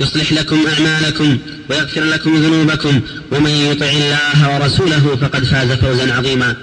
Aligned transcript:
يصلح 0.00 0.32
لكم 0.32 0.66
أعمالكم 0.66 1.38
ويغفر 1.70 2.04
لكم 2.04 2.36
ذنوبكم 2.36 3.00
ومن 3.32 3.50
يطع 3.50 3.86
الله 3.86 4.54
ورسوله 4.54 5.16
فقد 5.20 5.44
فاز 5.44 5.72
فوزا 5.72 6.14
عظيما. 6.14 6.56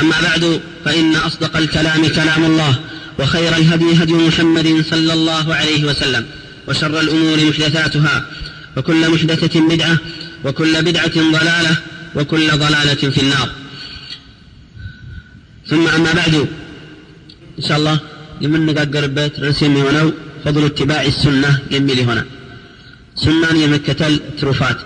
أما 0.00 0.20
بعد 0.22 0.60
فإن 0.84 1.16
أصدق 1.16 1.56
الكلام 1.56 2.06
كلام 2.06 2.44
الله 2.44 2.78
وخير 3.18 3.56
الهدي 3.56 4.02
هدي 4.02 4.12
محمد 4.12 4.84
صلى 4.90 5.12
الله 5.12 5.54
عليه 5.54 5.84
وسلم 5.84 6.26
وشر 6.68 7.00
الأمور 7.00 7.44
محدثاتها 7.44 8.26
وكل 8.76 9.10
محدثة 9.10 9.60
بدعة 9.60 9.98
وكل 10.44 10.82
بدعة 10.82 11.14
ضلالة 11.14 11.76
وكل 12.14 12.50
ضلالة 12.50 12.94
في 12.94 13.20
النار. 13.20 13.48
ثم 15.66 15.86
أما 15.88 16.12
بعد 16.12 16.34
إن 17.58 17.64
شاء 17.68 17.78
الله 17.78 18.00
يمنق 18.40 18.80
أقرب 18.80 19.14
بيت 19.14 19.40
رسمي 19.40 19.82
ونو 19.82 20.12
فضل 20.44 20.64
اتباع 20.64 21.02
السنة 21.02 21.58
يميلي 21.70 22.04
هنا. 22.04 22.24
سنان 23.24 23.70
مكة 23.70 24.02
تروفات. 24.40 24.78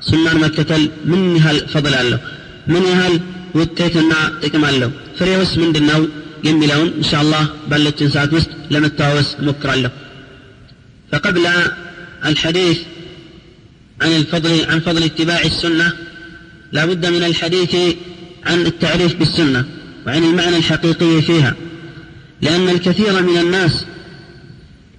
سنان 0.00 0.36
مكة 0.44 0.72
من 1.04 1.20
هل 1.42 1.56
فضل 1.68 1.94
الله. 1.94 2.20
من 2.66 2.84
هل 3.00 3.20
وكيتنا 3.54 4.20
تكم 4.42 4.64
الله. 4.64 4.90
فريوس 5.18 5.58
من 5.58 5.72
دناو 5.72 6.02
يميلون 6.44 6.92
إن 6.98 7.02
شاء 7.10 7.22
الله 7.22 7.46
بلت 7.70 8.04
ساعات 8.04 8.32
مست 8.32 8.50
لم 8.70 8.84
التاوس 8.84 9.36
مكر 9.40 9.74
الله. 9.74 9.90
فقبل 11.12 11.46
الحديث 12.24 12.78
عن 14.02 14.10
الفضل 14.20 14.64
عن 14.70 14.80
فضل 14.80 15.02
اتباع 15.02 15.40
السنة 15.44 15.92
لا 16.72 16.84
بد 16.84 17.06
من 17.06 17.22
الحديث 17.24 17.76
عن 18.46 18.66
التعريف 18.66 19.14
بالسنة 19.14 19.64
وعن 20.06 20.24
المعنى 20.24 20.56
الحقيقي 20.56 21.22
فيها. 21.22 21.54
لأن 22.42 22.68
الكثير 22.68 23.22
من 23.22 23.38
الناس 23.38 23.84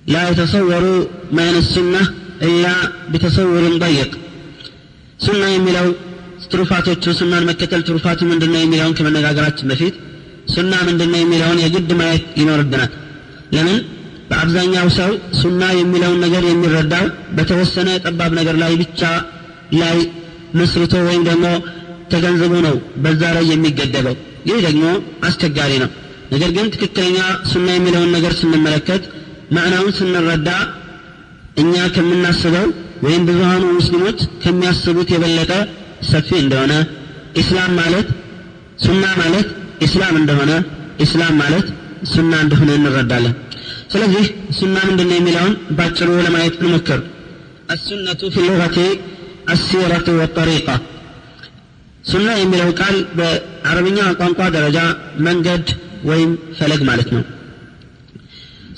لا 0.07 0.29
يتصور 0.29 1.07
معنى 1.31 1.57
السنة 1.57 2.13
إلا 2.42 2.74
بتصور 3.12 3.64
ضيق 3.78 4.10
سنة 5.18 5.48
يميلو 5.56 5.88
ትሩፋቶቹ 6.52 7.04
ሱናን 7.18 7.44
መከተል 7.48 7.82
ትሩፋቱ 7.86 8.20
ምንድን 8.30 8.50
ነው 8.54 8.60
የሚለውን 8.62 8.94
ከመነጋገራችን 8.98 9.68
በፊት 9.70 9.94
ሱና 10.54 10.72
ምንድን 10.88 11.08
ነው 11.12 11.20
የሚለውን 11.22 11.58
የግድ 11.62 11.90
ማየት 12.00 12.24
ይኖርብናል 12.40 12.90
ለምን 13.54 13.78
በአብዛኛው 14.30 14.88
ሰው 14.98 15.10
ሱና 15.40 15.62
የሚለውን 15.78 16.20
ነገር 16.24 16.42
የሚረዳው 16.50 17.04
በተወሰነ 17.36 17.88
ጠባብ 18.04 18.32
ነገር 18.40 18.56
ላይ 18.62 18.72
ብቻ 18.82 19.00
ላይ 19.80 19.98
መስርቶ 20.60 20.94
ወይም 21.08 21.24
ደግሞ 21.30 21.46
ተገንዝቦ 22.12 22.54
ነው 22.68 22.76
በዛ 23.04 23.22
ላይ 23.36 23.44
የሚገደበው 23.52 24.16
ይህ 24.50 24.58
ደግሞ 24.66 24.84
አስቸጋሪ 25.28 25.72
ነው 25.84 25.90
ነገር 26.34 26.50
ግን 26.56 26.66
ትክክለኛ 26.74 27.18
ሱና 27.52 27.68
የሚለውን 27.76 28.10
ነገር 28.16 28.32
ስንመለከት 28.40 29.02
ማዕናውን 29.56 29.92
ስንረዳ 30.00 30.48
እኛ 31.59 31.73
ከምናስበው 31.95 32.67
ወይም 33.05 33.21
ብዙሃኑ 33.27 33.63
ሙስሊሞች 33.77 34.19
ከሚያስቡት 34.43 35.09
የበለጠ 35.13 35.51
ሰፊ 36.09 36.29
እንደሆነ 36.43 36.73
ኢስላም 37.41 37.71
ማለት 37.79 38.07
ሱና 38.85 39.05
ማለት 39.21 39.47
ኢስላም 39.85 40.15
እንደሆነ 40.21 40.51
ኢስላም 41.05 41.35
ማለት 41.41 41.67
ሱና 42.11 42.33
እንደሆነ 42.43 42.69
እንረዳለን። 42.79 43.33
ስለዚህ 43.93 44.25
ሱና 44.57 44.75
ምንድን 44.89 45.07
ነው 45.09 45.17
የሚለውን 45.19 45.53
ባጭሩ 45.77 46.09
ለማየት 46.25 46.55
እንሞክር። 46.59 46.99
አሱነቱ 47.73 48.21
ፊ 48.33 48.45
ሉገቲ 48.47 48.77
አሲረቱ 49.53 50.07
ወጠሪቃ። 50.19 50.67
ሱና 52.09 52.27
የሚለው 52.39 52.69
ቃል 52.79 52.95
በአረብኛ 53.17 53.99
ቋንቋ 54.19 54.41
ደረጃ 54.55 54.77
መንገድ 55.27 55.65
ወይም 56.09 56.29
ፈለግ 56.59 56.81
ማለት 56.89 57.09
ነው። 57.15 57.23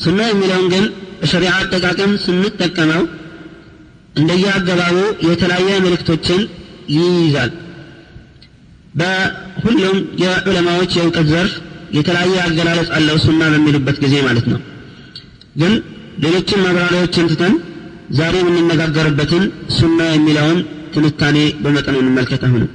ሱና 0.03 0.19
የሚለውን 0.29 0.67
ግን 0.73 0.85
በሸሪዓ 1.21 1.51
አጠቃቀም 1.57 2.11
ስንጠቀመው 2.23 3.03
እንደየአገባቡ 4.15 4.95
የተለያየ 5.27 5.69
መልእክቶችን 5.85 6.41
ይይዛል። 6.95 7.51
በሁሉም 8.93 9.97
የዑለማዎች 10.23 10.91
የእውቀት 10.97 11.27
ዘርፍ 11.33 11.53
የተለያየ 11.97 12.35
አገላለጽ 12.45 12.89
አለው 12.97 13.17
ሱና 13.25 13.41
በሚሉበት 13.53 13.97
ጊዜ 14.03 14.15
ማለት 14.27 14.45
ነው። 14.51 14.59
ግን 15.61 15.73
ሌሎችን 16.23 16.61
ማብራሪያዎችን 16.65 17.29
ትተን 17.31 17.53
ዛሬ 18.11 18.35
የምንነጋገርበትን 18.41 19.43
ሱና 19.77 19.99
የሚለውን 20.13 20.59
ትንታኔ 20.93 21.37
በመጠኑ 21.63 21.95
እንመልከት። 22.03 22.41
አሁንም 22.47 22.69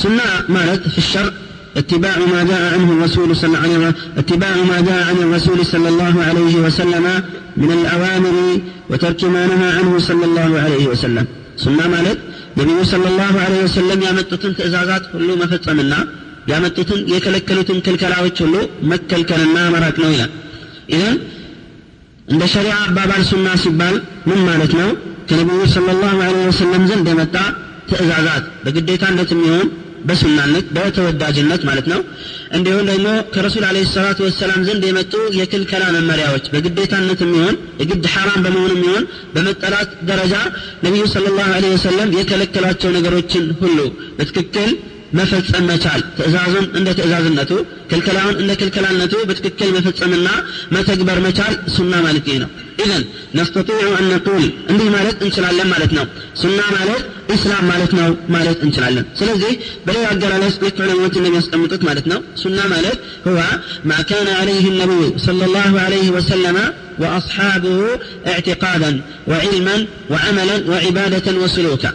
ሱና 0.00 0.20
ማለት 0.56 0.84
ፍሸር። 0.94 1.26
اتباع 1.76 2.18
ما 2.32 2.42
جاء 2.50 2.62
عنه 2.74 2.92
الرسول 2.92 3.36
صلى 3.36 3.46
الله 3.48 3.58
عليه 3.58 3.78
وسلم 3.78 3.94
اتباع 4.18 4.56
ما 4.56 4.82
ذاع 4.88 5.04
عن 5.04 5.16
الرسول 5.16 5.66
صلى 5.66 5.88
الله 5.88 6.14
عليه 6.28 6.56
وسلم 6.56 7.04
من 7.56 7.70
الأوامر 7.72 8.60
وترك 8.90 9.24
ما 9.24 9.46
نهى 9.46 9.70
عنه 9.78 9.98
صلى 9.98 10.24
الله 10.24 10.60
عليه 10.60 10.86
وسلم. 10.86 11.26
ثم 11.58 11.78
مالك 11.90 12.18
النبي 12.56 12.84
صلى 12.84 13.08
الله 13.12 13.34
عليه 13.44 13.60
وسلم 13.64 14.02
يا 14.02 14.12
متتن 14.12 14.56
تزازات 14.56 15.02
كل 15.12 15.28
ما 15.38 15.46
فتمنا 15.46 16.00
يا 16.48 16.58
متتن 16.64 17.00
يكلكلتن 17.14 17.80
كل 17.80 17.96
كلاوت 18.02 18.38
كله 18.38 18.62
ما 18.88 18.96
كلكلنا 19.10 19.70
ما 19.70 19.92
اذا 20.90 21.10
عند 22.32 22.44
شريعه 22.44 22.90
باب 22.96 23.10
السنة 23.18 23.56
سبال 23.64 23.94
من 24.28 24.38
مالك 24.48 24.72
نو 24.80 24.88
كنبي 25.28 25.66
صلى 25.76 25.90
الله 25.96 26.16
عليه 26.26 26.44
وسلم 26.50 26.82
زند 26.90 27.08
متى 27.20 27.44
تزازات 27.88 28.44
بقديتان 28.64 29.12
لتميون 29.16 29.66
በሱናነት 30.04 30.66
በተወዳጅነት 30.76 31.62
ማለት 31.68 31.86
ነው። 31.92 32.00
እንዲሁም 32.56 32.84
ደግሞ 32.88 33.08
ከረሱል 33.34 33.64
አለ 33.68 33.82
ሰላቱ 33.92 34.20
ወሰላም 34.26 34.60
ዘንድ 34.68 34.82
የመጡ 34.88 35.14
የክልከላ 35.38 35.84
መመሪያዎች 35.96 36.46
በግዴታነት 36.54 37.20
የሚሆን 37.24 37.54
የግድ 37.80 38.06
ሐራም 38.14 38.40
በመሆኑ 38.46 38.72
የሚሆን 38.76 39.04
በመጠላት 39.34 39.90
ደረጃ 40.10 40.34
ነቢዩ 40.84 41.04
ስለ 41.14 41.26
ላሁ 41.38 41.68
ወሰለም 41.74 42.10
የከለከሏቸው 42.18 42.92
ነገሮችን 42.98 43.46
ሁሉ 43.62 43.78
በትክክል 44.18 44.70
መፈጸም 45.17 45.65
መቻል 45.71 46.01
ትእዛዙን 46.17 46.65
እንደ 46.77 46.87
ትእዛዝነቱ 46.97 47.51
ክልከላውን 47.91 48.37
እንደ 48.41 48.51
ክልከላነቱ 48.61 49.13
በትክክል 49.29 49.69
መፈጸምና 49.75 50.29
መተግበር 50.75 51.19
መቻል 51.27 51.53
ሱና 51.75 51.93
ማለት 52.05 52.25
ይህ 52.31 52.39
ነው 52.43 52.49
ኢዘን 52.83 53.03
ነስተጢዑ 53.37 53.91
አን 53.99 54.07
ነቁል 54.13 54.43
እንዲህ 54.71 54.89
ማለት 54.95 55.17
እንችላለን 55.25 55.69
ማለት 55.73 55.91
ነው 55.97 56.05
ሱና 56.41 56.59
ማለት 56.75 57.03
ኢስላም 57.35 57.63
ማለት 57.71 57.91
ነው 57.99 58.09
ማለት 58.35 58.59
እንችላለን 58.65 59.05
ስለዚህ 59.19 59.53
በሌላ 59.85 60.05
አገላለጽ 60.13 60.57
ልክ 60.65 60.77
ዑለሞች 60.85 61.15
እንደሚያስቀምጡት 61.19 61.81
ማለት 61.89 62.05
ነው 62.11 62.19
ሱና 62.43 62.59
ማለት 62.73 62.99
ሁዋ 63.27 63.39
ማ 63.91 64.01
ካነ 64.09 64.27
ዓለይህ 64.41 64.67
ነቢዩ 64.81 65.03
صلى 65.27 65.43
الله 65.47 65.71
عليه 65.85 66.07
وسلم 66.17 66.57
وأصحابه 67.01 67.79
اعتقادا 68.27 68.91
وعلما 69.27 69.75
وعملا 70.11 70.57
وعبادة 70.71 71.27
وسلوكا 71.43 71.91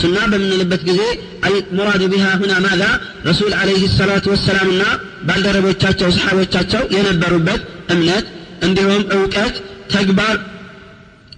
ሱና 0.00 0.18
በምንልበት 0.32 0.82
ጊዜ 0.88 1.00
አልሙራዱ 1.46 2.02
ቢሃ 2.12 2.26
ሁና 2.42 2.52
ማዛ 2.66 2.82
ረሱል 3.28 3.52
አለይህ 3.60 3.82
ሰላቱ 3.98 4.26
ወሰላምና 4.34 4.84
ባልደረቦቻቸው 5.28 6.08
ሰሓቦቻቸው 6.16 6.82
የነበሩበት 6.96 7.60
እምነት 7.94 8.26
እንዲሁም 8.66 9.02
እውቀት 9.16 9.54
ተግባር 9.94 10.36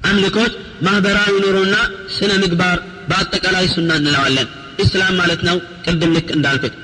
አምልኮት 0.08 0.52
ማህበራዊ 0.86 1.34
ኑሮና 1.44 1.76
ስነ 2.16 2.32
ምግባር 2.42 2.78
በአጠቃላይ 3.10 3.66
ሱና 3.74 3.90
እንለዋለን። 4.00 4.48
ኢስላም 4.84 5.14
ማለት 5.20 5.40
ነው 5.48 5.56
ቅድም 5.84 6.12
ልክ 6.16 6.28
እንዳልኩት። 6.36 6.74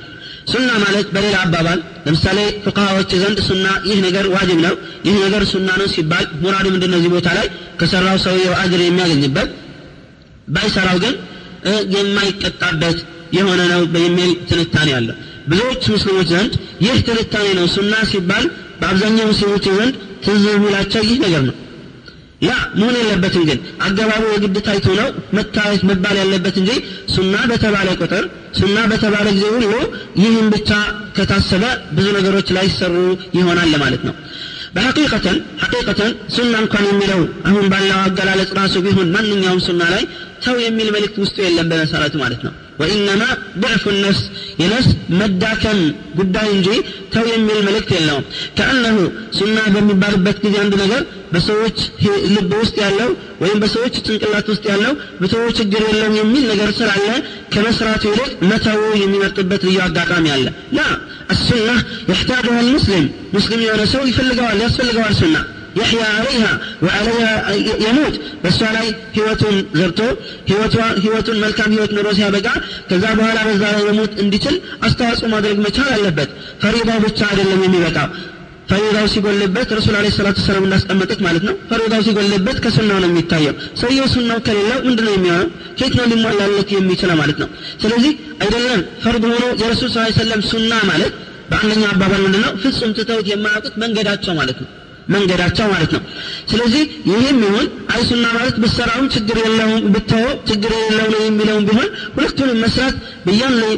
ሱና 0.50 0.69
ማለት 0.82 1.06
በሌላ 1.14 1.37
አባባል 1.46 1.78
ለምሳሌ 2.06 2.38
ፍቅሃዎች 2.64 3.11
ዘንድ 3.22 3.38
ሱና 3.49 3.67
ይህ 3.88 3.99
ነገር 4.06 4.26
ዋጅብ 4.34 4.58
ነው 4.67 4.75
ይህ 5.06 5.17
ነገር 5.25 5.43
ሱና 5.52 5.69
ነው 5.81 5.88
ሲባል 5.94 6.26
ሙራዱ 6.43 6.67
ምንድን 6.75 6.90
ነው 6.93 6.99
እዚህ 7.00 7.12
ቦታ 7.17 7.28
ላይ 7.38 7.46
ከሰራው 7.81 8.17
ሰውየው 8.26 8.55
አጅር 8.62 8.81
የሚያገኝበት 8.84 9.50
ባይሰራው 10.49 10.99
ግን 11.05 11.14
የማይቀጣበት 11.95 12.99
የሆነ 13.37 13.61
ነው 13.73 13.81
የሚል 13.99 14.31
ትንታኔ 14.51 14.91
አለ። 14.99 15.09
ብዙዎች 15.51 15.83
ሙስሊሞች 15.95 16.29
ዘንድ 16.33 16.53
ይህ 16.85 16.97
ትንታኔ 17.07 17.47
ነው 17.59 17.67
ሱና 17.75 17.95
ሲባል 18.11 18.45
በአብዛኛው 18.81 19.27
ሙስሊሞች 19.31 19.67
ዘንድ 19.79 19.95
ትዝ 20.25 20.45
የሚላቸው 20.51 21.03
ይህ 21.09 21.19
ነገር 21.25 21.43
ነው። 21.49 21.57
ላ 22.43 22.51
መሆን 22.77 22.95
የለበትም 22.99 23.43
ግን 23.49 23.59
አገባቡ 23.87 24.23
የግድ 24.33 24.57
ታይቶ 24.67 24.87
ነው 25.01 25.09
መታየት 25.37 25.83
መባል 25.89 26.17
ያለበት 26.21 26.55
እንጂ 26.61 26.71
ሱና 27.15 27.35
በተባለ 27.51 27.89
ቁጥር 28.01 28.25
ሱና 28.61 28.77
በተባለ 28.93 29.27
ጊዜ 29.35 29.45
ሁሉ 29.55 29.65
ይህም 30.21 30.47
ብቻ 30.55 30.71
ከታሰበ 31.17 31.65
ብዙ 31.97 32.06
ነገሮች 32.19 32.49
ላይሰሩ 32.56 32.95
ይሆናል 33.39 33.69
ለማለት 33.75 34.05
ነው 34.09 34.15
በሐቂቀተን 34.75 35.38
ሐቂቀተን 35.62 36.12
ሱና 36.34 36.55
እንኳን 36.64 36.84
የሚለው 36.90 37.20
አሁን 37.49 37.64
ባለው 37.72 37.99
አገላለጽ 38.02 38.50
ራሱ 38.58 38.75
ቢሆን 38.84 39.08
ማንኛውም 39.14 39.62
ሱና 39.67 39.82
ላይ 39.94 40.05
ተው 40.44 40.58
የሚል 40.64 40.88
መልእክት 40.96 41.17
ውስጡ 41.22 41.37
የለም 41.46 41.70
በመሰረቱ 41.72 42.14
ማለት 42.22 42.43
ነው 42.46 42.52
ወኢነማ 42.81 43.23
ድዕፉ 43.62 43.85
ነፍስ 43.99 44.21
የነፍስ 44.61 44.88
መዳከም 45.21 45.79
ጉዳይ 46.19 46.49
እንጂ 46.55 46.69
ተው 47.15 47.25
የሚል 47.32 47.59
መልእክት 47.67 47.91
የለውም። 47.97 48.25
ከአነሁ 48.59 48.97
ሱና 49.38 49.59
በሚባልበት 49.75 50.38
ጊዜ 50.44 50.56
አንዱ 50.62 50.75
ነገር 50.82 51.03
በሰዎች 51.32 51.79
ልብ 52.35 52.50
ውስጥ 52.61 52.77
ያለው 52.85 53.11
ወይም 53.43 53.59
በሰዎች 53.62 53.94
ጭንቅላት 54.06 54.47
ውስጥ 54.53 54.65
ያለው 54.73 54.93
ብትወ 55.21 55.44
ችግር 55.59 55.82
የለውም 55.88 56.17
የሚል 56.21 56.44
ነገር 56.53 56.71
ስላለ 56.79 57.06
ከመስራቱ 57.55 58.03
ይልቅ 58.11 58.32
መተው 58.50 58.82
የሚመርጥበት 59.03 59.62
ልዩ 59.69 59.79
አጋጣሚ 59.87 60.27
አለ። 60.37 60.47
ላ 60.73 60.82
አሱና 61.35 61.69
የሕታጅሃ 62.11 62.56
ልሙስሊም 62.61 63.06
ሙስሊም 63.35 63.62
የሆነ 63.67 63.82
ሰው 63.94 64.05
ይፈልገዋል 64.11 64.61
ያስፈልገዋል 64.65 65.15
ሱና። 65.21 65.37
የሕያ 65.78 66.02
አለይሃ 66.14 66.44
ወአለይሃ 66.84 67.26
የሙት 67.84 68.14
በእሷ 68.43 68.61
ላይ 68.76 68.87
ህይወቱን 69.17 69.56
ዘርቶ 69.78 70.00
ህይወቱን 71.02 71.38
መልካም 71.44 71.70
ህይወት 71.75 71.93
ኑሮ 71.96 72.08
ሲያበቃ 72.19 72.49
ከዛ 72.90 73.05
በኋላ 73.19 73.38
በዛ 73.49 73.62
ላይ 73.75 73.84
መሞት 73.90 74.12
እንዲችል 74.25 74.56
አስተዋጽኦ 74.87 75.31
ማድረግ 75.34 75.58
መቻል 75.67 75.90
አለበት። 75.96 76.31
ፈሪዳው 76.62 77.00
ብቻ 77.06 77.20
አይደለም 77.31 77.62
የሚበቃው። 77.67 78.08
ፈሪዳው 78.70 79.06
ሲጎልበት 79.12 79.69
ረሱል 79.76 79.94
አለ 79.99 80.08
ሰላት 80.17 80.37
ሰላም 80.44 80.64
እንዳስቀመጡት 80.67 81.20
ማለት 81.26 81.44
ነው። 81.49 81.55
ፈሪዳው 81.70 82.02
ሲጎልበት 82.06 82.58
ከሱናው 82.64 82.99
ነው 83.02 83.08
የሚታየው። 83.11 83.55
ሰውየው 83.81 84.06
ሱናው 84.12 84.38
ከሌለው 84.46 84.78
ምንድን 84.87 85.05
ነው 85.08 85.14
የሚሆነው? 85.17 85.49
ኬት 85.78 85.94
ነው 85.99 86.05
ሊሟላለት 86.12 86.70
የሚችለው 86.76 87.17
ማለት 87.22 87.38
ነው። 87.43 87.49
ስለዚህ 87.82 88.12
አይደለም 88.44 88.82
ፈርድ 89.05 89.25
ሆኖ 89.26 89.44
የረሱል 89.62 89.90
ስ 89.90 90.05
ሰለም 90.20 90.43
ሱና 90.50 90.72
ማለት 90.90 91.14
በአንደኛው 91.50 91.88
አባባል 91.93 92.20
ምንድን 92.26 92.43
ነው 92.46 92.52
ፍጹም 92.62 92.93
ትተውት 92.99 93.26
የማያውቁት 93.31 93.75
መንገዳቸው 93.82 94.34
ማለት 94.40 94.58
ነው። 94.62 94.69
መንገዳቸው 95.08 95.67
ማለት 95.73 95.93
ነው። 95.97 96.02
ስለዚህ 96.50 96.82
ይህም 97.11 97.38
ይሁን 97.44 97.67
አይሱና 97.94 98.25
ማለት 98.37 98.56
ብሰራውም 98.62 99.06
ችግር 99.14 99.38
የለውም 99.44 99.85
ብትሆ 99.94 100.20
ችግር 100.50 100.73
የለው 100.81 101.06
ነው 101.14 101.20
የሚለውም 101.25 101.64
ቢሆን 101.69 101.88
ሁለቱንም 102.17 102.58
መስራት 102.64 102.97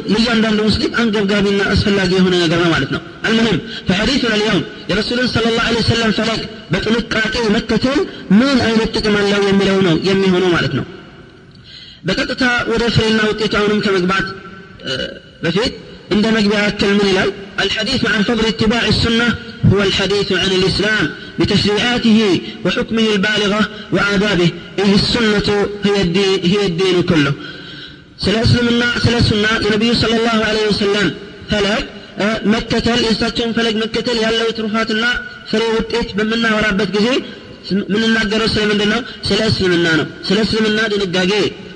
ለእያንዳንዱ 0.09 0.59
ሙስሊም 0.67 0.93
አንገብጋቢና 0.95 1.61
አስፈላጊ 1.73 2.11
የሆነ 2.17 2.35
ነገር 2.43 2.59
ነው 2.63 2.69
ማለት 2.71 2.91
ነው። 2.95 3.01
አልሙሂም 3.25 3.59
ተሐዲሱን 3.89 4.33
አልየውም 4.33 4.61
የረሱልን 4.89 5.27
ስለ 5.27 5.45
ላ 5.57 5.61
ሰለም 5.89 6.11
ፈለግ 6.19 6.41
በጥንቃቄ 6.71 7.35
መከተል 7.55 7.99
ምን 8.39 8.57
አይነት 8.67 8.91
ጥቅም 8.97 9.15
አለው 9.15 9.41
የሚለው 9.49 9.79
ነው 9.87 9.95
የሚሆነው 10.09 10.49
ማለት 10.49 10.75
ነው። 10.79 10.85
በቀጥታ 12.05 12.43
ወደ 12.71 12.83
ፍሬና 12.95 13.19
ውጤቱ 13.29 13.53
አሁንም 13.59 13.81
ከመግባት 13.85 14.25
በፊት 15.43 15.73
عند 16.12 16.26
مقبع 16.26 16.60
من 16.82 17.00
الهلال 17.00 17.30
الحديث 17.60 18.00
عن 18.06 18.22
فضل 18.22 18.46
اتباع 18.46 18.82
السنة 18.88 19.28
هو 19.72 19.82
الحديث 19.82 20.32
عن 20.32 20.50
الإسلام 20.58 21.04
بتشريعاته 21.38 22.40
وحكمه 22.64 23.06
البالغة 23.14 23.68
وآدابه 23.92 24.50
إذ 24.78 24.92
السنة 24.94 25.48
هي 25.84 26.02
الدين, 26.02 26.40
هي 26.52 26.66
الدين 26.66 27.02
كله 27.02 27.32
سلسلمنا 28.18 28.88
سلسلنا 28.98 29.52
النبي 29.60 29.94
صلى 29.94 30.16
الله 30.20 30.38
عليه 30.48 30.64
وسلم 30.70 31.06
فلك 31.50 31.84
መከተል 32.52 33.00
የእሳቸውን 33.06 33.52
ፈለግ 33.56 33.74
መከተል 33.82 34.16
ያለው 34.24 34.48
ትሩፋትና 34.56 35.04
ፍሬ 35.50 35.62
ውጤት 35.76 36.08
በምናወራበት 36.18 36.88
ጊዜ 36.96 37.08
የምንናገረው 37.70 38.48
ስለ 38.54 38.62
ምንድን 38.70 38.90
ነው 38.94 39.00
ስለ 39.28 39.40
እስልምና 39.50 39.86
ነው 40.00 40.06
ስለ 40.28 40.38
እስልምና 40.46 40.80
ድንጋጌ 40.92 41.32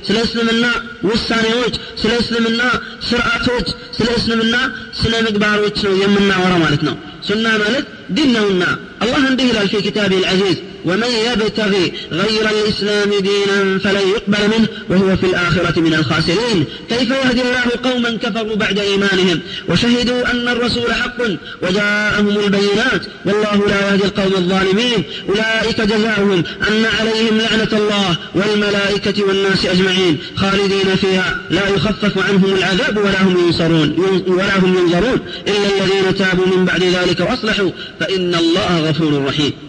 ስለ 0.08 0.18
እስልምና 0.24 0.66
ውሳኔዎች 1.10 1.76
ስለ 2.02 2.12
እስልምና 2.22 2.62
ስርዓቶች 3.10 3.68
ስለ 3.98 4.10
እስልምና 4.16 4.56
ስነ 5.00 5.14
ምግባሮች 5.28 5.78
ነው 5.88 5.94
የምናወራው 6.02 6.60
ማለት 6.66 6.84
ነው። 6.88 6.96
ሱና 7.28 7.46
ማለት 7.64 7.86
ዲን 8.18 8.30
ነውና። 8.36 8.64
አላህ 9.04 9.22
እንዲህ 9.32 9.48
ይላል 9.50 9.68
ፊ 9.72 9.82
ኪታብ 9.88 10.12
ልዐዚዝ 10.16 10.58
ومن 10.88 11.08
يبتغي 11.32 11.94
غير 12.12 12.50
الإسلام 12.50 13.10
دينا 13.10 13.80
فلن 13.80 14.10
يقبل 14.10 14.58
منه 14.58 14.68
وهو 14.90 15.18
في 15.18 15.24
الآخرة 15.24 15.80
من 15.80 15.94
الخاسرين. 15.94 16.66
كيف 16.90 17.10
يهدي 17.10 17.42
الله 17.42 17.92
قوما 17.92 18.10
كفروا 18.10 18.56
بعد 18.56 18.80
إيمانهم؟ 18.80 19.40
وشهدوا 19.70 20.32
أن 20.32 20.48
الرسول 20.48 20.94
حق 20.94 21.22
وجاءهم 21.64 22.30
البينات. 22.30 23.02
والله 23.26 23.68
لا 23.68 23.90
يهدي 23.90 24.04
القوم 24.04 24.34
الظالمين. 24.38 25.04
أولئك 25.30 25.82
جزاؤهم 25.82 26.44
أن 26.70 26.86
عليهم 27.00 27.38
لعنة 27.38 27.74
الله 27.74 28.18
والملائكة 28.36 29.24
والناس 29.24 29.66
أجمعين. 29.66 30.18
خالدين 30.36 30.96
فيها. 31.02 31.40
لا 31.50 31.68
يخفف 31.68 32.18
عنهم 32.18 32.56
العذاب 32.56 32.98
ولا 32.98 33.24
هم 33.24 33.48
ينصرون. 33.48 33.96
ولا 34.28 34.58
هم 34.58 34.78
ينظرون 34.78 35.20
إلا 35.48 35.86
الذين 35.86 36.16
تابوا 36.16 36.46
من 36.46 36.66
بعد 36.66 36.84
ذلك 36.84 37.20
وأصلحوا. 37.20 37.72
فإن 38.00 38.36
الله 38.36 38.90
غفور 38.90 39.26
رحيم. 39.26 39.67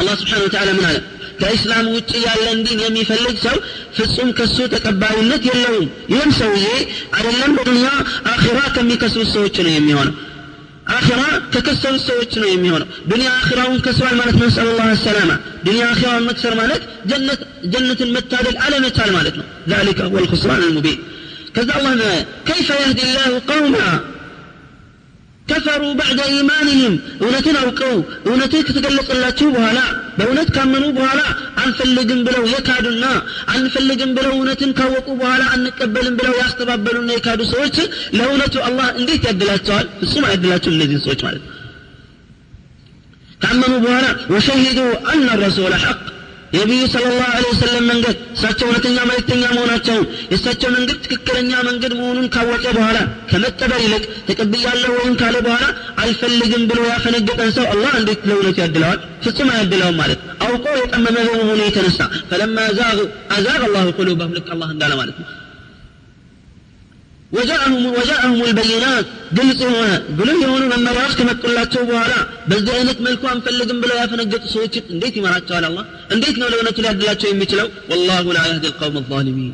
አላህ 0.00 0.14
ስብሓን 0.20 0.42
ወተዓላ 0.46 0.70
ምን 0.78 0.86
አለ 0.90 0.98
ከእስላም 1.40 1.86
ውጭ 1.94 2.10
ያለን 2.26 2.58
ዲን 2.66 2.78
የሚፈልግ 2.84 3.36
ሰው 3.46 3.56
ፍጹም 3.96 4.28
ከሱ 4.38 4.56
ተቀባይነት 4.74 5.42
የለውም 5.50 5.86
ይህም 6.12 6.30
ሰውዬ 6.40 6.66
አይደለም 7.16 7.52
በዱንያ 7.58 7.88
አኺራ 8.32 8.58
ከሚከስሩት 8.76 9.30
ሰዎች 9.36 9.56
ነው 9.66 9.72
የሚሆነው 9.76 10.14
አኺራ 10.96 11.20
ከከሰሩት 11.52 12.02
ሰዎች 12.10 12.32
ነው 12.42 12.48
የሚሆነው 12.50 12.88
ዱንያ 13.10 13.28
አኺራውን 13.38 13.78
ከስሯል 13.86 14.14
ማለት 14.20 14.36
ነው 14.40 14.46
ነስአል 14.48 14.68
ላህ 14.78 14.90
ሰላማ 15.06 15.32
ዱንያ 15.66 15.84
አኺራውን 15.92 16.26
መክሰር 16.28 16.54
ማለት 16.60 16.82
ጀነትን 17.72 18.10
መታደል 18.16 18.56
አለመቻል 18.66 19.10
ማለት 19.18 19.36
ነው 19.40 19.46
ذلك 19.68 19.98
هو 20.08 20.16
الخسران 20.18 20.62
المبين 20.68 20.98
ከዛ 21.56 21.68
አላህ 21.78 21.92
كيف 22.50 22.68
يهدي 22.82 23.02
الله 23.08 23.30
قوما 23.50 23.88
ከፈሩ 25.51 25.83
ባዕደ 25.99 26.21
ኢማንህም። 26.35 26.93
እውነትን 27.21 27.55
አውቀው 27.61 27.95
እውነትን 28.27 28.65
ከተገለጸላቸው 28.67 29.49
በኋላ 29.55 29.79
በእውነት 30.17 30.49
ካመኑ 30.55 30.85
በኋላ 30.97 31.21
አንፈልግም 31.63 32.21
ብለው 32.27 32.43
የካዱና 32.51 33.05
አንፈልግም 33.53 34.11
ብለው 34.17 34.33
እውነትን 34.37 34.71
ካወቁ 34.77 35.07
በኋላ 35.21 35.43
አንቀበልም 35.55 36.15
ብለው 36.19 36.35
ያስተባበሉና 36.41 37.09
የካዱ 37.15 37.41
ሰዎች 37.53 37.77
ለእውነቱ 38.17 38.55
አላህ 38.67 38.87
እንዴት 38.99 39.23
ያድላቸዋል 39.29 39.87
ፍጹም 40.01 40.25
አያድላቸውም 40.29 40.77
እነዚህን 40.77 41.03
ሰዎች 41.05 41.21
ማለት 41.27 41.43
ነው። 41.43 41.57
ካመኑ 43.41 43.73
በኋላ 43.85 44.05
ወሸሂዱ 44.33 44.79
አነ 45.11 45.27
ረሱለ 45.43 45.73
ሐቅ 45.83 45.99
የነቢዩ 46.53 46.83
ስለ 46.93 47.03
ላሁ 47.13 47.35
ለ 47.35 47.49
ወሰለም 47.51 47.85
መንገድ 47.91 48.15
እሳቸው 48.35 48.65
እውነተኛ 48.67 48.97
መልእክተኛ 49.09 49.43
መሆናቸውን 49.55 50.05
የእሳቸው 50.31 50.69
መንገድ 50.75 50.97
ትክክለኛ 51.05 51.51
መንገድ 51.69 51.93
መሆኑን 51.99 52.27
ካወቀ 52.33 52.65
በኋላ 52.77 52.97
ከመቀበል 53.31 53.81
ይልቅ 53.85 54.03
ተቀብያለሁ 54.29 54.91
ወይም 54.99 55.13
ካለ 55.21 55.37
በኋላ 55.47 55.65
አልፈልግም 56.03 56.63
ብሎ 56.71 56.79
ያፈነገጠን 56.91 57.51
ሰው 57.57 57.67
አላህ 57.73 57.93
እንዴት 58.01 58.23
ለእውነቱ 58.29 58.57
ያድለዋል? 58.63 58.99
ፍጹም 59.25 59.51
አያድለውም 59.53 59.97
ማለት 60.01 60.19
አውቆ 60.45 60.65
የጠመመ 60.79 61.15
በመሆኑ 61.27 61.59
የተነሳ 61.65 61.99
ፈለማ 62.31 62.57
ዛጉ 62.79 62.99
አዛግ 63.35 63.61
አላሁ 63.67 63.85
ቁሉበሁም 63.99 64.35
ልክ 64.37 64.49
አላህ 64.55 64.69
እንዳለ 64.75 64.93
ማለት 65.01 65.17
ነው 65.21 65.27
وجعلهم 67.35 67.85
وجعلهم 67.97 68.39
البينات. 68.49 69.05
قلتوا 69.37 69.97
قلوا 70.19 70.41
يهونوا 70.43 70.69
لما 70.73 70.91
راسك 70.91 71.19
مقل 71.29 71.53
لا 71.57 71.63
توبوا 71.73 71.99
على 72.03 72.19
بس 72.49 72.61
دي 72.65 72.71
عينك 72.71 73.01
ملكوا 73.01 73.31
انفلقن 73.35 73.81
بلا 73.81 73.95
يفنقط 74.03 74.43
صوتك 74.53 74.83
انديتي 74.93 75.19
ما 75.21 75.29
راتوا 75.33 75.55
على 75.57 75.67
الله. 75.67 75.85
انديت 76.13 76.35
لو 76.37 76.47
لو 76.53 76.59
نتلي 76.67 76.87
عبد 76.91 77.01
الله 77.01 77.13
تشوي 77.13 77.69
والله 77.89 78.23
لا 78.33 78.43
يهدي 78.51 78.67
القوم 78.67 78.95
الظالمين. 78.97 79.53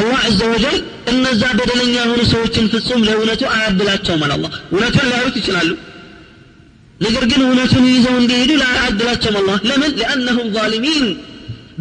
الله 0.00 0.18
عز 0.26 0.42
وجل 0.52 0.78
إن 1.10 1.26
الزابد 1.26 1.70
لن 1.80 1.90
يهونوا 1.98 2.24
صوت 2.34 2.54
انفسهم 2.64 3.00
لو 3.04 3.20
نتو 3.30 3.46
عبد 3.46 3.80
لا 3.88 3.96
تشوي 3.96 4.16
من 4.22 4.30
الله. 4.36 4.50
ونتو 4.72 5.00
لا 5.10 5.16
يهوتي 5.20 5.40
تشلالو. 5.40 5.76
نقر 7.02 7.24
قلوا 7.30 7.54
نتو 7.58 7.78
ميزة 7.84 8.10
وانديدوا 8.14 8.56
لا 8.62 8.68
عبد 8.84 9.00
الله 9.02 9.14
تشوي 9.14 9.32
آية 9.36 9.42
من 9.42 9.42
الله. 9.42 9.56
لمن؟ 9.68 9.90
لأنهم 10.00 10.46
ظالمين. 10.56 11.06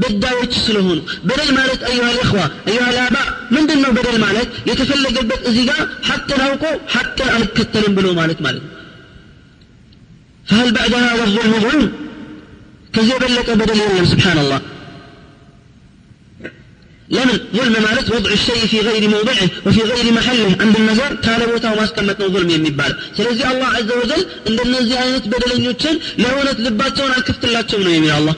በዳዮች 0.03 0.53
ስለሆኑ 0.67 0.99
በደል 1.29 1.51
ማለት 1.59 1.81
አዩሃ 1.91 2.07
ልእኽዋ 2.17 2.41
አዩሃ 2.69 2.87
ልአባ 2.97 3.17
ምንድን 3.57 3.79
ነው 3.85 3.91
በደል 3.97 4.17
ማለት 4.27 4.49
የተፈለገበት 4.71 5.43
እዚህ 5.51 5.65
ጋር 5.71 5.81
ሐቅን 6.09 6.41
አውቆ 6.47 6.65
ሐቅን 6.95 7.29
አልከተልም 7.37 7.95
ብሎ 7.99 8.09
ማለት 8.23 8.41
ማለት 8.49 8.65
ነው 8.67 8.73
فهل 10.47 10.69
بعد 10.73 10.93
هذا 11.05 11.25
الظلم 11.25 11.53
ظلم 11.61 11.83
كذي 12.95 13.15
بلق 13.23 13.49
بدل 13.61 13.79
يلم 13.83 14.05
سبحان 14.05 14.39
الله 14.39 14.61
لمن 17.09 17.39
ظلم 17.57 17.73
مالت 17.83 18.07
وضع 18.11 18.31
الشيء 18.31 18.63
في 18.67 18.79
غير 18.81 19.03
موضعه 19.09 19.47
وفي 19.67 19.81
غير 19.83 20.07
محله 20.13 20.49
عند 20.63 20.77
النظر 20.77 21.11
كان 21.25 21.41
بوتا 21.51 21.69
وما 21.73 21.85
اسكمت 21.85 22.19
ظلم 22.35 22.51
የሚባል 22.51 22.93
ስለዚህ 23.19 23.45
አላህ 23.53 23.69
عز 23.79 23.91
وجل 24.01 24.23
እንደነዚህ 24.49 24.97
አይነት 25.05 25.25
በደለኞችን 25.33 25.95
ለእውነት 26.23 26.59
ልባቸውን 26.67 27.13
አልከፍትላቸውም 27.17 27.85
ነው 27.87 27.93
የሚል 27.97 28.13
አላህ 28.19 28.35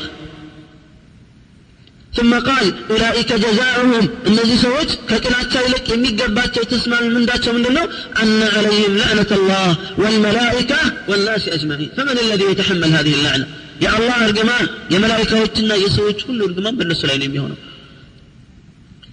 ثم 2.16 2.34
قال 2.34 2.74
أولئك 2.90 3.34
جزاؤهم 3.34 4.10
الذي 4.28 4.58
سوت 4.58 5.00
كتلا 5.10 5.44
تايلك 5.44 5.90
يمي 5.90 6.08
قبات 6.08 6.60
تسمع 6.60 7.02
من 7.02 7.26
ذاته 7.26 7.52
من 7.52 7.64
دلو 7.64 7.90
أن 8.24 8.42
عليهم 8.56 8.98
لعنة 8.98 9.32
الله 9.32 9.78
والملائكة 9.98 10.78
والناس 11.08 11.48
أجمعين. 11.48 11.90
فمن 11.98 12.18
الذي 12.26 12.44
يتحمل 12.44 12.86
هذه 12.98 13.14
اللعنة؟ 13.14 13.48
يا 13.82 13.98
الله 13.98 14.26
أرقمان 14.26 14.68
يا 14.92 15.00
ملائكة 15.00 15.42
وتنا 15.42 15.76
يسوت 15.76 16.22
كل 16.28 16.42
أرقمان 16.42 16.76
بالنسبة 16.78 17.08
لين 17.08 17.22
يميهونه 17.22 17.56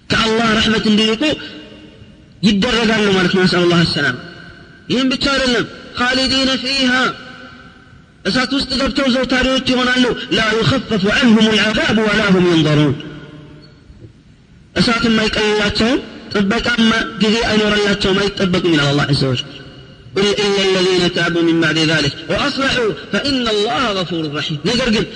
كالله 0.09 0.57
رحمة 0.57 0.85
ديكو 0.99 1.31
يدرد 2.43 2.89
عنه 2.91 3.11
مالك 3.11 3.35
نسأل 3.35 3.59
الله 3.59 3.81
السلام. 3.81 4.15
ينبتار 4.89 5.39
لهم 5.47 5.65
خالدين 5.95 6.57
فيها. 6.57 7.28
እሳት 8.29 8.51
ውስጥ 8.57 8.69
ገብተው 8.79 9.07
ዘውታሪዎች 9.15 9.67
ይሆናሉ 9.73 10.05
ላ 10.37 10.47
ዩኸፈፉ 10.57 11.03
ዐንሁም 11.17 11.47
ልዐዛብ 11.53 11.97
ወላ 12.07 12.21
ሁም 12.35 12.45
ዩንዘሩን 12.51 12.95
እሳትም 14.75 15.15
አይቀልላቸውም 15.23 15.99
ጥበቃማ 16.33 16.91
ጊዜ 17.21 17.35
አይኖረላቸውም 17.51 18.19
አይጠበቁም 18.23 18.73
ይላል 18.75 18.89
አላህ 18.91 19.07
ዘወጅል 19.21 19.47
قل 20.18 20.26
إلا 20.44 20.62
الذين 20.70 21.04
تابوا 21.12 21.42
من 21.42 21.56
بعد 21.60 21.78
ذلك 21.92 22.12
وأصلحوا 22.30 22.90
فإن 23.12 23.44
الله 23.48 23.82
غفور 23.98 24.24
رحيم 24.34 24.58
نقر 24.68 24.88
قل 24.96 25.06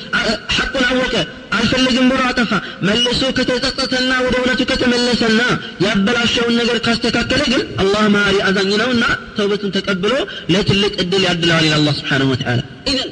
حق 0.57 0.75
عوك 0.91 1.15
አልፈልግም 1.59 2.07
ብሎ 2.11 2.21
አጠፋ 2.31 2.51
መልሶ 2.87 3.21
ከተጸጸተና 3.37 4.11
ወደ 4.25 4.35
እውነቱ 4.41 4.61
ከተመለሰና 4.71 5.41
ያበላሸውን 5.85 6.55
ነገር 6.61 6.77
ካስተካከለ 6.87 7.43
ግን 7.53 7.63
አላህ 7.83 8.05
ማሪ 8.15 8.35
አዛኝ 8.49 8.71
ነውና 8.83 9.05
ተውበቱን 9.37 9.73
ተቀብሎ 9.77 10.13
ለትልቅ 10.55 10.93
እድል 11.05 11.23
ያድለዋል 11.29 11.65
ይላል 11.67 11.79
አላህ 11.81 11.95
ስብሓንሁ 12.01 12.29
ወተዓላ 12.33 12.61
ኢዘን 12.93 13.11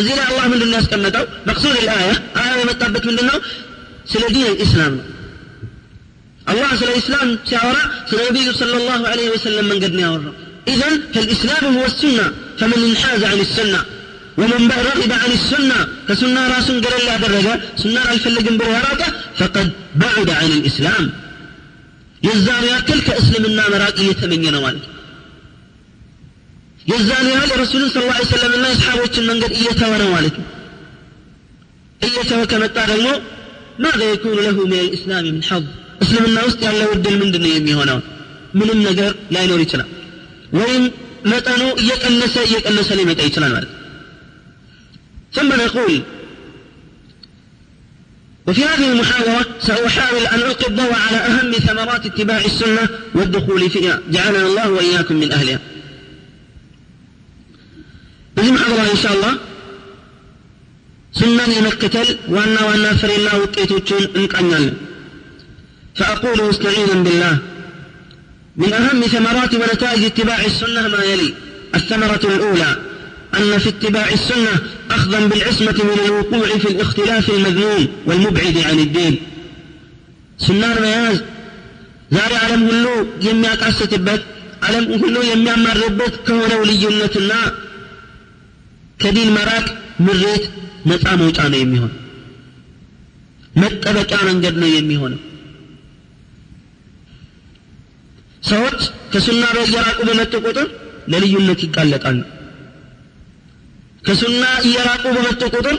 እዚህ 0.00 0.12
ላይ 0.18 0.26
አላህ 0.30 0.44
ምንድን 0.52 0.72
ያስቀመጠው 0.78 1.24
መቅሱድ 1.50 1.76
ልአያ 1.86 2.10
አያ 2.40 2.50
የመጣበት 2.62 3.06
ምንድን 3.10 3.28
ነው 3.30 3.38
ስለ 4.12 4.24
ዲን 4.34 4.44
ልእስላም 4.50 4.94
ነው 4.98 5.06
አላህ 6.52 6.72
ስለ 6.82 6.90
ኢስላም 7.00 7.30
ሲያወራ 7.50 7.78
ስለ 8.10 8.18
ነቢዩ 8.28 8.48
صلى 8.60 8.76
الله 8.80 9.00
عليه 9.12 9.28
وسلم 9.34 9.64
መንገድ 9.72 9.94
ነው 9.98 10.04
ያወራው 10.08 10.34
إذن 10.67 11.01
فالإسلام 11.13 11.77
هو 11.77 11.85
السنة 11.85 12.31
فمن 12.59 12.83
انحاز 12.89 13.23
عن 13.23 13.39
السنة. 13.39 13.85
ومن 14.37 14.71
رغب 14.71 15.11
عن 15.11 15.31
السنة 15.31 15.87
كسنة 16.09 16.47
راس 16.47 16.71
قال 16.71 16.93
الله 17.01 17.17
درجة 17.17 17.61
سنة 17.77 18.11
الفلق 18.11 18.51
برهراته 18.51 19.13
فقد 19.37 19.71
بعد 19.95 20.29
عن 20.29 20.45
الإسلام. 20.45 21.11
يزان 22.23 22.63
ياكل 22.63 23.01
كأسلم 23.01 23.45
النام 23.45 23.73
راقي 23.73 24.03
يتمنى 24.05 24.57
والد 24.57 24.81
يزان 26.87 27.25
ياكل 27.25 27.61
رسول 27.61 27.91
صلى 27.91 28.03
الله 28.03 28.13
عليه 28.13 28.25
وسلم 28.25 28.53
الناس 28.53 28.79
حاوش 28.79 29.19
من 29.19 29.43
قد 29.43 29.51
إيتونا 29.51 30.03
والد 30.03 30.33
إيتو 32.03 32.45
كما 32.45 32.67
تعلموا 32.67 33.17
ماذا 33.79 34.05
يكون 34.13 34.37
له 34.45 34.65
من 34.65 34.73
الإسلام 34.73 35.25
من 35.25 35.43
حظ؟ 35.43 35.63
أسلم 36.01 36.25
الناس 36.25 36.55
يلا 36.61 36.89
ود 36.91 37.07
المندن 37.07 37.45
يمي 37.45 37.73
هنا. 37.73 38.01
من 38.53 38.69
النجر 38.69 39.15
لا 39.31 39.41
ينور 39.43 39.63
يتنا 40.52 40.66
وين 40.66 40.82
መጠኑ 41.32 41.62
እየቀነሰ 41.82 42.34
እየቀነሰ 42.48 42.88
ሊመጣ 43.00 43.20
ይችላል 43.28 43.52
ማለት 43.56 43.72
ثم 45.36 45.50
نقول 45.64 45.94
وفي 48.46 48.62
هذه 48.70 48.86
المحاضرة 48.92 49.46
سأحاول 49.68 50.24
أن 50.34 50.38
ألقي 50.48 50.66
الضوء 50.70 50.92
على 51.04 51.18
أهم 51.30 51.52
ثمرات 51.66 52.02
اتباع 52.06 52.40
السنة 52.50 52.84
والدخول 53.16 53.62
فيها 53.74 53.94
جعلنا 54.14 54.46
الله 54.50 54.66
وإياكم 54.70 55.16
من 55.22 55.30
أهلها 55.32 55.60
بهم 58.36 58.54
محاضرة 58.54 58.84
إن 58.94 58.98
شاء 59.02 59.12
الله 59.16 59.34
سنة 61.20 61.44
يمكتل 61.58 62.08
وأنا 62.34 62.60
وأنا 62.66 62.90
فري 63.00 63.16
الله 63.20 63.34
وكيتوتشون 63.42 64.04
انقعنال 64.16 64.66
فأقول 65.98 66.38
مستعينا 66.48 66.94
بالله 67.04 67.34
من 68.56 68.72
أهم 68.72 69.00
ثمرات 69.02 69.52
ونتائج 69.54 70.04
اتباع 70.04 70.38
السنة 70.44 70.88
ما 70.88 71.02
يلي 71.04 71.30
الثمرة 71.74 72.20
الأولى 72.24 72.70
أن 73.34 73.58
في 73.58 73.68
اتباع 73.68 74.06
السنة 74.12 74.54
أخذا 74.90 75.26
بالعصمة 75.26 75.78
من 75.88 75.98
الوقوع 76.04 76.48
في 76.58 76.68
الاختلاف 76.68 77.30
المذموم 77.30 77.82
والمبعد 78.06 78.56
عن 78.58 78.78
الدين 78.78 79.14
سنة 80.38 80.70
مياز 80.80 81.18
ዛሬ 82.16 82.32
ዓለም 82.44 82.60
ሁሉ 82.70 82.84
የሚያቃስትበት 83.26 84.22
ዓለም 84.66 84.84
ሁሉ 85.02 85.16
የሚያማርበት 85.30 86.14
ከሆነው 86.26 86.60
ልዩነትና 86.68 87.32
ከዲን 89.02 89.30
መራቅ 89.36 89.66
ምሬት 90.06 90.44
ነፃ 90.90 91.04
መውጫ 91.22 91.38
ነው 91.52 91.58
የሚሆን 91.62 91.92
መጠበቂያ 93.62 94.18
መንገድ 94.28 94.54
ነው 94.62 94.70
የሚሆነው 94.76 95.20
ሰዎች 98.41 98.79
ከሱና 99.13 99.43
እየራቁ 99.61 99.99
በመጡ 100.09 100.33
ቁጥር 100.45 100.67
ለልዩነት 101.11 101.59
ይጋለጣሉ። 101.65 102.19
ከሱና 104.05 104.43
እየራቁ 104.67 105.03
በመጡ 105.17 105.41
ቁጥር 105.55 105.75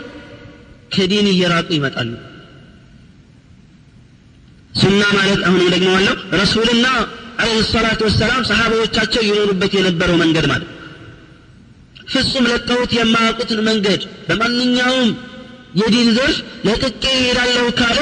ከዲን 0.94 1.26
እየራቁ 1.32 1.68
ይመጣሉ። 1.76 2.10
ሱና 4.72 5.02
ማለት 5.16 5.40
አሁንም 5.46 5.68
ደግመዋለሁ 5.74 6.14
ረሱልና 6.40 6.86
አለህ 7.42 7.64
ሰላቱ 7.72 8.00
ወሰላም 8.08 8.42
ሰሓባዎቻቸው 8.50 9.22
ይኖሩበት 9.26 9.72
የነበረው 9.78 10.16
መንገድ 10.22 10.46
ማለት 10.52 10.68
ፍጹም 12.12 12.46
ለቀውት 12.50 12.92
የማያውቁትን 12.96 13.60
መንገድ 13.68 14.00
በማንኛውም 14.28 15.10
የዲን 15.80 16.08
ዘርፍ 16.16 16.38
ለቅቄ 16.66 17.04
ይሄዳለሁ 17.16 17.66
ካለ 17.80 18.00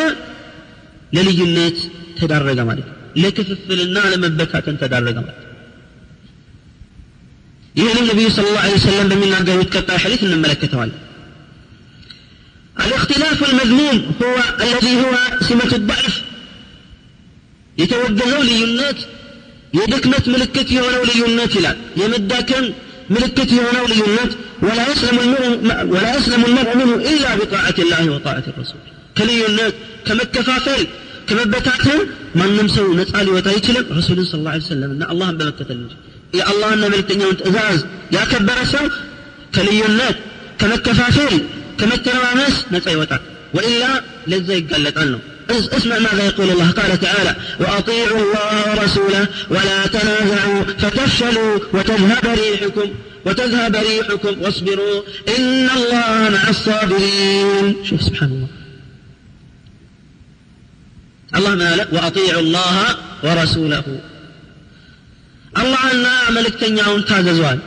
ለልዩነት 1.17 1.79
ተዳረገ 2.19 2.61
ማለት 2.71 2.87
ነው 2.89 2.97
ለክፍፍልና 3.24 3.98
ለመበታተን 4.12 4.78
ተዳረገ 4.82 5.18
ማለት 5.26 5.42
ይህንም 7.76 8.06
ነቢዩ 8.12 8.28
ስለ 8.38 8.48
ላሁ 8.58 8.74
ሰለም 8.88 9.08
በሚናገሩት 9.12 9.70
ቀጣይ 9.76 10.00
ሐዲስ 10.06 10.24
እንመለከተዋለን 10.28 11.02
الاختلاف 12.78 13.40
المذموم 13.50 13.98
هو 14.22 14.36
الذي 14.66 14.94
هو 15.04 15.14
سمة 15.50 15.72
الضعف 15.80 16.14
የተወገዘው 17.78 18.42
ልዩነት 18.50 19.00
የድክመት 19.78 20.26
ምልክት 20.34 20.68
የሆነው 20.76 21.04
ልዩነት 21.10 21.52
ይላል 21.58 21.78
የመዳከም 22.02 22.66
ምልክት 23.16 23.50
የሆነው 23.58 23.86
ልዩነት 23.94 24.32
ولا 25.94 26.12
يسلم 26.18 26.42
المرء 26.46 26.72
منه 26.80 26.94
إلا 27.12 27.36
بطاعة 27.36 27.78
الله 27.80 28.04
وطاعة 28.16 28.46
الرسول 28.52 28.82
كليونات 29.18 29.74
كمكفافل 30.08 30.82
كمبتاتن 31.30 32.00
ማንም 32.40 32.68
ሰው 32.76 32.86
ነፃ 33.00 33.12
ሊወጣ 33.28 33.48
አይችልም 33.54 33.86
ረሱልን 33.98 34.26
ስ 34.32 34.38
ላ 34.46 34.54
ሰለም 34.72 34.92
እና 34.96 35.04
አላህን 35.12 35.36
በመከተል 35.40 35.78
እንጂ 35.84 35.94
የአላህና 36.40 36.84
መልእክተኛውን 36.94 37.38
ትእዛዝ 37.42 37.80
ያከበረ 38.16 38.60
ሰው 38.74 38.86
ከልዩነት 39.56 40.18
ከመከፋፈል 40.62 41.36
ከመተረማመስ 41.80 42.56
ነፃ 42.74 42.86
ይወጣል 42.96 43.24
ወኢላ 43.58 43.86
ለዛ 44.34 44.50
ይጋለጣል 44.62 45.10
ነው 45.16 45.22
اسمع 45.78 45.98
ماذا 46.00 46.24
يقول 46.26 46.48
الله 46.50 46.70
قال 46.72 46.92
تعالى 47.00 47.34
وأطيعوا 47.62 48.20
الله 48.26 48.54
ورسوله 48.70 49.24
ولا 49.56 49.88
تنازعوا 49.96 50.60
فتفشلوا 50.82 51.54
وتذهب 51.76 52.26
ريحكم 52.42 52.88
وتذهب 53.26 53.74
ريحكم 53.90 54.34
واصبروا 54.44 54.98
إن 55.36 55.70
الله 55.78 56.30
مع 56.36 56.44
الصابرين 56.50 57.66
شوف 57.90 58.02
سبحان 58.02 58.30
الله 58.30 58.50
አላህ 61.31 61.53
ምን 61.53 61.67
አለ 61.67 61.81
ወአጢዑ 61.95 62.39
ላሀ 62.55 62.77
ወረሱለሁ 63.25 63.87
አላህና 65.61 66.07
መልእክተኛውን 66.37 67.03
ታዘዟል 67.11 67.61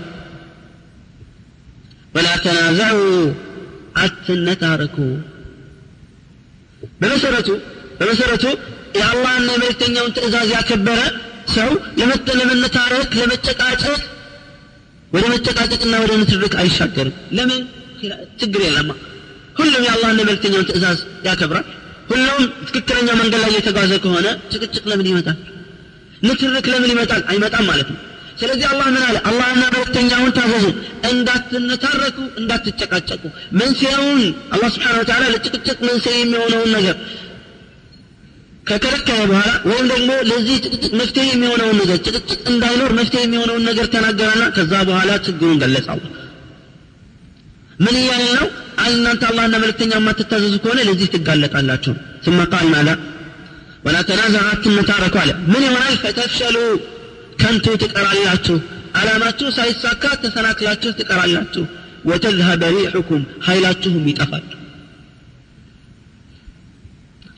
ወላ 2.16 2.28
ተናዘዑ 2.44 2.98
አትነታረኩ 4.04 4.98
በመሰረቱ 7.02 7.50
በመሰረቱ 8.00 8.46
የአላህና 8.98 9.48
የመልእክተኛውን 9.56 10.12
ትእዛዝ 10.18 10.50
ያከበረ 10.56 11.00
ሰው 11.56 11.70
ለመነታረክ 12.40 13.12
ለመጨቃጨቅ 13.20 14.02
ወደ 15.12 15.26
መጨቃጨቅና 15.34 15.96
ወደ 16.04 16.12
ንትርክ 16.22 16.54
አይሻገርም። 16.62 17.16
ለምን? 17.38 17.62
ችግር 18.42 18.62
የለማ። 18.66 18.92
ሁሉም 19.58 19.82
የአላህና 19.88 20.20
የመልእክተኛውን 20.22 20.68
ትእዛዝ 20.70 21.00
ያከብራል። 21.28 21.66
ሁሉም 22.10 22.40
ትክክለኛ 22.68 23.10
መንገድ 23.20 23.42
ላይ 23.44 23.52
እየተጓዘ 23.52 23.92
ከሆነ 24.04 24.28
ጭቅጭቅ 24.52 24.84
ለምን 24.92 25.08
ይመጣል? 25.12 25.38
ንትርክ 26.24 26.66
ለምን 26.74 26.90
ይመጣል? 26.94 27.22
አይመጣም 27.32 27.66
ማለት 27.72 27.88
ነው። 27.94 28.00
ስለዚህ 28.40 28.66
አላህ 28.70 28.88
ምን 28.94 29.04
አለ? 29.08 29.18
አላህና 29.30 29.64
መልእክተኛውን 29.74 30.32
ታዘዙ። 30.38 30.66
እንዳትነታረኩ 31.12 32.18
እንዳትጨቃጨቁ። 32.40 33.24
መንስኤውን 33.60 34.22
አላህ 34.54 34.70
ስብሓን 34.76 34.98
ወተላ 35.02 35.24
ለጭቅጭቅ 35.34 35.78
መንስኤ 35.90 36.16
የሚሆነውን 36.20 36.72
ነገር 36.78 36.96
ከከለከለ 38.66 39.22
በኋላ 39.30 39.52
ወይም 39.70 39.86
ደግሞ 39.94 40.10
ለዚህ 40.30 40.58
ጭቅጭቅ 40.66 40.92
መፍትሄ 41.00 41.26
የሚሆነውን 41.32 41.78
ነገር 41.82 41.98
ጭቅጭቅ 42.06 42.42
እንዳይኖር 42.52 42.92
መፍትሄ 43.00 43.22
የሚሆነውን 43.26 43.66
ነገር 43.70 43.88
ተናገረና 43.96 44.44
ከዛ 44.58 44.74
በኋላ 44.90 45.12
ችግሩን 45.26 45.58
ገለጸ 45.64 45.88
አላህ 45.96 46.12
ምን 47.85 47.97
እያለ 48.01 48.25
ነው 48.39 48.47
እናንተ 48.91 49.23
አላህና 49.31 49.55
መልእክተኛው 49.63 49.99
የማትታዘዙ 50.01 50.55
ከሆነ 50.65 50.79
ለዚህ 50.89 51.09
ትጋለጣላችሁ 51.15 51.95
ثم 52.25 52.39
قال 52.53 52.67
ماذا 52.75 52.95
ولا 53.85 54.01
تنازعوا 54.09 54.51
አትነታረኩ 54.55 55.15
አለ 55.23 55.31
ምን 55.53 55.63
ይሆናል 55.67 55.95
ፈተፍሸሉ 56.03 56.57
ከንቱ 57.41 57.67
ትቀራላችሁ 57.83 58.57
አላማችሁ 59.01 59.49
ሳይሳካ 59.59 60.05
ተሰናክላችሁ 60.23 60.91
ትቀራላችሁ 61.01 61.65
ወተዝሀበ 62.11 62.63
ሪሑኩም 62.75 63.23
ኃይላችሁም 63.47 64.05
ይጠፋል 64.11 64.45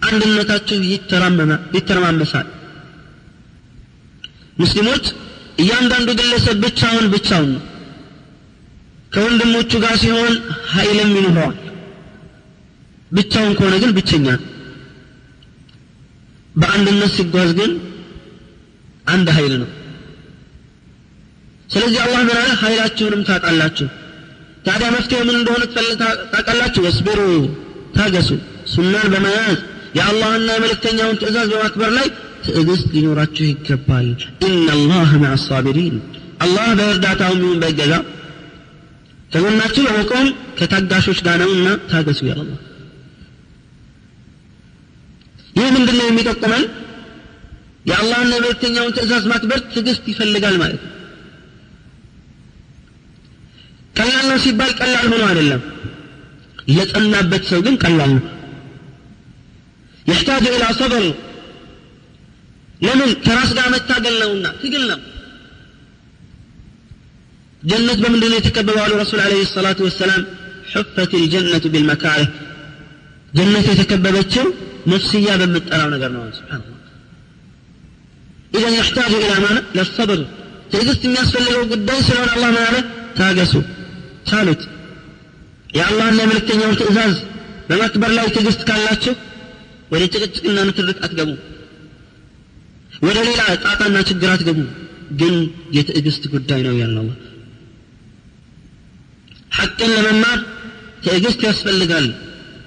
አንድነታችሁ 0.09 0.77
ይተረማመሳል 1.77 2.49
ሙስሊሞች 4.63 5.05
እያንዳንዱ 5.63 6.09
ግለሰብ 6.21 6.57
ብቻውን 6.65 7.07
ብቻውን 7.15 7.51
ነው 7.55 7.63
ከወንድሞቹ 9.16 9.72
ጋር 9.84 9.96
ሲሆን 10.02 10.34
ኃይልም 10.72 11.12
ይኖረዋል 11.18 11.56
ብቻውን 13.12 13.54
ከሆነ 13.58 13.76
ግን 13.84 13.92
ብቸኛ። 13.98 14.28
በአንድነት 16.56 17.12
ሲጓዝ 17.16 17.50
ግን 17.60 17.72
አንድ 19.08 19.28
ኃይል 19.36 19.54
ነው። 19.62 19.70
ስለዚህ 21.70 22.00
አላህ 22.06 22.22
ምን 22.28 22.38
አለ 22.38 22.52
ኃይላችሁንም 22.62 23.22
ታጣላችሁ። 23.30 23.88
ታዲያ 24.66 24.88
መፍትሄ 24.96 25.20
ምን 25.28 25.36
እንደሆነ 25.40 25.64
ታውቃላችሁ? 26.32 26.82
ወስቢሩ 26.88 27.20
ታገሱ። 27.98 28.30
ሱናን 28.74 29.08
በመያዝ 29.14 29.58
የአላህና 29.98 30.48
የመልእክተኛውን 30.56 31.20
ትእዛዝ 31.22 31.50
በማክበር 31.54 31.92
ላይ 31.98 32.08
ትዕግስት 32.46 32.88
ሊኖራችሁ 32.96 33.46
ይገባል። 33.48 34.08
ኢናላህ 34.48 35.12
መዕ 35.22 35.32
አሳቢሪን። 35.36 35.96
አላህ 36.46 36.68
በእርዳታውም 36.80 37.42
ይሁን 37.44 37.60
በእገዛ 37.64 37.94
በጎናችሁ 39.32 39.84
በመቆም 39.88 40.28
ከታጋሾች 40.58 41.20
ጋር 41.26 41.38
ነውና 41.42 41.68
ታገሱ 41.92 42.20
ያለ 42.30 42.50
ይህ 45.58 45.68
ምንድን 45.76 45.96
ነው 46.00 46.08
የሚጠቁመን? 46.08 46.64
የአላህና 47.90 48.32
የመልክተኛውን 48.36 48.94
ትእዛዝ 48.96 49.24
ማክበር 49.32 49.60
ትዕግስት 49.74 50.06
ይፈልጋል 50.12 50.56
ማለት 50.62 50.82
ነው። 50.82 50.92
ቀላል 53.98 54.26
ነው 54.30 54.38
ሲባል 54.46 54.72
ቀላል 54.80 55.06
ሆኖ 55.12 55.24
አይደለም። 55.30 55.62
ለጸናበት 56.70 57.44
ሰው 57.52 57.60
ግን 57.66 57.76
ቀላል 57.84 58.12
ነው። 58.18 58.24
የሕታጁ 60.06 60.46
ኢላ 60.56 60.66
ሰበር 60.80 61.04
ለምን? 62.86 63.12
ከራስ 63.26 63.52
ጋር 63.58 63.68
መታገል 63.76 64.16
ነውና 64.24 64.48
ትግል 64.62 64.84
ነው። 64.92 65.00
ጀነት 67.66 68.00
በምንድን 68.04 68.30
ነው 68.32 68.38
የተከበበው 68.40 68.82
አሉ 68.84 68.94
ረሱል 69.02 69.20
አለ 69.24 69.34
ሰላቱ 69.54 69.80
ወሰላም? 69.88 70.22
ሑፈት 70.72 71.12
ልጀነቱ 71.16 71.66
ቢልመካሪህ። 71.74 72.30
ጀነት 73.34 73.66
የተከበበችው 73.72 74.46
ነፍስያ 74.92 75.30
በምጠራው 75.42 75.90
ነገር 75.96 76.12
ነው። 76.16 76.24
ስብሓንላ 76.38 76.72
ኢዘን 78.56 78.76
ያሕታጁ 78.80 79.14
ኢላ 79.20 79.34
ማነ 79.44 79.58
ለሰብር። 79.78 80.20
ትዕግስት 80.72 81.02
የሚያስፈልገው 81.06 81.64
ጉዳይ 81.74 82.00
ስለሆነ 82.08 82.30
አላህ 82.36 82.50
ምን 82.56 82.64
አለ? 82.68 82.76
ታገሱ። 83.18 83.54
ታሉት። 84.30 84.62
የአላህና 85.76 86.20
የመልእክተኛውን 86.24 86.78
ትእዛዝ 86.82 87.16
በማክበር 87.70 88.12
ላይ 88.18 88.28
ትዕግስት 88.36 88.62
ካላችሁ 88.70 89.14
ወደ 89.92 90.04
ጭቅጭቅና 90.14 90.58
ንትርክ 90.68 91.00
አትገቡ። 91.06 91.30
ወደ 93.04 93.18
ሌላ 93.28 93.42
ጣጣና 93.66 93.98
ችግር 94.10 94.30
አትገቡ። 94.34 94.60
ግን 95.20 95.36
የትዕግስት 95.76 96.24
ጉዳይ 96.34 96.62
ነው 96.68 96.76
ያለ 96.82 96.96
አላህ 96.96 97.16
ሐቅን 99.59 99.91
ለመማር 99.97 100.39
ትዕግስት 101.05 101.41
ያስፈልጋል 101.49 102.07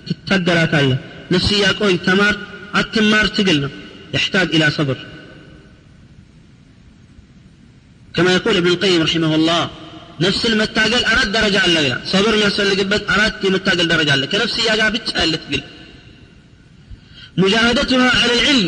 ትታገላታለህ 0.07 0.99
ነፍስያ 1.33 1.65
ቆይ 1.79 1.95
ተማር 2.09 2.35
አትማር 2.81 3.27
ትግል 3.37 3.57
ነው 3.65 3.71
يحتاج 4.15 4.47
إلى 4.55 4.67
صبر 4.71 4.97
كما 8.15 8.31
يقول 8.33 8.55
ابن 8.57 8.67
القيم 8.67 9.01
رحمه 9.01 9.31
الله 9.35 9.61
نفس 10.21 10.41
المتاقل 10.45 11.05
أراد 11.05 11.29
درجة 11.31 11.59
على 11.59 11.73
لا 11.73 11.97
صبر 12.05 12.33
ما 12.35 12.45
يسلقبت 12.45 13.03
أردت 13.09 13.43
متاقل 13.45 13.87
درجة 13.87 14.11
على 14.11 14.27
كنفسي 14.27 14.61
يا 14.69 14.73
قابل 14.79 14.99
تسأل 15.05 15.31
تقل 15.43 15.61
مجاهدتها 17.41 18.09
على 18.19 18.33
العلم 18.37 18.67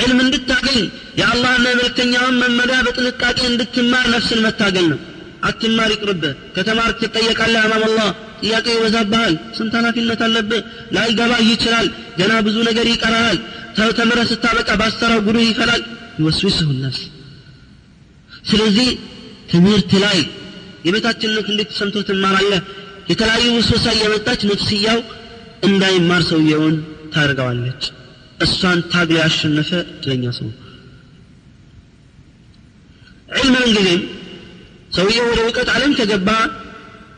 علم 0.00 0.18
እንድታገኝ 0.24 0.78
የአላህና 1.20 1.66
የመልክተኛውን 1.70 2.36
መመሪያ 2.42 2.76
በጥንቃቄ 2.86 3.38
እንድትማር 3.50 4.06
ነፍስን 4.14 4.40
መታገል 4.46 4.86
ነው 4.92 5.00
አትማር 5.43 5.89
ይቅርብህ 5.93 6.33
ከተማር 6.55 6.89
ትጠየቃለህ 6.99 7.61
አማም 7.65 7.83
አላህ። 7.87 8.09
ጥያቄ 8.41 8.65
ይበዛብሃል 8.75 9.35
ስንት 9.57 9.73
ኃላፊነት 9.77 10.21
አለብህ? 10.25 10.61
ላይገባ 10.95 11.31
ይችላል 11.47 11.87
ገና 12.19 12.33
ብዙ 12.47 12.57
ነገር 12.69 12.85
ይቀራል። 12.91 13.37
ተምረ 13.97 14.19
ስታበቃ 14.29 14.69
ባሰራው 14.81 15.19
ጉዱ 15.27 15.37
ይፈላል። 15.43 15.81
ይወስዊስሁ 16.19 16.69
ነፍስ 16.79 17.01
ስለዚህ 18.49 18.87
ትምህርት 19.51 19.91
ላይ 20.03 20.17
የቤታችንነት 20.87 21.47
እንዴት 21.51 21.69
ተሰምቶ 21.71 21.97
ትማራለህ? 22.09 22.61
የተለያዩ 23.11 23.47
ውስወሳ 23.57 23.85
እየመጣች 23.95 24.41
ነፍስያው 24.49 24.99
እንዳይማር 25.67 26.21
ሰውየውን 26.29 26.75
ታደርገዋለች 27.13 27.83
እሷን 28.39 28.79
ታግሎ 28.91 29.15
ያሸነፈ 29.21 29.69
እድለኛ 29.91 30.23
ሰው። 30.37 30.49
ዕልም 33.37 33.55
ምን 33.55 33.69
ጊዜም 33.69 34.01
ሰውየው 34.91 35.25
ወደ 35.31 35.39
እውቀት 35.45 35.69
ዓለም 35.73 35.91
ከገባ 35.97 36.29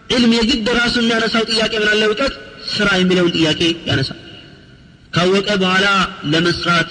ዕልም 0.09 0.31
የግድ 0.35 0.67
ራሱ 0.77 0.95
የሚያነሳው 1.01 1.43
ጥያቄ 1.51 1.73
ምን 1.81 1.89
አለ? 1.91 2.01
እውቀት 2.09 2.33
ስራ 2.71 2.87
የሚለውን 2.99 3.33
ጥያቄ 3.37 3.59
ያነሳል። 3.89 4.19
ካወቀ 5.13 5.47
በኋላ 5.61 5.85
ለመስራት 6.31 6.89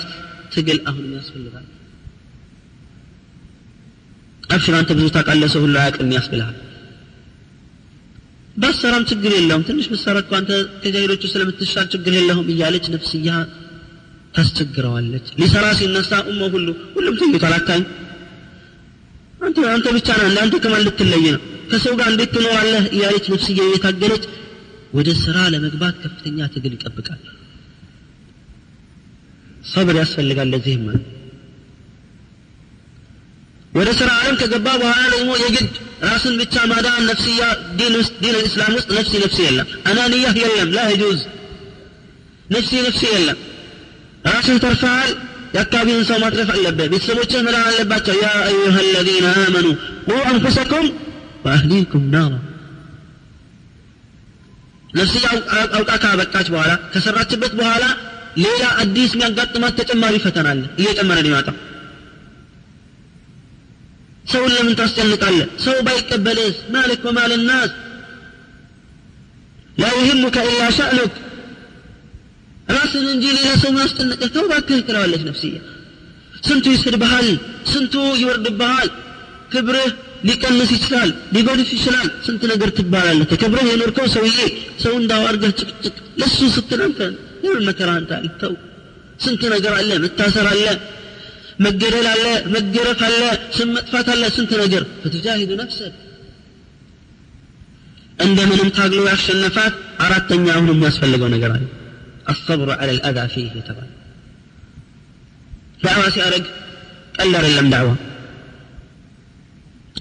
ትግል 0.55 0.79
አሁንም 0.89 1.13
ያስፈልጋል። 1.19 1.67
አብሽር 4.51 4.75
አንተ 4.79 4.91
ብዙ 4.99 5.07
ታውቃለህ 5.15 5.51
ሰው 5.55 5.63
ሁሉ 5.65 5.75
አያውቅም 5.81 6.13
ያስብልሃል። 6.17 6.57
ባሰራም 8.57 9.05
ችግር 9.11 9.33
የለውም። 9.37 9.65
ትንሽ 9.69 9.87
ብሰራ 9.93 10.17
እኮ 10.23 10.33
አንተ 10.39 10.51
ከጃሂሎቹ 10.83 11.23
ስለምትሻል 11.33 11.87
ችግር 11.93 12.13
የለውም 12.19 12.47
እያለች 12.55 12.87
ነፍስያ 12.95 13.31
ታስቸግረዋለች። 14.35 15.27
ሊሰራ 15.41 15.67
ሲነሳ 15.79 16.13
ኡመ 16.31 16.41
ሁሉ 16.55 16.67
ሁሉም 16.97 17.15
ተኝቷል 17.21 17.55
አታኝ 17.59 17.83
አንተ 19.41 19.59
አንተ 19.75 19.87
ብቻ 19.97 20.09
ነህ 20.21 20.39
አንተ 20.45 20.55
ከማን 20.65 20.83
ልትለይ 20.87 21.25
ነው 21.35 21.43
ከሰው 21.71 21.95
ጋር 21.99 22.09
እንዴት 22.13 22.31
ትኖራለህ 22.37 22.85
እያለች 22.95 23.27
ነፍስዬ 23.35 23.59
እየታገለች 23.67 24.25
ወደ 24.97 25.09
ስራ 25.23 25.39
ለመግባት 25.55 25.97
ከፍተኛ 26.05 26.47
ትግል 26.55 26.73
ይጠብቃል 26.77 27.21
ሰብር 29.73 29.97
ያስፈልጋል 30.03 30.49
ለዚህም 30.55 30.83
ማለት 30.89 31.07
ወደ 33.73 33.89
ስራ 33.99 34.11
ዓለም 34.21 34.37
ከገባ 34.41 34.69
በኋላ 34.83 35.03
ደግሞ 35.15 35.31
የግድ 35.43 35.73
ራስን 36.05 36.35
ብቻ 36.41 36.55
ማዳን 36.71 37.03
ነፍስያ 37.11 37.43
ዲን 37.79 37.95
እስላም 38.43 38.73
ውስጥ 38.79 38.89
ነፍሲ 38.99 39.13
ነፍሲ 39.25 39.39
የለም 39.47 39.69
አናንያህ 39.91 40.37
የለም 40.43 40.71
ላ 40.77 40.85
ጁዝ 41.03 41.21
ነፍሲ 42.55 42.73
ነፍሲ 42.87 43.03
የለም 43.15 43.39
ራስን 44.29 44.59
ተርፈሃል 44.65 45.13
የአካባቢውን 45.56 46.06
ሰው 46.10 46.18
ማትረፍ 46.24 46.50
አለብህ 46.56 46.88
ቤተሰቦችህ 46.94 47.42
መዳን 47.48 47.66
አለባቸው 47.70 48.16
ያ 48.24 48.30
አዩሃ 48.48 48.76
الذين 48.88 49.26
آمنوا 49.46 49.76
قوا 50.08 50.24
أنفسكم 50.34 50.84
وأهليكم 51.46 52.02
نارا 52.16 52.40
ነፍስያ 54.98 55.26
አውቃ 55.78 55.92
ካበቃች 56.04 56.48
በኋላ 56.54 56.72
ከሰራችበት 56.94 57.54
በኋላ 57.60 57.86
ሌላ 58.44 58.64
አዲስ 58.82 59.12
የሚያጋጥማት 59.16 59.74
ተጨማሪ 59.80 60.16
ፈተና 60.26 60.48
አለ 60.54 60.62
እየጨመረ 60.82 61.18
ነው 61.24 61.30
ይመጣው 61.32 61.56
ሰውን 64.32 64.52
ለምን 64.56 64.76
ታስጨንቃለህ 64.80 65.48
ሰው 65.66 65.78
ባይቀበልስ 65.88 66.58
ማለክ 66.76 67.02
ወማል 67.08 67.34
ናስ 67.50 67.72
ላ 69.82 69.90
ይህሙከ 70.00 70.38
ኢላ 70.50 70.64
ሸእኑክ 70.78 71.14
ራስን 72.69 73.07
እንጂ 73.13 73.25
ሌላ 73.37 73.51
ሰው 73.63 73.71
ማስጨነቀህ 73.77 74.31
ተው 74.35 74.45
ባክህ 74.51 74.81
ትለዋለች 74.89 75.23
ነፍስያ 75.29 75.59
ስንቱ 76.47 76.67
ይስድብሃል 76.75 77.29
ስንቱ 77.71 77.95
ይወርድብሃል። 78.21 78.91
ክብርህ 79.53 79.91
ሊቀንስ 80.29 80.71
ይችላል 80.77 81.11
ሊጎድፍ 81.35 81.71
ይችላል። 81.77 82.09
ስንት 82.27 82.43
ነገር 82.53 82.71
ትባላለህ። 82.79 83.27
ተከብረህ 83.33 83.67
የኖርከው 83.71 84.07
ሰውዬ 84.15 84.39
ሰው 84.85 84.95
እንዳዋርገህ 85.01 85.53
ጭቅጭቅ 85.61 85.95
ለሱ 86.21 86.39
ስትል 86.57 86.81
አንተ 86.87 87.01
የምን 87.45 87.65
መከራ 87.69 87.91
አንተ 87.99 88.43
ስንት 89.25 89.43
ነገር 89.55 89.73
አለ። 89.79 89.91
መታሰር 90.05 90.47
አለ። 90.53 90.65
መገደል 91.65 92.07
አለ። 92.13 92.25
መገረፍ 92.55 93.01
አለ። 93.09 93.23
ስም 93.57 93.71
መጥፋት 93.77 94.09
አለ። 94.15 94.23
ስንት 94.37 94.53
ነገር። 94.63 94.85
ፈትጃሂዱ 95.03 95.51
ነፍሰክ 95.63 95.95
እንደምንም 98.19 98.71
ታግሎ 98.77 99.01
ያሸነፋት 99.11 99.75
አራተኛ 100.05 100.47
አሁን 100.55 100.71
የሚያስፈልገው 100.73 101.29
ነገር 101.35 101.51
አለ 101.57 101.65
الصبر 102.30 102.68
على 102.72 102.92
الأذى 102.92 103.28
فيه 103.28 103.52
يتبع 103.52 103.86
دعوة 105.84 106.10
سيارك 106.10 106.46
قال 107.20 107.32
لم 107.58 107.68
دعوة 107.70 107.96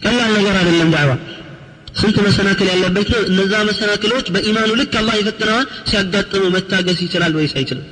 قال 0.05 0.19
ነገር 0.37 0.55
አይደለም 0.61 0.91
ዳዕዋ 0.95 1.11
ስንት 2.01 2.17
መሰናክል 2.27 2.69
ያለበት 2.73 3.09
ነው 3.15 3.21
እነዛ 3.31 3.53
መሰናክሎች 3.71 4.27
በኢማኑ 4.35 4.71
ልክ 4.81 4.95
አላህ 5.01 5.15
ይፈትነዋል 5.21 5.67
ሲያጋጥመው 5.91 6.49
መታገስ 6.55 6.99
ይችላል 7.07 7.33
ወይስ 7.39 7.53
አይችልም 7.61 7.87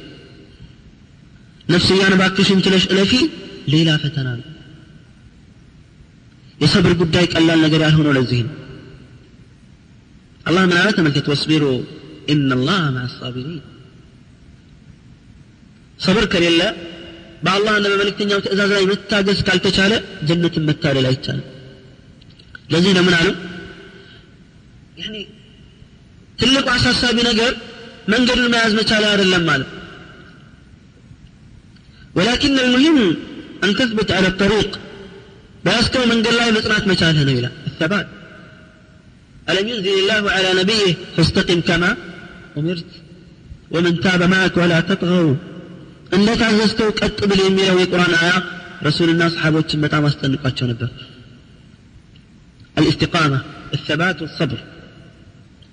ነፍስያን 1.72 2.14
ባክሽን 2.20 2.60
ችለሽ 2.66 2.84
እለፊ 2.92 3.12
ሌላ 3.74 3.90
ፈተና 4.04 4.28
ነው 4.38 4.46
የሰብር 6.58 6.94
ጉዳይ 7.02 7.26
ቀላል 7.34 7.58
ነገር 7.66 7.80
ያልሆነው 7.86 8.14
ለዚህ 8.18 8.40
ነው 8.46 8.56
አላህ 10.48 10.62
ምን 10.70 10.78
አለ 10.80 10.88
ተመልከት 10.98 11.26
ወስቢሩ 11.32 11.64
ኢነላህ 12.34 12.80
ማዕ 12.96 13.06
ሳቢሪን 13.18 13.60
ሰብር 16.06 16.24
ከሌለ 16.32 16.60
በአላህና 17.44 17.86
በመልእክተኛው 17.92 18.40
ትእዛዝ 18.44 18.70
ላይ 18.76 18.84
መታገዝ 18.92 19.38
ካልተቻለ 19.48 19.92
ጀነትን 20.28 20.64
መታደል 20.70 21.06
አይቻልም 21.10 21.46
ለዚህ 22.72 22.92
ነው 22.96 23.04
ምን 23.08 23.14
አሉ 23.20 23.28
ትልቁ 26.40 26.66
አሳሳቢ 26.76 27.16
ነገር 27.30 27.52
መንገዱን 28.12 28.48
መያዝ 28.54 28.74
መቻል 28.80 29.04
አይደለም 29.12 29.44
ማለት 29.52 29.70
ولكن 32.18 32.54
المهم 32.66 32.98
أن 33.64 33.70
تثبت 33.78 34.08
على 34.16 34.28
الطريق 34.32 34.70
بأسكو 35.64 36.00
من 36.10 36.18
قال 36.24 36.32
الله 36.34 36.46
مصنعت 36.50 36.84
مشاهدها 36.86 37.24
نبيلا 37.24 37.50
الثبات 37.66 38.06
ألم 39.50 39.66
ينزل 39.68 39.94
الله 40.02 40.22
على 40.36 40.48
نبيه 40.60 40.90
فاستقم 41.16 41.60
كما 41.60 41.90
أمرت 42.58 42.90
ومن 43.70 43.92
تاب 44.00 44.22
معك 44.34 44.54
ولا 44.56 44.78
تطغوا 44.80 45.34
أن 46.14 46.26
تعززتو 46.40 46.86
قد 47.00 47.16
باليمين 47.30 47.68
القرآن 47.76 48.12
آية 48.24 48.38
رسول 48.88 49.08
الله 49.12 49.28
صحابه 49.36 49.70
متى 49.82 49.98
ما 50.02 50.08
استنقاتشو 50.12 50.64
نبر 50.70 50.88
الاستقامة 52.80 53.38
الثبات 53.76 54.18
والصبر 54.22 54.60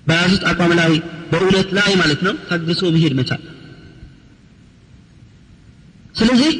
በያዙት 0.08 0.42
አቋም 0.50 0.72
ላይ 0.80 0.92
በእውነት 1.30 1.68
ላይ 1.78 1.90
ማለት 2.02 2.20
ነው 2.26 2.34
ታግሶ 2.48 2.80
መሄድ 2.94 3.12
መቻል 3.18 3.40
ስለዚህ 6.18 6.52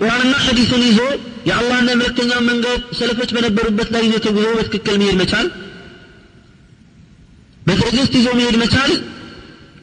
ቁርአንና 0.00 0.34
ሐዲስን 0.44 0.82
ይዞ 0.88 1.00
የአላህና 1.48 1.88
የመለክተኛውን 1.94 2.46
መንገድ 2.50 2.80
ሰለፎች 2.98 3.30
በነበሩበት 3.36 3.88
ላይ 3.94 4.02
ይዞ 4.06 4.16
ተጉዞ 4.26 4.46
በትክክል 4.58 4.94
መሄድ 5.02 5.16
መቻል 5.22 5.46
በትዕግስት 7.66 8.12
ይዞ 8.18 8.28
መሄድ 8.40 8.56
መቻል 8.62 8.92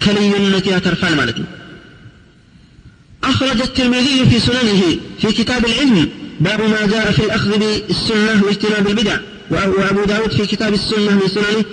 ከልዩነት 0.06 0.66
ያተርፋል 0.74 1.14
ማለት 1.22 1.38
ነው 1.44 1.50
أخرج 3.31 3.61
الترمذي 3.61 4.27
في 4.31 4.41
سننه 4.41 4.97
في 5.21 5.33
كتاب 5.33 5.67
العلم 5.67 6.09
باب 6.41 6.61
ما 6.61 6.87
جاء 6.87 7.13
في 7.13 7.19
الأخذ 7.25 7.59
بالسنة 7.59 8.43
واجتناب 8.45 8.89
البدع 8.89 9.17
وأبو 9.51 10.05
داود 10.05 10.33
في 10.33 10.47
كتاب 10.47 10.75
السنة 10.75 11.11
من 11.11 11.29
سننه 11.29 11.65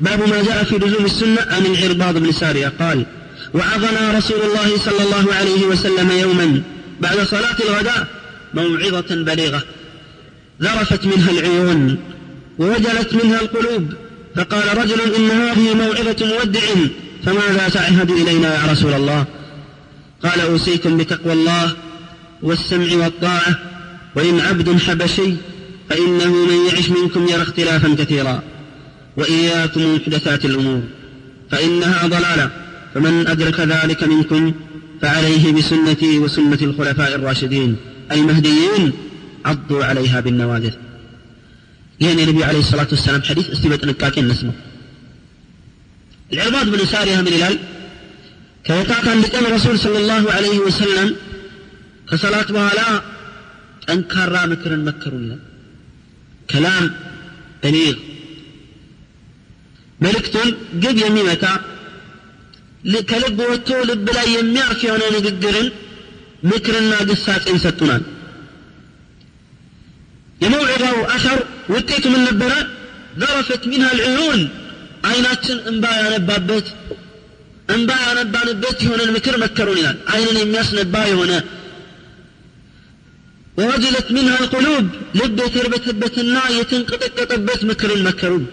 باب 0.00 0.28
ما 0.28 0.42
جاء 0.42 0.64
في 0.64 0.76
لزوم 0.76 1.04
السنة 1.04 1.40
عن 1.50 1.66
العرباض 1.66 2.18
بن 2.18 2.32
سارية 2.32 2.72
قال 2.80 3.06
وعظنا 3.54 4.18
رسول 4.18 4.40
الله 4.42 4.78
صلى 4.84 5.04
الله 5.04 5.34
عليه 5.34 5.66
وسلم 5.66 6.10
يوما 6.10 6.62
بعد 7.00 7.20
صلاة 7.20 7.56
الغداء 7.68 8.06
موعظة 8.54 9.24
بليغة 9.24 9.62
ذرفت 10.62 11.06
منها 11.06 11.30
العيون 11.30 11.98
ووجلت 12.58 13.24
منها 13.24 13.40
القلوب 13.40 13.92
فقال 14.36 14.78
رجل 14.78 15.00
إن 15.16 15.30
هذه 15.30 15.74
موعظة 15.74 16.26
مودع 16.26 16.60
فماذا 17.26 17.68
تعهد 17.68 18.10
إلينا 18.10 18.54
يا 18.54 18.72
رسول 18.72 18.92
الله؟ 18.92 19.24
قال 20.24 20.40
أوصيكم 20.40 20.96
بتقوى 20.96 21.32
الله 21.32 21.76
والسمع 22.42 22.94
والطاعة 22.94 23.58
وإن 24.14 24.40
عبد 24.40 24.78
حبشي 24.78 25.34
فإنه 25.90 26.34
من 26.34 26.66
يعش 26.72 26.88
منكم 26.90 27.28
يرى 27.28 27.42
اختلافا 27.42 27.94
كثيرا. 27.94 28.42
وإياكم 29.16 29.94
محدثات 29.94 30.44
الأمور 30.44 30.82
فإنها 31.50 32.06
ضلالة 32.06 32.50
فمن 32.94 33.26
أدرك 33.26 33.60
ذلك 33.60 34.04
منكم 34.04 34.52
فعليه 35.02 35.52
بسنتي 35.52 36.18
وسنة 36.18 36.58
الخلفاء 36.62 37.14
الراشدين. 37.14 37.76
المهديين 38.12 38.92
عضوا 39.44 39.84
عليها 39.84 40.20
بالنواجذ. 40.20 40.72
يعني 42.00 42.24
النبي 42.24 42.44
عليه 42.44 42.58
الصلاة 42.58 42.88
والسلام 42.90 43.22
حديث 43.22 43.50
استبت 43.50 43.84
نكاكين 43.84 44.28
نسمه. 44.28 44.52
العرباض 46.32 46.68
بن 46.68 46.86
سارية 46.86 47.20
من 47.20 47.26
الهلال 47.26 47.58
ከዕለታት 48.64 49.06
አንድ 49.12 49.24
ቀን 49.32 49.44
ረሱል 49.54 49.76
ሰለላሁ 49.84 50.24
ዐለይሂ 50.34 50.56
ወሰለም 50.66 51.10
ከሰላት 52.10 52.48
በኋላ 52.56 52.80
ጠንካራ 53.84 54.36
ምክርን 54.52 54.82
መከሩልን 54.88 55.40
ከላም 56.50 56.84
በሊግ 57.62 57.98
መልእክቱን 60.00 60.48
ግብ 60.82 60.96
የሚመታ 61.02 61.44
ከልብ 63.10 63.38
ወጥቶ 63.50 63.70
ልብ 63.88 64.06
ላይ 64.16 64.28
የሚያርፍ 64.34 64.80
የሆነ 64.86 65.02
ንግግርን 65.16 65.66
ምክርና 66.50 66.92
ግሳጼን 67.08 67.58
ሰጡናል። 67.64 68.02
የመውዒዳው 70.40 70.98
አኸር 71.14 71.40
ውጤቱ 71.74 72.04
ምን 72.12 72.22
ነበረ? 72.28 72.52
ዘረፈት 73.20 73.62
ሚንሃ 73.70 73.88
ልዕዩን 73.98 74.40
አይናችን 75.08 75.58
እንባ 75.70 75.84
ያነባበት 75.98 76.66
እንባ 77.69 77.91
ያነባንበት 78.05 78.77
የሆነን 78.85 79.11
ምክር 79.15 79.35
መከሩን 79.43 79.77
ይላል 79.81 79.97
አይንን 80.13 80.37
የሚያስነባ 80.41 80.95
የሆነ 81.11 81.31
ወወጅለት 83.59 84.07
ሚንሃ 84.15 84.33
ልቁሉብ 84.43 84.85
ልብ 85.19 85.37
የተርበተበትና 85.45 86.37
የተንቀጠቀጠበት 86.59 87.63
ምክርን 87.71 88.03
መከሩን 88.09 88.45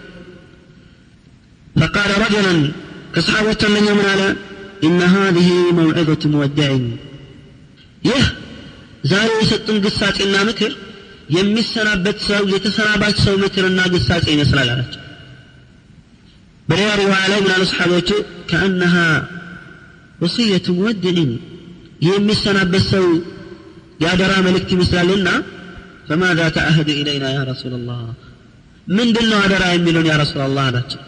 فقال 1.79 2.11
رجلا 2.25 2.53
كصحابة 3.13 3.61
من 3.73 3.83
يوم 3.89 4.01
على 4.11 4.27
إن 4.83 4.99
هذه 5.15 5.49
موعظة 5.79 6.23
مودع 6.33 6.71
يه 8.03 8.25
ዛሬ 9.11 9.29
የሰጡን 9.39 9.77
ግሳጼና 9.85 10.35
ምክር 10.49 10.71
የሚሰናበት 11.37 12.17
ሰው 12.29 12.43
የተሰናባች 12.53 13.17
ሰው 13.25 13.35
ምክርና 13.43 13.79
ግሳጼ 13.93 14.25
ይመስላል 14.35 14.69
አላቸው 14.73 15.01
በሌላ 16.67 16.89
ሪዋያ 17.01 17.23
ላይ 17.31 17.39
ምን 17.45 17.51
አሉ 17.55 17.63
ሰሓቦቹ 17.71 18.09
ከአነሃ 18.49 18.95
ወስየቱ 20.23 20.67
ሙወድዕን 20.77 21.31
የሚሰናበት 22.07 22.83
ሰው 22.93 23.05
የአደራ 24.03 24.33
መልእክት 24.47 24.69
ይመስላልና 24.75 25.29
ፈማዛ 26.07 26.39
ተአህድ 26.55 26.87
ኢለይና 26.93 27.25
ያ 27.35 27.41
ረሱላ 27.51 27.75
ላህ 27.89 28.01
ምንድን 28.97 29.27
ነው 29.31 29.39
አደራ 29.45 29.65
የሚሉን 29.73 30.07
ያ 30.11 30.15
ረሱላ 30.23 30.47
ላህ 30.57 30.67
አላቸው 30.71 31.01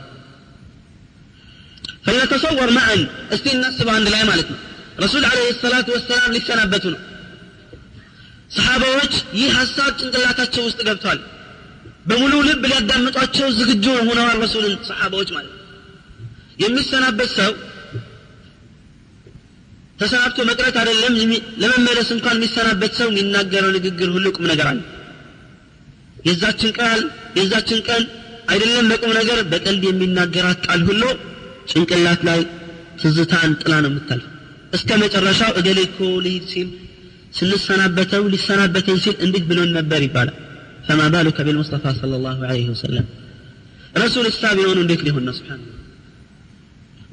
فلنتصور 2.06 2.70
معا 2.78 2.96
እስቲ 3.36 3.46
እናስብ 3.56 3.88
አንድ 3.96 4.08
ላይ 4.14 4.22
ማለት 4.30 4.48
ነው 4.54 4.60
ረሱል 5.04 5.24
አለህ 5.30 5.48
ሰላቱ 5.64 5.88
ወሰላም 5.96 6.34
ሊሰናበቱ 6.36 6.86
ነው 6.94 7.00
ሰሓባዎች 8.58 9.14
ይህ 9.40 9.50
ሀሳብ 9.60 9.90
ጭንቅላታቸው 10.00 10.64
ውስጥ 10.68 10.80
ገብቷል 10.88 11.20
በሙሉ 12.11 12.35
ልብ 12.47 12.63
ሊያዳምጧቸው 12.71 13.49
ዝግጁ 13.59 13.87
ሆነዋል 14.09 14.37
ረሱልን 14.45 14.75
ሰሓባዎች 14.89 15.29
ማለት 15.37 15.55
የሚሰናበት 16.63 17.31
ሰው 17.39 17.53
ተሰናብቶ 20.01 20.39
መቅረት 20.51 20.77
አይደለም 20.83 21.15
ለመመለስ 21.63 22.09
እንኳን 22.15 22.37
የሚሰናበት 22.39 22.93
ሰው 22.99 23.09
የሚናገረው 23.11 23.71
ንግግር 23.77 24.09
ሁሉ 24.15 24.27
ቁም 24.37 24.47
ነገር 24.53 24.67
አለ። 24.71 24.81
የዛችን 26.29 26.73
ቃል 26.79 27.01
የዛችን 27.39 27.81
ቀን 27.89 28.03
አይደለም 28.51 28.87
በቁም 28.93 29.13
ነገር 29.19 29.39
በቀልድ 29.53 29.83
የሚናገራት 29.89 30.61
ቃል 30.67 30.81
ሁሉ 30.89 31.03
ጭንቅላት 31.71 32.23
ላይ 32.29 32.41
ትዝታን 33.01 33.53
ጥላ 33.61 33.73
ነው 33.85 33.91
የምታልፍ። 33.93 34.27
እስከ 34.73 34.91
መጨረሻው 35.03 35.53
እገሌ 35.61 35.79
እኮ 35.89 35.99
ልሂድ 36.25 36.45
ሲል 36.53 36.69
ስንሰናበተው 37.39 38.23
ሊሰናበተን 38.33 38.99
ሲል 39.05 39.17
እንዲህ 39.27 39.43
ብሎን 39.51 39.71
ነበር 39.79 40.01
ይባላል 40.07 40.37
ፈማ 40.90 41.02
ባሉከ 41.14 41.38
ቢልሙስጠፋ 41.48 41.84
صلى 42.02 42.16
الله 42.20 42.38
عليه 42.50 42.68
وسلم 42.74 43.06
ረሱል 44.04 44.26
እሳ 44.32 44.42
ቢሆኑ 44.58 44.78
እንዴት 44.86 45.02
ሊሆን 45.08 45.24
ነው 45.28 45.34
ስብሓን 45.40 45.62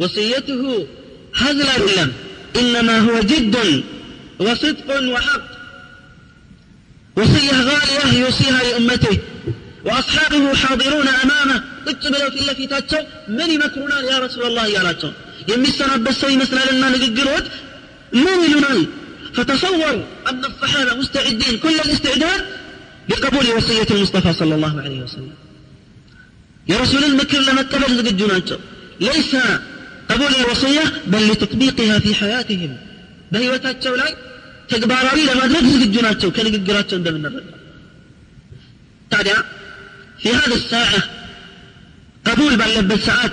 ወስየትሁ 0.02 0.62
هزل 1.40 1.68
አይደለም 1.76 2.10
إنما 2.60 2.96
هو 3.06 3.14
جد 3.30 3.54
وصدق 4.46 4.88
وحق 5.14 5.44
وصية 7.16 7.56
غالية 7.68 8.04
يوصيها 8.22 8.60
لأمته 8.66 9.14
وأصحابه 9.86 10.44
حاضرون 10.62 11.08
أمامه 11.22 11.58
ቁጭ 11.86 12.02
ብለው 12.12 12.28
ፊት 12.34 12.44
ለፊታቸው 12.48 13.00
ምን 13.36 13.48
ይመክሩናል 13.54 14.02
ያ 14.10 14.14
ረሱላላህ 14.24 14.64
እያላቸው 14.70 15.10
የሚሰናበት 15.50 16.14
ሰው 16.22 16.30
ይመስላልና 16.36 16.82
ንግግሮት 16.96 17.46
ምን 18.24 18.38
ይሉናል 18.48 18.80
فتصور 19.36 19.94
أن 20.30 20.42
الصحابة 20.50 20.92
مستعدين 21.00 21.54
كل 21.64 21.76
الاستعداد 21.86 22.40
بقبول 23.09 23.45
وصية 23.57 23.87
المصطفى 23.91 24.33
صلى 24.33 24.55
الله 24.55 24.81
عليه 24.81 25.01
وسلم. 25.01 25.33
يا 26.67 26.77
رسول 26.77 27.03
المكر 27.03 27.39
لما 27.39 27.61
اتبل 27.61 27.93
ليس 28.99 29.35
قبول 30.09 30.31
الوصية 30.39 30.83
بل 31.07 31.27
لتطبيقها 31.31 31.99
في 31.99 32.15
حياتهم. 32.15 32.77
بهي 33.31 33.49
وتاتشو 33.49 33.95
لاي؟ 33.95 34.15
تقبار 34.69 35.15
لي 35.15 35.23
لما 35.23 35.45
ادرك 35.45 35.63
زقجونا 35.63 36.11
اتشو 36.11 36.31
كان 36.31 36.47
من 37.13 37.41
في 40.19 40.29
هذه 40.29 40.55
الساعة 40.55 41.03
قبول 42.25 42.55
بل 42.55 42.79
لبن 42.79 42.97
ساعات. 42.97 43.31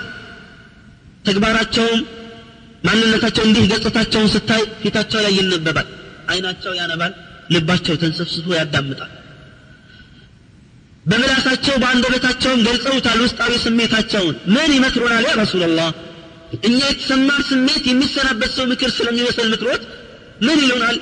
تقبار 1.25 1.61
اتشو 1.61 1.89
ما 2.85 2.93
اللي 2.93 3.19
تاتشو 3.19 3.43
انديه 3.45 3.75
قصة 3.75 4.27
ستاي 4.27 4.63
في 4.83 4.91
تاتشو 4.91 5.19
لاي 5.19 5.37
ينببال 5.39 5.87
اين 6.31 6.47
اتشو 6.47 6.73
يا 6.81 6.87
نبال 6.93 7.13
لباتشو 7.51 7.95
تنسفسفو 7.95 8.53
يا 8.59 8.65
دمتال 8.75 9.11
በምላሳቸው 11.10 11.76
በአንደበታቸውም 11.82 12.63
ገልጸውታል 12.67 13.19
ውስጣዊ 13.26 13.54
ስሜታቸውን 13.65 14.36
ምን 14.56 14.69
ይመክሩናል 14.78 15.24
ያ 15.30 15.34
ረሱላላህ 15.43 15.89
እኛ 16.67 16.80
የተሰማን 16.91 17.41
ስሜት 17.52 17.84
የሚሰናበት 17.91 18.52
ሰው 18.58 18.65
ምክር 18.72 18.91
ስለሚመስል 18.98 19.48
ምክሮት 19.56 19.84
ምን 20.48 20.60
ይሉናል 20.65 20.98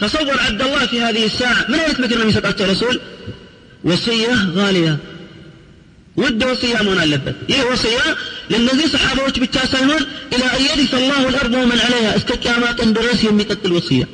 تصور 0.00 0.36
عبد 0.46 0.60
الله 0.62 0.82
في 0.86 0.96
هذه 1.00 1.24
الساعة 1.30 1.60
من 1.70 1.78
أين 1.78 1.96
مكر 2.02 2.18
من 2.20 2.28
يسطع 2.28 2.50
الرسول 2.60 2.96
وصية 3.84 4.34
غالية 4.58 4.94
ود 6.16 6.40
وصية 6.44 6.80
من 6.82 6.98
اللبت 7.04 7.36
إيه 7.50 7.62
وصية 7.64 8.06
للذي 8.52 8.86
صحابة 8.88 9.34
بالتاسعون 9.42 10.02
إلى 10.34 10.46
أن 10.56 10.60
يرث 10.68 10.92
الله 10.94 11.28
الأرض 11.28 11.54
ومن 11.54 11.78
عليها 11.86 12.10
استكامات 12.18 12.78
درس 12.96 13.20
يميتت 13.24 13.62
الوصية 13.68 14.06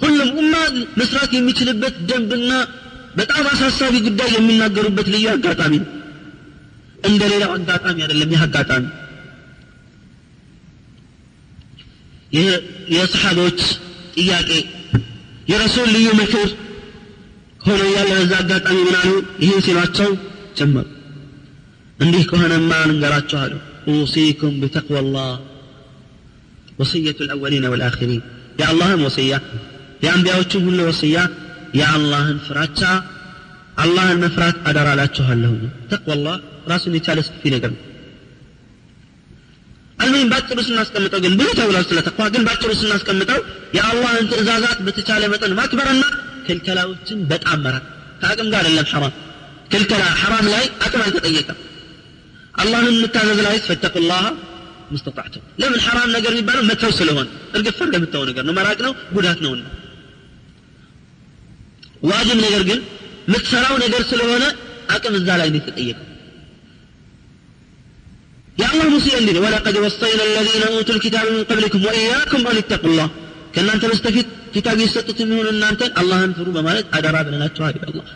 ሁሉም 0.00 0.28
ኡማ 0.40 0.54
መስራት 1.00 1.30
የሚችልበት 1.38 1.94
ደንብና 2.08 2.50
በጣም 3.18 3.44
አሳሳቢ 3.52 3.94
ጉዳይ 4.06 4.30
የሚናገሩበት 4.34 5.06
ልዩ 5.14 5.26
አጋጣሚ 5.34 5.72
ነው 5.82 5.88
እንደ 7.08 7.22
ሌላው 7.32 7.50
አጋጣሚ 7.58 7.96
አይደለም 8.04 8.30
ይህ 8.34 8.42
አጋጣሚ 8.46 8.84
የሰሓቦች 12.94 13.60
ጥያቄ 14.16 14.50
የረሱል 15.50 15.88
ልዩ 15.96 16.08
ምክር 16.20 16.48
ሆኖ 17.66 17.80
እያለ 17.88 18.10
በዛ 18.20 18.32
አጋጣሚ 18.44 18.78
ምን 18.86 18.96
አሉ 19.00 19.10
ይህን 19.44 19.60
ሲሏቸው 19.66 20.10
ጀመሩ 20.58 20.86
እንዲህ 21.98 22.24
ከሆነማ 22.32 22.72
ልንገራችሁ 22.90 23.38
አሉ 23.44 23.54
أوصيكم 23.88 24.52
بتقوى 24.62 24.98
الله 25.04 25.32
وصية 26.78 27.18
الأولين 27.20 27.64
والآخرين 27.66 28.22
يا 28.60 28.66
الله 28.72 28.90
وصية 29.04 29.38
يا 30.02 30.10
أنبياء 30.16 30.42
كل 30.44 30.78
وصية 30.80 31.24
የአላህን 31.75 32.37
ፍራቻ 32.47 32.81
አላህን 33.77 34.19
መፍራት 34.23 34.57
አደራ 34.69 34.89
ላችኋለሁ 34.99 35.51
ተቅዋላህ 35.91 36.37
ራሱን 36.71 36.95
የቻለ 36.97 37.19
ሰፊ 37.27 37.43
ነገር 37.55 37.71
ነው። 37.73 37.81
አልሙሂም 39.99 40.29
ባጭሩ 40.31 40.57
ስናስቀምጠው 40.67 41.19
ግን 41.23 41.33
ብዙ 41.39 41.49
ተብሏል 41.59 41.85
ስለ 41.89 41.99
ተቅዋ። 42.07 42.25
ግን 42.33 42.43
ባጭሩ 42.47 42.71
ስናስቀምጠው 42.81 43.39
የአላህን 43.77 44.25
ትእዛዛት 44.31 44.79
በተቻለ 44.87 45.23
መጠን 45.33 45.53
ማክበርና 45.59 46.03
ክልከላዎችን 46.47 47.19
በጣም 47.31 47.61
መራቅ። 47.65 47.85
ከአቅም 48.21 48.49
ጋር 48.53 48.59
አይደለም 48.61 48.87
ሐራም። 48.91 49.15
ክልከላ 49.71 50.03
ሐራም 50.21 50.45
ላይ 50.53 50.65
አቅም 50.85 51.01
አልተጠየቀም። 51.05 51.57
አላህን 52.55 52.93
የምታዘዝ 52.93 53.39
ላይ 53.47 53.57
ፈተቁላህ 53.67 54.23
ሙስተጣዕቱም 54.91 55.43
ለምን 55.61 55.79
ሐራም 55.85 56.09
ነገር 56.11 56.31
የሚባለው 56.33 56.63
መተው 56.63 56.91
ስለሆነ። 56.99 57.27
እርግፍ 57.53 57.75
ፈር 57.79 57.89
ነገር 58.29 58.43
ነው። 58.45 58.53
መራቅ 58.53 58.79
ነው። 58.85 58.93
ጉዳት 59.13 59.39
ነውና። 59.45 59.65
ዋጅብ 62.10 62.38
ነገር 62.46 62.62
ግን 62.70 62.80
የምትሰራው 63.28 63.74
ነገር 63.84 64.02
ስለሆነ 64.12 64.44
አቅም 64.94 65.14
እዛ 65.20 65.28
ላይ 65.42 65.50
ነው 65.54 65.60
የተጠየቀው 65.62 66.08
يا 68.62 68.68
الله 68.72 68.86
مسيئا 68.96 69.20
لنا 69.26 69.40
ولقد 69.44 69.74
وصينا 69.84 70.24
الذين 70.30 70.62
اوتوا 70.72 70.94
الكتاب 70.96 71.26
من 71.36 71.42
قبلكم 71.50 71.80
واياكم 71.86 72.40
ان 72.50 72.56
اتقوا 72.62 72.90
الله 72.90 73.08
كان 73.54 73.68
انت 73.74 73.84
مستفيد 73.92 74.26
كتاب 74.54 74.76
يسطت 74.86 75.18
من 75.28 75.46
ان 75.52 75.62
انت 75.70 75.82
الله 76.00 76.18
انفروا 76.28 76.54
بمالك 76.56 76.84
ادرا 76.98 77.20
بلنا 77.26 77.46
تشواري 77.54 77.80
الله 77.88 78.06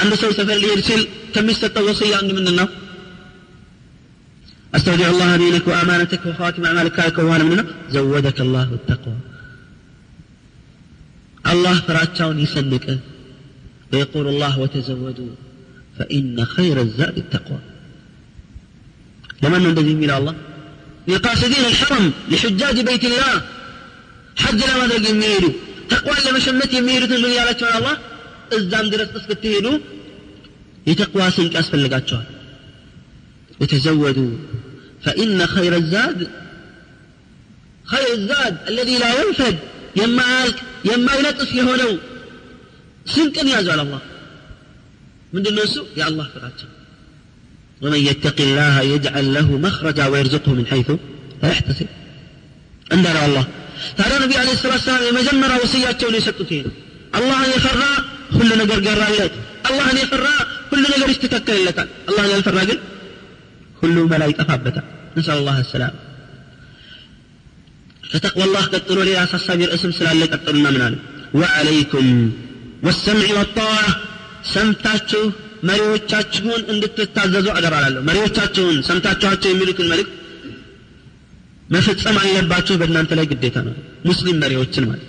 عند 0.00 0.12
سوي 0.20 0.32
سفر 0.38 0.54
اللي 0.58 0.68
يرسل 0.74 1.00
كم 1.34 1.46
يستطيع 1.52 1.82
وصية 1.88 2.14
عند 2.20 2.30
مننا 2.36 2.64
استودع 4.76 5.08
الله 5.14 5.28
دينك 5.42 5.64
وامانتك 5.70 6.22
وخاتم 6.28 6.62
اعمالك 6.68 6.92
كالك 6.98 7.16
وانا 7.30 7.44
مننا 7.48 7.64
زودك 7.94 8.38
الله 8.46 8.66
التقوى 8.78 9.16
الله 11.53 11.79
فراتشاون 11.87 12.39
يسنك 12.39 12.99
ويقول 13.93 14.27
الله 14.27 14.59
وتزودوا. 14.59 15.35
فإن 15.99 16.45
خير 16.45 16.81
الزاد 16.81 17.17
التقوى. 17.17 17.59
لمن 19.43 19.65
الذي 19.65 19.93
من 19.93 20.11
الله؟ 20.11 20.35
لقاصدين 21.07 21.65
الحرم 21.65 22.11
لحجاج 22.31 22.79
بيت 22.79 23.03
الله. 23.05 23.41
حج 24.35 24.61
لما 24.69 24.87
ذلك 24.87 25.09
يميلوا. 25.09 25.53
تقوى 25.89 26.15
لما 26.27 26.39
شمت 26.39 26.73
يميلوا 26.73 27.07
تنبني 27.07 27.39
على 27.39 27.51
الله. 27.77 27.97
اسكت 29.17 29.43
تهيلوا 29.43 29.79
يتقوى 30.87 31.31
سنك 31.31 31.55
أسفل 31.55 31.83
لقاتشوها 31.83 32.25
وتزودوا. 33.61 34.31
فإن 35.03 35.47
خير 35.47 35.75
الزاد 35.75 36.27
خير 37.85 38.13
الزاد 38.13 38.57
الذي 38.67 38.97
لا 38.97 39.21
ينفد. 39.21 39.57
يهونو 41.59 41.97
سنكن 43.05 43.47
يازو 43.47 43.71
على 43.71 43.81
الله 43.81 44.01
من 45.33 45.41
دون 45.43 45.55
نسو 45.55 45.83
يا 45.97 46.07
الله 46.07 46.25
فراتشا 46.33 46.67
ومن 47.81 47.99
يتق 48.09 48.37
الله 48.47 48.81
يجعل 48.81 49.33
له 49.33 49.47
مخرجا 49.57 50.05
ويرزقه 50.07 50.51
من 50.53 50.65
حيث 50.71 50.89
لا 51.43 51.49
يحتسب 51.53 51.87
عندنا 52.91 53.25
الله 53.25 53.45
تعالى 53.97 54.17
النبي 54.17 54.35
عليه 54.41 54.51
الصلاة 54.51 54.73
والسلام 54.73 55.03
يمجمر 55.09 55.51
وصياتهم 55.63 56.15
يسقطين 56.15 56.65
الله 57.15 57.41
يفرى 57.55 57.91
كل 58.37 58.49
نجر 58.61 58.79
قرالات 58.87 59.31
الله 59.69 59.89
يفرى 60.03 60.35
كل 60.71 60.81
نجر 60.93 61.09
يستتكل 61.09 61.65
لك 61.65 61.87
الله 62.09 62.25
يفرى 62.37 62.59
قل 62.59 62.79
كل 63.81 63.95
ما 64.09 64.15
لا 64.15 64.25
يتفابتا 64.25 64.83
نسأل 65.17 65.37
الله 65.37 65.63
كتقوى 68.13 68.43
الله 68.43 68.65
كتقولوا 68.73 69.03
لي 69.07 69.13
اخ 69.23 69.33
الصبر 69.39 69.73
اسم 69.73 69.91
سلالك 69.99 70.29
كتقولنا 70.33 70.69
من 70.75 70.95
وعليكم 71.39 72.05
والسمع 72.83 73.27
والطاعه 73.37 73.91
سمتاتشو 74.53 75.23
مريو 75.67 75.95
تشاتشون 76.07 76.61
عندك 76.69 76.91
تتعززوا 76.97 77.53
على 77.57 77.67
رالالو 77.73 78.01
مريو 78.09 78.27
تشاتشون 78.35 78.75
سمتاتشو 78.89 79.27
هاتشو 79.27 79.49
الملك 79.51 80.07
ما 81.71 81.79
في 81.85 81.93
تسمع 81.93 82.21
اللي 82.23 82.49
باتشو 82.53 82.73
بدنا 82.81 82.99
انت 83.03 83.11
لاي 83.17 83.25
قديت 83.31 83.57
أنا 83.57 83.73
مسلم 84.09 84.35
مريو 84.43 84.63
تشنمال 84.63 85.01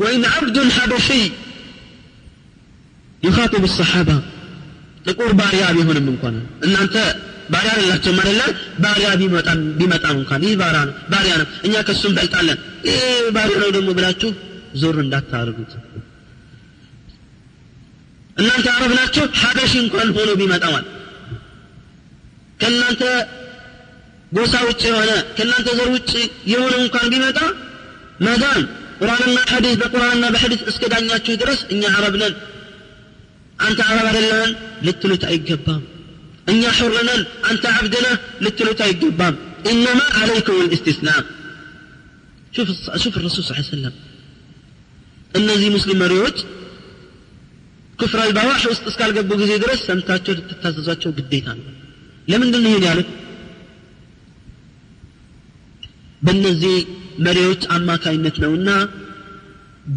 وان 0.00 0.24
عبد 0.34 0.56
حبشي 0.76 1.22
يخاطب 3.26 3.64
الصحابه 3.64 4.16
تقول 5.06 5.32
باريا 5.40 5.72
بهم 5.72 5.88
من 6.06 6.16
كونه 6.22 6.42
ان 6.64 6.74
انت 6.84 6.96
ባሪያ 7.52 7.70
አይደላቸውም 7.74 8.18
አይደለ? 8.22 8.40
ባሪያ 8.84 9.08
ቢመጣም 9.20 9.60
ቢመጣም 9.78 10.16
እንኳን 10.20 10.42
ይህ 10.46 10.54
ባሪያ 10.60 10.80
ነው 10.88 10.94
ባሪያ 11.12 11.34
ነው። 11.40 11.46
እኛ 11.66 11.74
ከሱ 11.88 12.02
እንበልጣለን 12.10 12.58
ይህ 12.88 13.02
ባሪያ 13.36 13.56
ነው 13.62 13.70
ደግሞ 13.76 13.88
ብላችሁ 13.98 14.30
ዞር 14.80 14.96
እንዳታደርጉት። 15.04 15.72
እናንተ 18.36 18.66
አረብ 18.74 18.92
ናቸው 18.98 19.24
ሀበሺ 19.40 19.72
እንኳን 19.82 20.08
ሆኖ 20.16 20.30
ቢመጣዋል 20.40 20.86
ከእናንተ 22.60 23.02
ጎሳ 24.32 24.54
ውጭ 24.68 24.82
የሆነ 24.88 25.10
ከእናንተ 25.36 25.68
ዘር 25.78 25.88
ውጭ 25.94 26.12
የሆነ 26.52 26.74
እንኳን 26.84 27.06
ቢመጣ 27.12 27.38
መዳም 28.26 28.62
ቁርአንና 29.00 29.38
ሐዲስ 29.52 29.74
በቁርአንና 29.80 30.24
በሐዲስ 30.34 30.60
እስከ 30.70 30.82
ዳኛችሁ 30.92 31.34
ድረስ 31.42 31.60
እኛ 31.72 31.82
አረብ 31.96 32.14
ነን። 32.22 32.34
አንተ 33.58 33.80
አረብ 33.88 34.06
አይደለህን 34.10 34.52
ልትሉት 34.86 35.24
አይገባም 35.30 35.82
እኛ 36.51 36.61
ሑር 36.79 36.93
ነን 37.09 37.21
አንተ 37.49 37.63
ዓብድ 37.77 37.95
ነህ 38.05 38.13
ልትሉት 38.45 38.79
አይገባም 38.87 39.35
ኢነማ 39.73 39.99
ዓለይኩም 40.21 40.61
ልእስትስላም 40.65 41.25
شوف 42.55 42.69
شوف 43.03 43.13
الرسول 43.19 43.41
صلى 43.43 43.51
الله 43.51 43.59
عليه 43.61 43.75
وسلم 43.75 43.95
እነዚህ 45.39 45.67
ሙስሊም 45.75 45.99
መሪዎች 46.03 46.37
ክፍር 47.99 48.19
አልባዋሕ 48.23 48.63
ውስጥ 48.71 48.83
እስካልገቡ 48.91 49.29
ጊዜ 49.41 49.51
ድረስ 49.63 49.79
ሰምታቸው 49.89 50.33
ልትታዘዟቸው 50.37 51.11
ግዴታ 51.17 51.47
ነው 51.57 51.65
ለምንድን 52.31 52.61
ነው 52.65 52.69
ይሄን 52.71 52.85
ያሉት 52.89 53.09
በእነዚህ 56.25 56.75
መሪዎች 57.27 57.61
አማካይነት 57.75 58.35
ነውና 58.43 58.69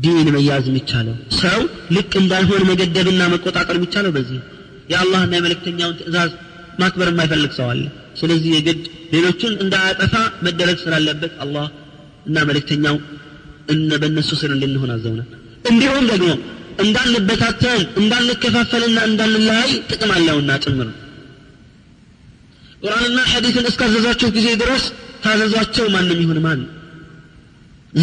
ዲን 0.04 0.28
መያዝ 0.36 0.66
የሚቻለው 0.70 1.16
ሰው 1.42 1.60
ልቅ 1.96 2.12
እንዳይሆን 2.22 2.62
መገደብና 2.70 3.22
መቆጣጠር 3.34 3.74
የሚቻለው 3.78 4.12
በዚህ 4.16 4.40
የአላህና 4.92 5.32
የመልእክተኛውን 5.38 5.96
ትእዛዝ 6.00 6.30
ማክበር 6.80 7.08
የማይፈልግ 7.10 7.52
ሰው 7.58 7.66
አለ 7.72 7.82
ስለዚህ 8.20 8.50
የግድ 8.56 8.82
ሌሎቹን 9.14 9.54
እንዳያጠፋ 9.64 10.14
መደረግ 10.46 10.76
ስላለበት 10.82 11.34
አላህ 11.44 11.66
እና 12.28 12.38
መልእክተኛው 12.48 12.96
እነ 13.72 13.90
በእነሱ 14.02 14.30
ስር 14.40 14.50
እንድንሆን 14.56 14.92
አዘውናል 14.94 15.28
እንዲሁም 15.70 16.04
ደግሞ 16.12 16.28
እንዳንበታተን 16.84 17.80
እንዳንከፋፈልና 18.00 18.98
እንዳንለያይ 19.08 19.72
ጥቅም 19.90 20.12
አለውና 20.16 20.52
ጭምር 20.64 20.88
ቁርአንና 22.82 23.18
ሐዲስን 23.32 23.66
እስካዘዟቸው 23.70 24.30
ጊዜ 24.36 24.48
ድረስ 24.62 24.84
ታዘዟቸው 25.24 25.86
ማንም 25.94 26.20
ይሁን 26.22 26.40
ማን 26.46 26.62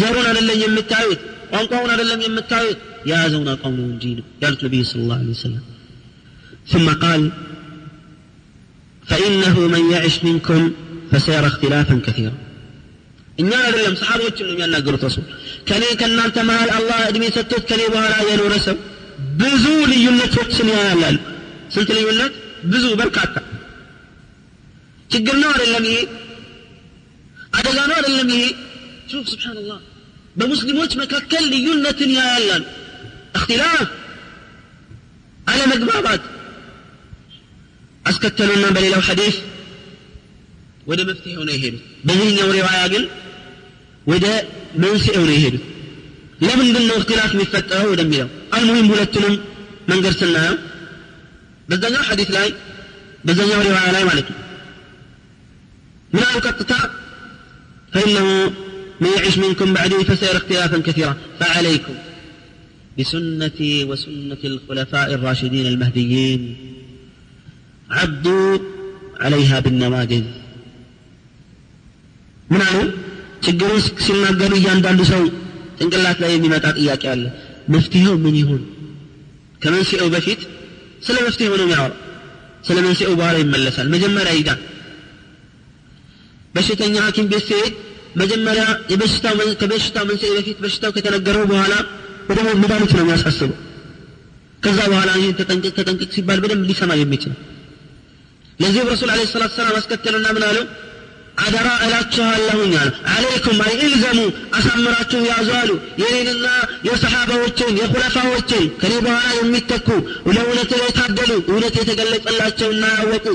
ዘሩን 0.00 0.26
አይደለም 0.30 0.58
የምታዩት 0.62 1.20
ቋንቋውን 1.52 1.90
አይደለም 1.94 2.20
የምታዩት 2.26 2.78
የያዘውን 3.08 3.48
አቋም 3.54 3.74
ነው 3.78 3.86
እንጂ 3.92 4.04
ነው 4.18 4.24
ያሉት 4.42 4.60
ነቢዩ 4.66 4.82
ስለ 4.90 5.02
ላሁ 5.10 5.20
ወሰለም 5.32 5.64
ثم 6.66 6.88
قال 6.94 7.22
فإنه 9.02 9.56
من 9.74 9.82
يعش 9.92 10.16
منكم 10.24 10.60
فسيرى 11.10 11.46
اختلافا 11.46 11.96
كثيرا 12.06 12.36
እኛ 13.38 13.50
አይደለም 13.66 13.94
ሰሓቦችን 14.00 14.44
ነው 14.48 14.52
የሚያናገሩት 14.54 15.02
ረሱል 15.06 15.24
ከኔ 15.68 15.82
ከእናንተ 16.00 16.36
መሀል 16.48 16.70
አላህ 16.78 16.98
እድሜ 17.10 17.24
ሰጥቶት 17.36 17.62
ከኔ 17.70 17.82
በኋላ 17.94 18.14
የኖረ 18.28 18.54
ሰው 18.66 18.76
ብዙ 19.40 19.64
ልዩነቶችን 19.92 20.68
ያያላል 20.74 21.16
ስንት 21.74 21.90
ልዩነት 21.98 22.34
ብዙ 22.72 22.84
በርካታ 23.00 23.34
ችግር 25.10 25.36
ነው 25.42 25.50
አይደለም 25.54 25.84
ይሄ 25.90 25.98
አደጋ 27.58 27.78
ነው 27.90 27.96
አይደለም 28.00 28.28
ይሄ 28.34 28.44
ሹፍ 29.12 29.24
ስብሓንላህ 29.32 29.78
በሙስሊሞች 30.40 30.92
መካከል 31.02 31.44
ልዩነትን 31.54 32.12
ያያላል 32.18 32.64
እክትላፍ 33.38 33.88
አለመግባባት 35.52 36.22
አስከተሉና 38.04 38.66
በሌላው 38.76 39.02
ሐዲስ 39.08 39.36
ወደ 40.90 41.00
መፍትሄው 41.08 41.42
ነው 41.48 41.54
የሄዱት 41.56 41.82
በዚህኛው 42.06 42.48
ሪዋያ 42.58 42.80
ግን 42.92 43.04
ወደ 44.12 44.26
መንስኤው 44.82 45.22
ነው 45.28 45.34
የሄዱት 45.36 45.64
ለምንድን 46.46 46.84
ነው 46.90 46.96
እክትላፍ 47.00 47.30
የሚፈጠረው 47.34 47.90
ወደሚለው 47.94 48.28
አልሙሂም 48.56 48.88
ሁለቱንም 48.92 49.34
መንገድ 49.90 50.14
ስናየው 50.20 50.56
በዛኛው 51.70 52.04
ሐዲስ 52.10 52.30
ላይ 52.36 52.48
በዛኛው 53.26 53.60
ሪዋያ 53.66 53.86
ላይ 53.96 54.04
ማለት 54.10 54.28
ነው 54.32 54.38
ምን 56.14 56.24
አሉ 56.28 56.36
ቀጥታ 56.48 56.72
فإنه 57.92 58.26
من 59.00 59.10
يعيش 59.16 59.38
منكم 59.38 59.68
بعدي 59.74 60.04
فسيرى 60.04 60.36
اختلافا 60.36 60.78
كثيرا 60.78 61.16
فعليكم 61.40 61.94
بسنتي 62.98 63.84
وسنة 63.84 64.42
الخلفاء 64.44 65.14
الراشدين 65.14 65.66
المهديين 65.66 66.42
አዱ 67.87 68.25
አለይሃ 69.19 69.51
ብነዋግብ 69.65 70.25
ምን 72.47 72.61
አሉ? 72.67 72.77
ችግሩን 73.45 73.79
ሲናገሩ 74.05 74.51
እያንዳንዱ 74.59 75.01
ሰው 75.11 75.21
ጭንቅላት 75.79 76.17
ላይ 76.23 76.31
የሚመጣ 76.33 76.65
ጥያቄ 76.77 77.03
አለ። 77.13 77.23
መፍትሄው 77.73 78.15
ምን 78.23 78.35
ይሁን? 78.41 78.61
ከመንስኤው 79.61 80.07
በፊት 80.15 80.41
ስለ 81.05 81.15
መፍትሄው 81.27 81.53
ነው 81.59 81.65
የሚያወራ 81.65 81.93
ስለ 82.67 82.77
መንስኤው 82.85 83.13
በኋላ 83.19 83.35
ይመለሳል። 83.43 83.87
መጀመሪያ 83.95 84.31
ይዳን 84.37 84.59
በሽተኛ 86.55 86.95
ሀኪም 87.05 87.27
ቤት 87.31 87.43
ሲሄድ 87.49 87.73
መጀመሪያ 88.21 88.63
ከበሽታው 89.59 90.05
መንስኤ 90.09 90.29
በፊት 90.37 90.57
በሽታው 90.63 90.91
ከተነገረው 90.97 91.43
በኋላ 91.51 91.73
በደሞ 92.29 92.47
መድኃኒት 92.61 92.91
ነው 92.97 93.03
የሚያሳስበው። 93.03 93.57
ከዛ 94.63 94.79
በኋላ 94.91 95.09
ይህን 95.19 95.35
ተጠንቅቅ 95.39 95.73
ተጠንቅቅ 95.79 96.09
ሲባል 96.15 96.39
በደንብ 96.43 96.63
ሊሰማ 96.69 96.91
የሚችል 96.99 97.33
ለዚህም 98.59 98.89
ረሱል 98.91 99.09
አለ 99.13 99.21
ሰላት 99.29 99.53
ሰላም 99.55 99.77
አስከተሉና 99.79 100.27
ምን 100.35 100.43
አለው 100.47 100.65
አደራ 101.45 101.69
እላችኋለሁኝ 101.85 102.73
አለ 102.81 102.89
አለይኩም 103.13 103.57
አይ 103.63 103.73
ኢልዘሙ 103.81 104.19
አሳምራችሁ 104.57 105.19
ያዙ 105.29 105.49
አሉ። 105.57 105.71
የኔንና 106.01 106.45
የሰሓባዎችን 106.87 107.71
የኹለፋዎችን 107.79 108.63
ከኔ 108.81 108.93
በኋላ 109.05 109.27
የሚተኩ 109.39 109.87
ለእውነት 110.29 110.71
የታደሉ 110.79 111.31
እውነት 111.49 111.75
የተገለጸላቸውና 111.81 112.85
ያወቁ 112.97 113.27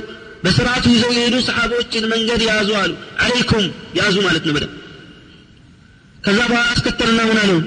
በስርዓቱ 0.45 0.85
ይዘው 0.95 1.11
የሄዱ 1.17 1.37
ሰሓቦችን 1.49 2.05
መንገድ 2.13 2.43
ያዙ 2.49 2.71
አሉ። 2.83 2.93
አለይኩም 3.25 3.67
ያዙ 3.99 4.17
ማለት 4.27 4.47
ነው 4.49 4.55
በደም 4.57 4.73
ከዛ 6.25 6.39
በኋላ 6.51 6.65
አስከተልና 6.73 7.21
ምን 7.29 7.41
አለው 7.43 7.61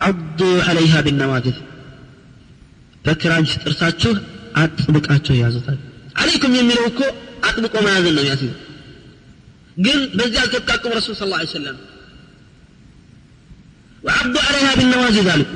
አዱ 0.00 0.38
ዐለይሃ 0.68 1.02
ቢነዋጅዝ 1.06 1.58
በክራንች 3.04 3.50
ጥርሳችሁ 3.62 4.12
አጥብቃቸው 4.62 5.36
ያዙታል 5.42 5.80
አለይኩም 6.21 6.53
የሚለው 6.59 6.85
እኮ 6.91 7.01
አጥብቆ 7.47 7.75
መያዝን 7.85 8.13
ነው 8.17 8.23
የሚያስይዘው 8.23 8.57
ግን 9.77 9.99
በዚህ 10.17 10.39
አልተቃቁም 10.43 10.93
ረሱል 10.99 11.15
ስለ 11.21 11.29
ላ 11.33 11.45
ሰለም 11.57 11.77
وعضوا 14.03 14.41
عليها 14.41 14.71
بالنواجذ 14.75 15.21
ذلك 15.23 15.47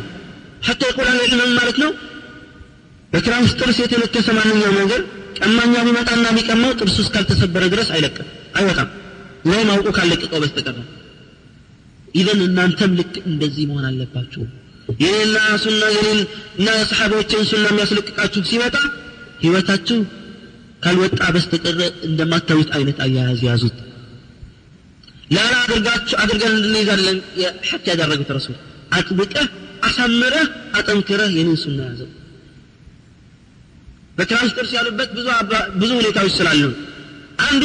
حتى 0.62 0.86
يقول 0.86 1.06
أهل 1.08 1.20
العلم 1.28 1.52
ማለት 1.60 1.78
ነው 1.84 1.92
በክራንች 3.14 3.52
ጥርስ 3.60 3.78
የተነከሰ 3.82 4.28
ማንኛውም 4.38 4.76
ነገር 4.82 5.02
ቀማኛ 5.38 5.74
ቢመጣና 5.88 6.26
ቢቀማው 6.38 6.72
ጥርሱ 6.80 6.98
እስካልተሰበረ 7.04 7.64
ድረስ 7.74 7.90
አይለቅም 7.96 8.28
አይወጣም 8.58 8.90
ወይም 9.50 9.70
አውቆ 9.74 9.88
ካለቀቀው 9.98 10.40
በስተቀር 10.44 10.76
ኢዘን 12.20 12.42
እናንተም 12.48 12.92
ልክ 13.00 13.14
እንደዚህ 13.30 13.64
መሆን 13.70 13.86
አለባችሁ 13.90 14.42
የኔና 15.04 15.36
ሱና 15.64 15.84
የኔን 15.96 16.20
እና 16.60 16.68
የሰሓቦችን 16.80 17.48
ሱና 17.52 17.66
የሚያስለቅቃችሁ 17.72 18.44
ሲመጣ 18.52 18.76
ህይወታችሁ 19.44 20.00
ካልወጣ 20.83 21.21
በስተቀር 21.35 21.79
እንደማታዩት 22.09 22.71
አይነት 22.77 22.99
አያያዝ 23.05 23.41
ያዙት። 23.49 23.77
ላላ 25.31 25.55
አድርጋችሁ 25.65 26.17
አድርገን 26.23 26.55
አይደለም 26.81 27.17
ሐቅ 27.71 27.85
ያደረጉት 27.93 28.31
ረሱል። 28.37 28.57
አጥብቀህ 28.99 29.47
አሳምረህ 29.89 30.47
አጠንክረህ 30.79 31.33
የኔን 31.37 31.59
ሱና 31.63 31.81
ያዘው 31.89 32.09
በክራንች 34.19 34.53
ጥርስ 34.57 34.71
ያሉበት 34.77 35.11
ብዙ 35.17 35.27
ብዙ 35.81 35.91
ሁኔታዎች 35.99 36.33
ስላሉ 36.39 36.63
አንዱ 37.45 37.65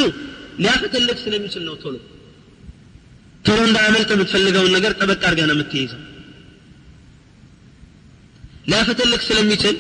ሊያፈተልክ 0.60 1.18
ስለሚችል 1.24 1.64
ነው 1.68 1.76
ቶሎ። 1.84 1.96
ቶሎ 3.46 3.60
እንዳያመልጥ 3.68 4.10
የምትፈልገውን 4.14 4.74
ነገር 4.76 4.92
ጠበቅ 5.00 5.22
አድርገህ 5.28 5.48
ነው 5.50 5.56
የምትይዘው። 5.56 6.02
ሊያፈተልክ 8.70 9.22
ስለሚችል 9.30 9.76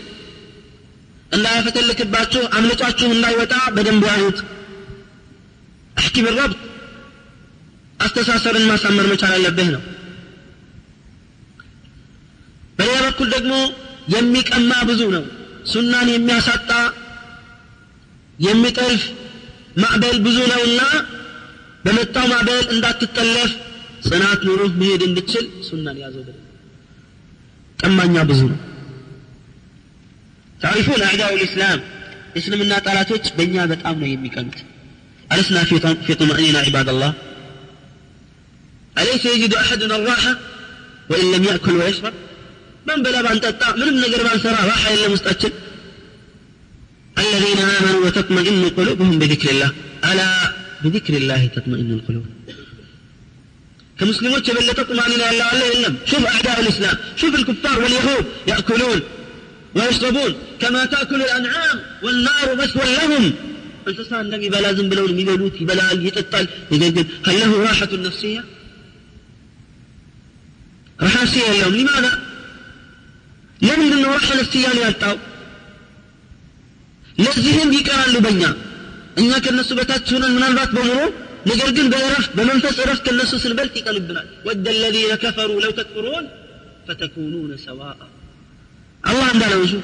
እንዳያፈተልክባችሁ 1.34 2.42
አምልጫችሁ 2.58 3.08
እንዳይወጣ 3.14 3.54
በደንብ 3.76 4.04
ያዩት። 4.10 4.40
አሕኪም 5.98 6.28
ረብጥ 6.38 6.60
አስተሳሰርን 8.00 8.66
ማሳመር 8.70 9.06
መቻል 9.12 9.34
አለብህ 9.38 9.70
ነው። 9.76 9.84
በሌላ 12.78 12.98
በኩል 13.06 13.28
ደግሞ 13.36 13.54
የሚቀማ 14.14 14.72
ብዙ 14.90 15.02
ነው። 15.16 15.26
ሱናን 15.72 16.08
የሚያሳጣ 16.14 16.72
የሚጠልፍ 18.40 19.04
ማዕበል 19.82 20.18
ብዙ 20.26 20.38
ነውና 20.52 20.82
በመጣው 21.86 22.26
ማዕበል 22.32 22.66
እንዳትጠለፍ 22.74 23.52
ጽናት 24.08 24.40
ኑሮህ 24.48 24.72
መሄድ 24.82 25.02
እንድችል 25.08 25.46
ሱናን 25.68 25.98
ያዘው። 26.04 26.24
ቀማኛ 27.80 28.16
ብዙ 28.30 28.42
ነው 28.52 28.60
تعرفون 30.64 31.02
أعداء 31.10 31.32
الإسلام؟ 31.38 31.80
እስልምና 32.40 32.74
ጠላቶች 32.88 33.26
በእኛ 33.38 33.56
በጣም 33.74 33.96
ነው 34.02 34.10
የሚቀኑት 34.14 34.60
ألسنا 35.34 35.62
في 35.70 35.76
في 36.06 36.14
طمأنينة 36.22 36.60
عباد 36.68 36.88
الله؟ 36.94 37.12
أليس 39.00 39.24
يجد 39.34 39.54
أحدنا 39.64 39.96
الراحة 40.00 40.34
وإن 41.10 41.28
لم 41.34 41.44
يأكل 41.50 41.76
ويشرب؟ 41.80 42.14
من 42.88 42.98
بلا 43.04 43.20
بأن 43.26 43.40
تطع 43.46 43.70
من 43.82 43.94
من 44.02 44.08
قربان 44.14 44.38
سرى 44.44 44.60
راحة 44.72 44.90
إلا 44.96 45.08
مستأجل. 45.16 45.54
الذين 47.24 47.60
آمنوا 47.78 48.02
وتطمئن 48.06 48.64
قلوبهم 48.78 49.16
بذكر 49.22 49.50
الله. 49.56 49.72
ألا 50.10 50.30
بذكر 50.84 51.14
الله 51.22 51.42
تطمئن 51.56 51.90
القلوب. 51.98 52.26
كمسلمون 54.00 54.42
تطمئن 54.80 55.12
إلا 55.18 55.28
الله 55.32 55.48
الله 55.54 55.68
إلا 55.76 55.90
شوف 56.12 56.24
أعداء 56.36 56.58
الإسلام. 56.64 56.96
شوف 57.22 57.34
الكفار 57.40 57.78
واليهود 57.84 58.26
يأكلون. 58.52 59.00
ويشربون 59.77 60.33
كما 60.61 60.83
تأكل 60.93 61.21
الأنعام 61.23 61.79
والنار 62.05 62.49
مثوى 62.61 62.89
لهم 62.99 63.25
እንስሳ 63.91 64.11
እንደሚበላ 64.25 64.67
ዝም 64.77 64.87
ብለው 64.93 65.05
የሚበሉት 65.11 65.55
ይበላል 65.63 65.99
ይጠጣል 66.07 66.47
ነገር 66.73 66.91
ግን 66.97 67.05
هل 67.27 67.37
له 67.43 67.53
راحة 67.69 67.93
نفسية 68.07 68.43
راحة 71.05 71.21
نفسية 71.25 71.47
የለውም 71.51 71.75
لماذا 71.81 72.13
ለምንድን 73.67 74.01
ነው 74.05 74.11
راحة 74.17 74.33
نفسية 74.41 74.71
ያጣው 74.85 75.17
ለዚህም 77.25 77.71
ይቀራሉ 77.79 78.15
በእኛ 78.27 78.43
እኛ 79.21 79.31
ከነሱ 79.45 79.71
በታች 79.79 80.09
ሆነን 80.15 80.33
ምናልባት 80.37 80.71
በኑሮ 80.77 81.01
ነገር 81.51 81.71
ግን 81.77 81.87
በእረፍት 81.93 82.31
በመንፈስ 82.39 82.77
እረፍት 82.85 83.03
ከነሱ 83.07 83.33
ስንበልጥ 83.45 83.75
ይቀኑብናል 83.81 84.27
ወደ 84.49 84.65
الذين 84.77 85.13
كفروا 85.25 85.59
لو 85.65 85.71
تكفرون 85.81 86.25
فتكونون 86.87 87.51
سواء 87.67 87.99
አላህ 89.05 89.29
እንዳለው 89.35 89.61
እሱ 89.67 89.75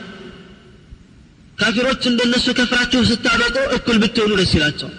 ካፊሮች 1.59 2.03
እንደነሱ 2.11 2.47
ከፍራችሁ 2.59 3.01
ስታበቁ 3.11 3.57
እኩል 3.79 3.97
ብትሆኑ 4.05 4.33
ደስ 4.43 4.53
ይላቸዋል 4.59 4.95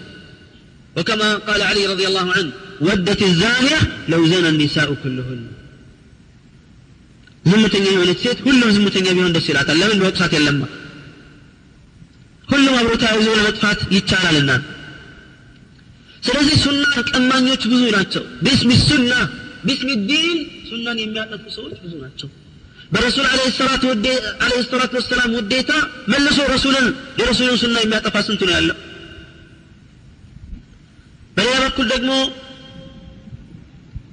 وكما 0.97 1.29
قال 1.47 1.61
علي 1.69 1.83
رضي 1.93 2.05
الله 2.09 2.27
عنه 2.35 2.51
ودت 2.81 3.21
الزانية 3.29 3.79
لو 4.11 4.21
زنى 4.31 4.49
النساء 4.53 4.89
كلهن 5.03 5.41
ዝምተኛ 7.43 7.85
የሆነች 7.93 8.19
ሴት 8.25 8.39
ሁሉም 8.45 8.69
ዝምተኛ 8.75 9.07
ቢሆን 9.17 9.33
ደስ 9.35 9.47
ይላታል 9.51 9.77
ለምን 9.81 9.99
መቅሳት 10.05 10.31
የለማ 10.35 10.61
ሁሉም 12.47 12.73
አብሮ 12.79 12.93
ተያይዞ 13.01 13.27
ለመጥፋት 13.39 13.79
ይቻላልና 13.97 14.51
ስለዚህ 16.27 16.55
ሱናን 16.63 17.03
ቀማኞች 17.11 17.63
ብዙ 17.71 17.81
ናቸው 17.97 18.23
ቢስሚ 18.45 18.71
ሱና 18.87 19.11
ቢስሚ 19.67 19.89
ዲን 20.09 20.37
ሱናን 20.69 20.97
የሚያጠፉ 21.03 21.43
ሰዎች 21.57 21.75
ብዙ 21.83 21.93
ናቸው 22.05 22.29
በረሱል 22.91 23.25
አለ 23.29 23.39
ሰላት 24.65 24.93
ወሰላም 24.97 25.31
ውዴታ 25.37 25.71
መልሶ 26.11 26.39
ረሱልን 26.53 26.87
የረሱልን 27.19 27.57
ሱና 27.61 27.75
የሚያጠፋ 27.83 28.15
ስንቱ 28.27 28.41
ነው 28.49 28.53
ያለው 28.57 28.77
በሌላ 31.37 31.55
በኩል 31.65 31.87
ደግሞ 31.93 32.11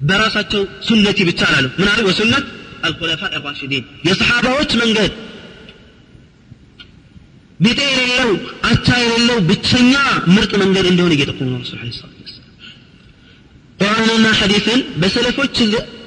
በራሳቸው 0.08 0.62
ሱነቲ 0.86 1.18
ብቻ 1.28 1.40
አላሉ 1.48 1.66
ምን 1.80 1.88
አሉ 1.92 2.00
ወሱነት 2.10 2.46
አልኹለፋ 2.86 3.22
ራሽዲን 3.44 3.84
የሰሓባዎች 4.08 4.72
መንገድ 4.82 5.12
ቢጤ 7.60 7.80
የሌለው 7.90 8.30
አቻ 8.70 8.88
የሌለው 9.02 9.38
ብቸኛ 9.50 9.94
ምርጥ 10.34 10.52
መንገድ 10.62 10.86
እንደሆነ 10.92 11.12
እየጠቁሙ 11.18 11.46
ነው 11.52 11.60
ረሱል 11.62 11.78
ሰላት 11.78 11.92
ወሰላም 11.92 12.15
ቁርአንና 13.79 14.27
ሐዲስን 14.39 14.79
በሰለፎች 15.01 15.57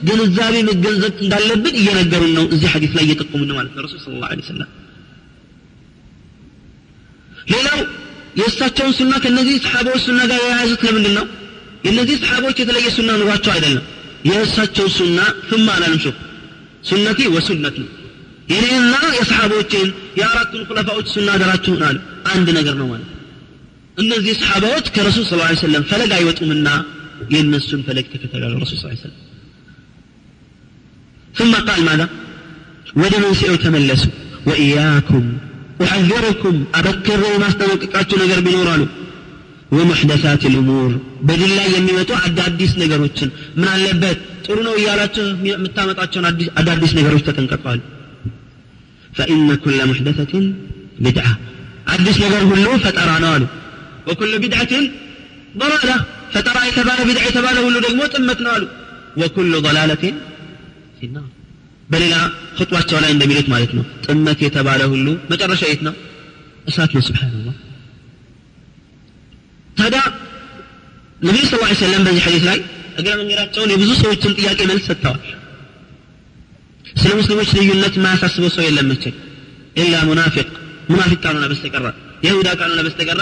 ግንዛቤ 0.08 0.54
መገንዘብ 0.68 1.14
እንዳለብን 1.24 1.74
እየነገሩን 1.80 2.32
ነው። 2.38 2.44
እዚህ 2.54 2.68
ሐዲስ 2.74 2.92
ላይ 2.96 3.04
እየጠቁሙን 3.06 3.48
ነው 3.50 3.56
ማለት 3.58 3.72
ነው 3.76 3.82
ረሱል 3.86 4.00
ስለ 4.04 4.14
ላ 4.22 4.28
ሰለም 4.50 4.70
ሌላው 7.52 7.78
የእሳቸውን 8.40 8.92
ሱና 8.98 9.12
ከነዚህ 9.22 9.56
ሰሓባዎች 9.64 10.02
ሱና 10.06 10.20
ጋር 10.30 10.40
የያዙት 10.42 10.82
ለምንድን 10.86 11.14
ነው? 11.18 11.24
የእነዚህ 11.84 12.16
ሰሓቦች 12.22 12.56
የተለየ 12.60 12.88
ሱና 12.96 13.10
ኑሯቸው 13.20 13.52
አይደለም። 13.54 13.84
የእሳቸው 14.24 14.86
ሱና 14.96 15.18
ثم 15.50 15.66
አላለም 15.74 16.00
ሹፍ 16.04 16.16
ሱነቲ 16.88 17.20
ወሱነት 17.34 17.76
ነው። 17.82 17.88
የኔና 18.52 18.94
የሰሓቦችን 19.18 19.86
የአራቱን 20.20 20.62
ኩለፋዎች 20.68 21.08
ሱና 21.14 21.28
አደራችሁን 21.36 21.82
አሉ 21.88 21.98
አንድ 22.32 22.48
ነገር 22.58 22.74
ነው 22.80 22.86
ማለት 22.92 23.08
እነዚህ 23.98 24.34
ሰሓባዎች 24.42 24.86
ከረሱል 24.94 25.24
ስ 25.26 25.34
ሰለም 25.62 25.84
ፈለግ 25.90 26.12
አይወጡምና 26.18 26.68
የእነሱን 27.33 27.81
ፈለግ 27.87 28.05
ተከተላሉ 28.13 28.53
ረሱል 28.63 28.79
ስ 28.81 28.85
ሰለም 29.05 29.15
ثم 31.39 31.53
قال 31.67 31.79
ماذا 31.89 32.05
ወደ 33.01 33.13
መንስኤው 33.23 33.55
ተመለሱ 33.65 34.03
ወኢያኩም 34.49 35.25
أحذركم 35.87 36.55
أبكر 36.79 37.21
ما 37.41 37.47
استنققاتو 37.51 38.15
نجر 38.21 38.39
بنورانو 38.45 38.87
ومحدثات 39.77 40.41
الأمور 40.51 40.91
بدل 41.29 41.49
الله 41.49 41.65
يميمتو 41.75 42.15
أداديس 42.27 42.71
نجروتشن 42.81 43.29
من 43.59 43.67
علبات 43.75 44.19
ጥሩ 44.45 44.57
ነው 44.67 44.73
እያላችሁ 44.79 45.23
የምታመጣቸውን 45.49 46.25
አዳዲስ 46.59 46.91
ነገሮች 46.99 47.23
ተጠንቀቋል 47.27 47.79
فإن 49.17 49.47
كل 49.63 49.79
محدثة 49.91 50.33
بدعة 51.05 51.33
አዲስ 51.93 52.15
ነገር 52.23 52.41
ሁሉ 52.51 52.65
ፈጠራ 52.83 53.09
ነው 53.23 53.31
አሉ 53.35 53.43
وكل 54.07 54.33
بدعة 54.43 54.73
ضلالة 55.61 55.97
ፈጠራ 56.33 56.57
የተባለ 56.69 56.99
ቢድዓ 57.09 57.23
የተባለ 57.29 57.57
ሁሉ 57.67 57.75
ደግሞ 57.87 58.01
ጥመት 58.15 58.41
ነው 58.47 58.53
አሉ 58.57 58.65
وكل 59.21 59.53
ضلالة 59.67 60.03
في 60.97 61.03
النار 61.07 61.27
በሌላ 61.89 62.13
ኹጥባቸው 62.57 62.97
ላይ 63.03 63.11
እንደሚሉት 63.15 63.47
ማለት 63.53 63.71
ነው 63.77 63.83
ጥመት 64.05 64.39
የተባለ 64.45 64.81
ሁሉ 64.93 65.07
መጨረሻ 65.31 65.61
የት 65.69 65.81
ነው 65.87 65.93
እሳት 66.69 66.91
ነው 66.95 67.03
ስብሓንላህ 67.07 67.55
ታዲያ 69.77 70.01
ነቢዩ 71.27 71.43
ስ 71.49 71.59
ላ 71.61 71.73
ሰለም 71.83 72.03
በዚህ 72.07 72.23
ሐዲስ 72.27 72.43
ላይ 72.49 72.59
እግረ 72.99 73.13
መንገዳቸውን 73.21 73.71
የብዙ 73.73 73.91
ሰዎችን 74.03 74.35
ጥያቄ 74.39 74.59
መልስ 74.71 74.85
ሰጥተዋል 74.89 75.21
ስለ 76.95 77.11
ሙስሊሞች 77.19 77.49
ልዩነት 77.57 77.95
የማያሳስበው 77.99 78.51
ሰው 78.55 78.63
የለም 78.67 78.87
መቼም 78.91 79.15
ኢላ 79.83 79.95
ሙናፊቅ 80.09 80.47
ሙናፊቅ 80.91 81.19
ካልሆነ 81.25 81.45
በስተቀረ 81.51 81.85
የሁዳ 82.27 82.49
ካልሆነ 82.59 82.81
በስተቀረ 82.87 83.21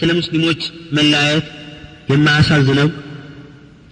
ስለ 0.00 0.10
ሙስሊሞች 0.20 0.60
መለያየት 0.98 1.46
የማያሳዝነው 2.12 2.88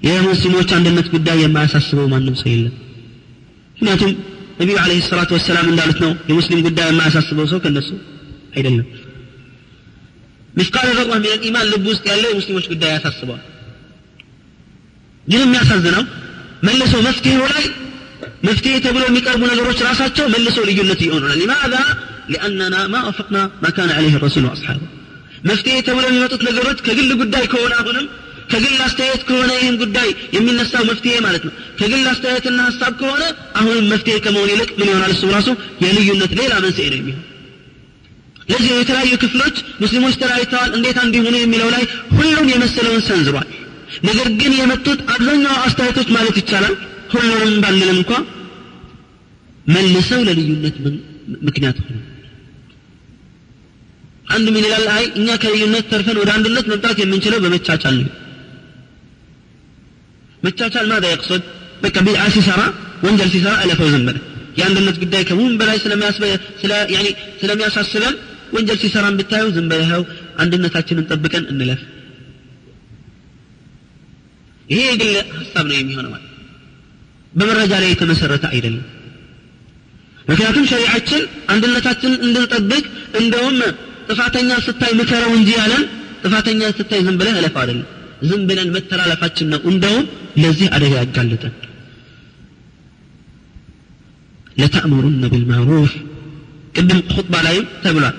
የሙስሊሞች 0.02 0.70
አንድነት 0.78 1.06
ጉዳይ 1.14 1.36
የማያሳስበው 1.42 2.06
ማንም 2.12 2.34
ሰው 2.40 2.48
የለም 2.52 2.74
ምክንያቱም 3.76 4.12
ነቢዩ 4.60 4.76
አለህ 4.82 5.04
ሰላቱ 5.10 5.30
ወሰላም 5.36 5.66
እንዳሉት 5.72 5.98
ነው 6.04 6.12
የሙስሊም 6.30 6.60
ጉዳይ 6.66 6.86
የማያሳስበው 6.90 7.46
ሰው 7.52 7.60
ከነሱ 7.64 7.90
አይደለም 8.56 8.86
ምስቃል 10.56 10.88
ዘራ 10.96 11.12
ሚን 11.24 11.44
ኢማን 11.48 11.66
ልብ 11.72 11.84
ውስጥ 11.92 12.04
ያለው 12.12 12.28
የሙስሊሞች 12.32 12.66
ጉዳይ 12.72 12.90
ያሳስበዋል 12.96 13.42
ግን 15.26 15.40
የሚያሳዝነው 15.44 16.04
መልሶ 16.68 16.94
መፍትሄው 17.08 17.44
ላይ 17.54 17.64
መፍትሄ 18.48 18.74
ተብሎ 18.84 19.02
የሚቀርቡ 19.08 19.42
ነገሮች 19.52 19.78
ራሳቸው 19.88 20.26
መልሶ 20.34 20.58
ልዩነት 20.68 21.00
ይሆኑናል 21.06 21.38
لماذا 21.42 21.82
لأننا 22.28 22.80
ما 22.86 23.00
وافقنا 23.06 23.42
ما 23.62 23.70
كان 23.70 23.90
عليه 23.90 24.14
الرسول 24.16 24.44
وأصحابه 24.44 24.86
መፍትሄ 25.43 25.75
ተብሎ 25.87 26.05
የሚመጡት 26.07 26.41
ነገሮች 26.47 26.79
ከግል 26.87 27.11
ጉዳይ 27.21 27.45
ከሆነ 27.51 27.73
አሁንም 27.81 28.05
ከግል 28.51 28.75
አስተያየት 28.83 29.21
ከሆነ 29.29 29.49
ይህም 29.57 29.77
ጉዳይ 29.81 30.09
የሚነሳው 30.35 30.83
መፍትሄ 30.89 31.15
ማለት 31.25 31.43
ነው። 31.47 31.53
ከግል 31.79 32.05
አስተያየትና 32.11 32.59
ሀሳብ 32.69 32.93
ከሆነ 33.01 33.23
አሁንም 33.59 33.87
መፍትሄ 33.93 34.15
ከመሆን 34.25 34.51
ይልቅ 34.53 34.69
ምን 34.79 34.89
ይሆናል? 34.91 35.11
እሱ 35.15 35.23
ራሱ 35.35 35.47
የልዩነት 35.83 36.31
ሌላ 36.39 36.53
መንስኤ 36.63 36.85
ነው 36.91 36.99
የሚሆን 37.01 37.23
ለዚህ 38.49 38.71
የተለያዩ 38.73 39.13
ክፍሎች 39.23 39.55
ሙስሊሞች 39.81 40.15
ተለያይተዋል 40.21 40.69
እንዴት 40.77 40.97
እንዲሆኑ 41.03 41.35
የሚለው 41.39 41.69
ላይ 41.73 41.83
ሁሉም 42.17 42.45
የመሰለውን 42.53 43.01
ሰንዝሯል። 43.07 43.47
ነገር 44.03 44.27
ግን 44.39 44.53
የመጡት 44.59 44.99
አብዛኛው 45.13 45.55
አስተያየቶች 45.65 46.09
ማለት 46.15 46.35
ይቻላል 46.41 46.75
ሁሉንም 47.13 47.59
ባንልም 47.63 47.97
እንኳ 47.97 48.11
መልሰው 49.67 50.21
ለልዩነት 50.27 50.75
ምክንያት 51.47 51.77
ሆነ 51.83 51.95
አንድ 54.27 54.47
ምን 54.53 54.63
ይላል? 54.65 54.85
አይ 54.95 55.03
እኛ 55.19 55.27
ከልዩነት 55.41 55.85
ተርፈን 55.91 56.17
ወደ 56.21 56.29
አንድነት 56.37 56.65
መምጣት 56.71 56.97
የምንችለው 57.01 57.39
በመቻቻል 57.43 57.95
ነው። 57.99 58.09
መቻቻል 60.43 60.85
ማዳ 60.91 61.05
የቅصድ 61.11 61.43
በቃ 61.83 61.95
ቢድዓ 62.05 62.23
ሲሰራ 62.35 62.61
ወንጀል 63.05 63.29
ሲሰራ 63.33 63.53
እለፈው 63.63 63.89
ዝም 63.93 64.03
በለ። 64.07 64.17
የአንድነት 64.59 64.95
ጉዳይ 65.01 65.23
ከምንም 65.29 65.55
በላይ 65.59 65.77
ስለሚያሳስበን 67.41 68.15
ወንጀል 68.55 68.77
ሲሰራን 68.83 69.15
ብታየው 69.19 69.49
ዝም 69.55 69.67
በለው። 69.71 70.03
አንድነታችንን 70.37 71.07
ጠብቀን 71.11 71.45
እንለፍ። 71.53 71.81
ይሄ 74.69 74.79
የግል 74.87 75.09
ሀሳብ 75.35 75.65
ነው 75.69 75.75
የሚሆነው 75.77 76.11
ማለት 76.13 76.23
በመረጃ 77.33 77.73
ላይ 77.83 77.89
የተመሰረተ 77.91 78.45
አይደለም። 78.51 78.85
ምክንያቱም 80.27 80.65
ሸሪዓችን 80.71 81.21
አንድነታችንን 81.53 82.19
እንድንጠብቅ 82.25 82.83
እንደውም 83.19 83.57
ጥፋተኛ 84.07 84.49
ስታይ 84.65 84.91
ምከረው 84.99 85.31
እንጂ 85.37 85.49
ያለን 85.59 85.83
ጥፋተኛ 86.23 86.61
ስታይ 86.77 87.01
ዝም 87.05 87.15
ብለህ 87.19 87.35
እለፍ 87.41 87.55
አይደለም። 87.61 87.87
ዝም 88.23 88.43
ብለን 88.49 88.69
መተላለፋችን 88.75 89.49
ነው። 89.53 89.59
እንደውም 89.71 90.05
ለዚህ 90.41 90.67
አደጋ 90.75 90.93
ያጋልጠን። 91.01 91.55
ለተእምሩነ 94.57 95.23
ቢልማዕሩፍ። 95.33 95.91
ቅድም 96.75 96.99
ኹጥባ 97.13 97.35
ላይም 97.45 97.65
ተብሏል። 97.83 98.15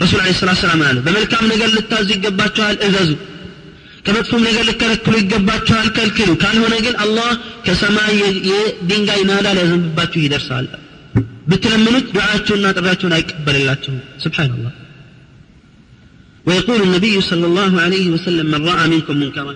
ረሱል 0.00 0.20
ለ 0.20 0.32
ስላት 0.38 0.58
ሰላም 0.62 0.82
አለ 0.88 0.98
በመልካም 1.06 1.44
ነገር 1.52 1.68
ልታዙ 1.76 2.08
ይገባችኋል 2.14 2.76
እዘዙ። 2.86 3.10
ከመጥፎም 4.06 4.42
ነገር 4.48 4.62
ልከለክሉ 4.68 5.14
ይገባችኋል 5.20 5.88
ከልክሉ። 5.96 6.30
ካልሆነ 6.42 6.74
ግን 6.86 6.94
አላህ 7.04 7.28
ከሰማይ 7.66 8.14
የድንጋይ 8.50 9.22
ናዳ 9.30 9.46
ሊያዘንብባችሁ 9.56 10.20
ይደርሳል። 10.22 10.68
ብትለምኑት 11.50 12.06
ዱዓችሁና 12.14 12.66
ጥሪያችሁን 12.76 13.14
አይቀበልላችሁም። 13.16 13.98
ስብሓንላህ 14.24 14.72
ويقول 16.45 16.79
النبي 16.81 17.15
صلى 17.21 17.45
الله 17.49 17.73
عليه 17.81 18.05
وسلم 18.09 18.45
من 18.53 18.61
رأى 18.69 18.85
منكم 18.93 19.15
منكرا 19.23 19.53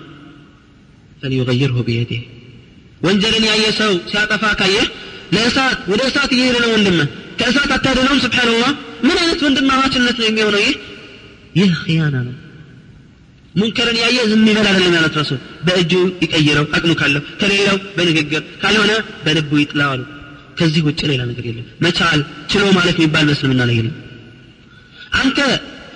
فليغيره 1.20 1.78
بيده 1.88 2.20
ወንጀልን 3.06 3.44
ያየ 3.50 3.64
ሰው 3.80 3.92
ሲያጠፋ 4.10 4.42
ካየህ 4.60 4.86
ለእሳት 5.34 5.78
ወደ 5.90 6.00
እሳት 6.08 6.30
እየሄደ 6.36 6.56
ነው 6.64 6.70
ወንድምህ 6.74 7.06
ከእሳት 7.38 7.70
አታድነውም 7.76 8.18
ስብሓንላህ 8.24 8.70
ምን 9.06 9.16
አይነት 9.22 9.40
ወንድማማችነት 9.46 10.16
ነው 10.20 10.26
የሚሆነው 10.28 10.60
ይህ 10.66 10.74
ይህ 11.58 11.70
ኽያና 11.84 12.16
ነው 12.26 12.34
ሙንከርን 13.54 13.96
ያየ 14.02 14.18
ዝም 14.32 14.44
ይበል 14.50 14.66
አይደለም 14.72 14.94
ያለት 14.98 15.14
ረሱል 15.20 15.38
በእጁ 15.66 15.92
ይቀይረው 16.24 16.66
አቅሙ 16.76 16.92
ካለው 17.00 17.22
ከሌለው 17.40 17.78
በንግግር 17.96 18.42
ካልሆነ 18.62 18.92
በልቡ 19.24 19.50
ይጥላው 19.62 19.90
አሉ 19.94 20.02
ከዚህ 20.60 20.82
ውጭ 20.88 21.00
ሌላ 21.12 21.22
ነገር 21.30 21.44
የለም 21.50 21.66
መቻል 21.86 22.20
ችሎ 22.52 22.64
ማለት 22.78 22.96
የሚባል 23.00 23.24
በእስልምና 23.30 23.62
ላይ 23.70 23.76
የለም 23.80 23.96
አንተ 25.22 25.38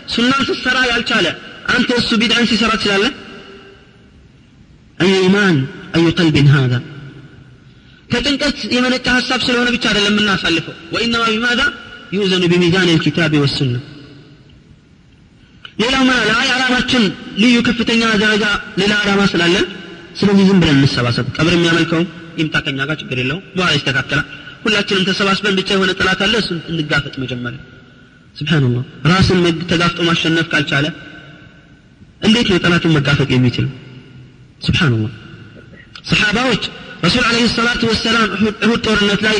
ሱናን 0.09 0.43
ስትሰራ 0.47 0.77
ያልቻለ 0.91 1.27
አንተ 1.73 1.89
እሱ 2.01 2.09
ቢድዓን 2.21 2.45
ሲሰራ 2.51 2.71
ትችላለህ? 2.79 3.11
አዩ 4.99 5.11
ኢማን 5.27 5.57
አዩ 5.95 6.05
ቀልብን 6.17 6.47
ሃذا 6.55 6.79
ከጭንቀት 8.09 8.57
የመነጨ 8.75 9.07
ሀሳብ 9.17 9.39
ስለሆነ 9.47 9.67
ብቻ 9.75 9.85
አይደለም 9.91 10.13
የምናሳልፈው። 10.13 10.75
ወኢነማ 10.93 11.23
ቢማዛ 11.33 11.61
ዩዘኑ 12.15 12.43
ቢሚዛን 12.51 12.87
ልኪታብ 12.91 13.33
ወሱና። 13.43 13.75
ሌላው 15.81 16.03
አይ 16.39 16.47
አላማችን 16.55 17.03
ልዩ 17.41 17.55
ከፍተኛ 17.67 18.01
ደረጃ 18.23 18.45
ሌላ 18.81 18.93
አላማ 19.03 19.21
ስላለን 19.33 19.65
ስለዚህ 20.19 20.45
ዝም 20.49 20.59
ብለን 20.61 20.77
እንሰባሰብ። 20.79 21.25
ቀብር 21.37 21.53
የሚያመልከው 21.55 22.01
ይምጣ 22.39 22.55
ከኛ 22.65 22.79
ጋር 22.89 22.97
ችግር 23.01 23.17
የለው 23.21 23.39
በኋላ 23.55 23.71
ይስተካከላል። 23.77 24.27
ሁላችንም 24.63 25.05
ተሰባስበን 25.09 25.55
ብቻ 25.59 25.69
የሆነ 25.75 25.91
ጥላት 25.99 26.21
አለ 26.25 26.33
እሱን 26.43 26.57
እንጋፈጥ 26.71 27.13
መጀመሪያ 27.23 27.59
ስብሓንላህ 28.38 28.84
ራስን 29.10 29.38
ተጋፍጦ 29.70 29.98
ማሸነፍ 30.08 30.46
ካልቻለ 30.52 30.86
እንዴት 32.26 32.48
ነው 32.52 32.58
ጠላትን 32.64 32.94
መጋፈጥ 32.96 33.28
የሚችል 33.34 33.66
ስብሓንላህ 34.66 35.12
ሰሓባዎች 36.10 36.62
ረሱል 37.04 37.24
አለህ 37.28 37.46
ሰላቱ 37.56 37.82
ወሰላም 37.92 38.28
እሁድ 38.64 38.80
ጦርነት 38.86 39.20
ላይ 39.26 39.36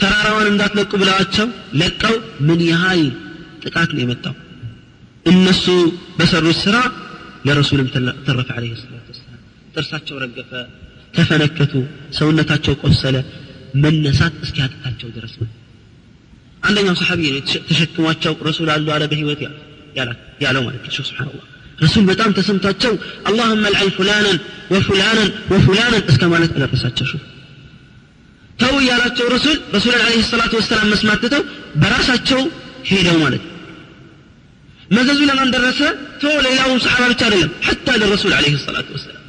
ተራራዋን 0.00 0.48
እንዳትለቁ 0.50 0.90
ብለዋቸው 1.02 1.46
ለቀው 1.80 2.14
ምን 2.48 2.60
ያህል 2.70 3.02
ጥቃት 3.64 3.90
ነው 3.94 4.02
የመጣው 4.04 4.34
እነሱ 5.26 5.64
በሰሩት 6.18 6.58
ስራ 6.64 6.76
ለረሱልም 7.46 7.88
ተረፈ 8.26 8.48
አለይሂ 8.56 8.72
ሰላቱ 8.82 9.06
ወሰላም 9.12 9.40
ጥርሳቸው 9.74 10.16
ረገፈ 10.24 10.50
ተፈነከቱ 11.16 11.72
ሰውነታቸው 12.18 12.74
ቆሰለ 12.82 13.16
መነሳት 13.84 14.34
እስኪያቅታቸው 14.44 15.08
ድረስ 15.16 15.34
ነው 15.40 15.48
አንደኛው 16.68 16.94
ሰሓቢ 17.00 17.20
ነው 17.34 17.40
ተሸክሟቸው 17.70 18.34
ረሱል 18.48 18.68
አሉ 18.74 18.86
አለ 18.96 19.04
በህይወት 19.12 19.40
ያለው 20.44 20.62
ማለት 20.66 20.82
ነው 20.86 20.92
ስብሓንላህ 21.08 21.44
ረሱል 21.84 22.04
በጣም 22.10 22.30
ተሰምቷቸው 22.38 22.92
አላሁመ 23.28 23.64
ልዐን 23.74 23.90
ፉላናን 23.96 24.38
ወፉላናን 24.74 25.30
ወፉላናን 25.52 26.04
እስከ 26.12 26.22
ማለት 26.34 26.52
አደረሳቸው 26.58 27.06
ሹፍ 27.10 27.24
ተው 28.62 28.74
እያላቸው 28.82 29.26
ረሱል 29.34 29.56
ረሱልን 29.76 30.02
አለህ 30.04 30.24
ሰላቱ 30.32 30.52
ወሰላም 30.60 30.88
መስማት 30.94 31.20
ትተው 31.24 31.42
በራሳቸው 31.82 32.40
ሄደው 32.90 33.18
ማለት 33.24 33.42
ነው 33.46 33.52
መዘዙ 34.96 35.20
ለማን 35.30 35.48
ደረሰ 35.54 35.80
ቶ 36.22 36.32
ሌላውም 36.46 36.80
ሰሓባ 36.86 37.04
ብቻ 37.12 37.22
አይደለም 37.28 37.52
ሐታ 37.68 37.96
ለረሱል 38.02 38.34
አለህ 38.38 38.56
ሰላቱ 38.68 38.88
ወሰላም 38.96 39.22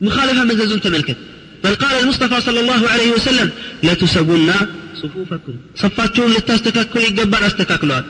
مخالفة 0.00 0.44
مززون 0.44 0.80
تملكت 0.80 1.18
بل 1.64 1.74
قال 1.74 1.94
المصطفى 2.02 2.40
صلى 2.40 2.60
الله 2.60 2.88
عليه 2.88 3.10
وسلم 3.12 3.48
لا 3.82 3.94
تسوون 3.94 4.50
ሱፉፈኩም 4.99 5.57
ሰፋችሁን 5.81 6.31
ልታስተካክሉ 6.35 7.01
ይገባል 7.05 7.43
አስተካክለዋል 7.47 8.05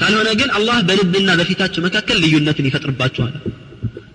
ካልሆነ 0.00 0.28
ግን 0.40 0.50
አላህ 0.56 0.78
በልብና 0.88 1.30
በፊታችሁ 1.38 1.80
መካከል 1.86 2.16
ልዩነትን 2.24 2.66
ይፈጥርባችኋል። 2.68 3.34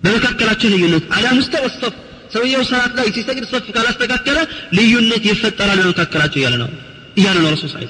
በመካከላችሁ 0.04 0.68
ልዩነት 0.74 1.04
አላ 1.16 1.26
ሙስተወሰፍ 1.38 1.94
ሰውየው 2.34 2.62
ሰላት 2.68 2.92
ላይ 2.98 3.08
ሲሰግድ 3.16 3.44
ሰፍ 3.50 3.66
ካላስተካከለ 3.74 4.38
ልዩነት 4.78 5.24
ይፈጠራል 5.30 5.78
በመካከላቸው 5.82 6.40
እያለ 6.40 6.54
ነው። 6.62 6.70
እያለ 7.18 7.36
ነው 7.44 7.50
ረሱል 7.54 7.70
ሳይ 7.74 7.86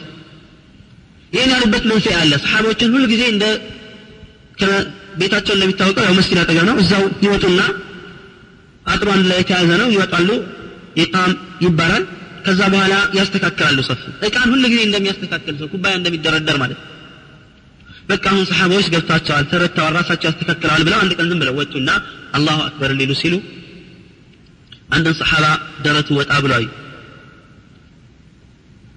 ይህን 1.33 1.51
ያሉበት 1.55 1.85
መንስኤ 1.91 2.15
አለ። 2.21 2.33
ሰሓቦችን 2.45 2.91
ሁሉ 2.95 3.05
ጊዜ 3.13 3.23
እንደ 3.33 3.45
ቤታቸው 5.21 5.55
እንደሚታወቀው 5.57 6.05
ያው 6.07 6.15
መስጊድ 6.19 6.39
አጠገብ 6.43 6.65
ነው። 6.71 6.77
እዛው 6.83 7.05
ይወጡና 7.25 7.61
አጥሩ 8.87 9.09
አንድ 9.15 9.27
ላይ 9.31 9.39
የተያዘ 9.43 9.71
ነው። 9.83 9.89
ይወጣሉ 9.95 10.29
ይቃም 11.01 11.33
ይባላል። 11.65 12.05
ከዛ 12.45 12.61
በኋላ 12.72 12.95
ያስተካክላሉ 13.18 13.78
ሰፍ 13.88 14.01
እቃን 14.28 14.53
ጊዜ 14.64 14.80
እንደሚያስተካክል 14.86 15.55
ሰው 15.61 15.68
ኩባያ 15.72 15.95
እንደሚደረደር 15.99 16.57
ማለት 16.62 16.80
በቃ 18.09 18.24
አሁን 18.30 18.45
ሰሓባዎች 18.51 18.86
ገብታቸዋል 18.95 19.45
ተረድተዋል 19.51 19.93
ራሳቸው 19.99 20.26
ያስተካክለዋል 20.30 20.82
ብለው 20.86 20.99
አንድ 21.03 21.12
ቀን 21.18 21.26
ዝም 21.30 21.40
ብለው 21.43 21.55
ወጡና 21.61 21.90
አላሁ 22.36 22.57
አክበር 22.66 22.93
ሊሉ 23.01 23.12
ሲሉ 23.20 23.34
አንድን 24.95 25.14
ሰሓባ 25.20 25.45
ደረቱ 25.84 26.09
ወጣ 26.18 26.32
ብሎ 26.45 26.53
አዩ። 26.57 26.66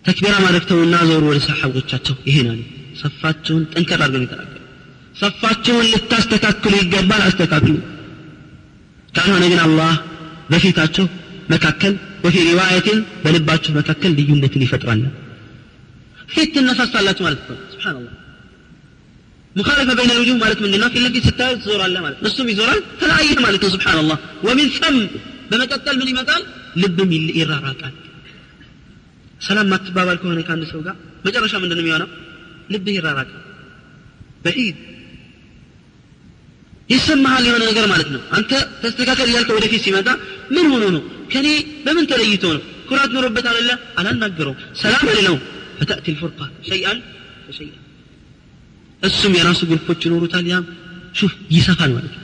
ተክቢራ 0.06 0.34
ማለፍተውና 0.46 0.96
ዞሩ 1.10 1.24
ወደ 1.30 1.40
ሰሓቦቻቸው። 1.46 2.16
ይሄን 2.30 2.50
ሰፋችሁን 3.02 3.64
ጠንከር 3.74 4.02
አድርገው 4.06 4.26
ይተናገሩ 4.26 4.62
ሰፋችሁን 5.16 5.86
ልታስተካክሉ 5.92 6.74
ይገባል 6.82 7.22
አስተካክሉ። 7.28 7.76
ካልሆነ 9.14 9.44
ግን 9.52 9.62
አላህ 9.66 9.94
በፊታቸው 10.52 11.06
መካከል 11.55 11.93
ወፊ 12.25 12.37
ሪዋየትን 12.49 12.99
በልባችሁ 13.25 13.73
መካከል 13.81 14.11
ልዩነትን 14.19 14.65
ይፈጥራል 14.67 15.03
ፊት 16.35 16.49
ትነሳሳላችሁ 16.57 17.25
ማለት 17.29 17.43
ነው 17.51 17.59
ስብሓንላህ 17.75 18.15
مخالفة 19.57 19.93
بين 19.95 20.11
الوجوه 20.11 20.37
مالت 20.37 20.59
من 20.65 20.73
الناس 20.77 20.93
التي 20.97 21.21
ستة 21.21 21.47
تزور 21.55 21.81
الله 21.87 22.01
مالت 22.05 22.19
نصهم 22.27 22.47
يزوران 22.53 22.81
تلاقيه 23.01 23.37
مالت 23.47 23.63
سبحان 23.75 23.99
الله 24.03 24.17
ومن 24.47 24.67
ثم 24.77 24.97
በመቀጠል 25.51 25.95
ምን 26.01 26.09
ይመጣል 26.13 26.43
ልብም 26.83 27.11
ይራራቃል 27.41 27.95
ሰላም 29.47 29.67
ማትባባል 29.73 30.17
ከሆነ 30.23 30.39
ከአንድ 30.49 30.65
ሰው 30.73 30.81
ጋር 30.87 30.97
መጨረሻ 31.27 31.53
ምንድን 31.63 31.79
የሚሆነው 31.83 32.09
ልብህ 32.73 32.95
ይራራቃል 32.99 33.41
በዒድ 34.45 34.77
ይሰማሃል 36.93 37.45
የሆነ 37.49 37.63
ነገር 37.71 37.85
ማለት 37.93 38.09
ነው 38.15 38.23
አንተ 38.37 38.53
ተስተካከል 38.83 39.27
እያልከ 39.31 39.51
ወደፊት 39.59 39.83
ሲመጣ 39.87 40.09
ምን 40.55 40.67
ሆኖ 40.73 40.85
ነው 40.97 41.03
ከኔ 41.34 41.48
በምን 41.86 42.06
ተለይቶ 42.12 42.44
ነው? 42.54 42.62
ኩራት 42.90 43.12
ኖሮበት 43.16 43.46
አለለ 43.52 43.70
አላናገረው 44.00 44.54
ሰላም 44.82 45.06
አልለው 45.12 45.36
ፈተእቲ 45.80 46.06
ልፉርቃ። 46.14 46.40
ሸይአን 46.68 46.98
ፈሸይአን 47.46 47.82
እሱም 49.02 49.34
የራሱ 49.38 49.62
ግሩፖች 49.70 50.02
ይኖሩታል። 50.08 50.46
ያም 50.52 50.66
ሹፍ 51.16 51.34
ይሰፋል 51.52 51.92
ማለት 51.96 52.14
ነው። 52.14 52.22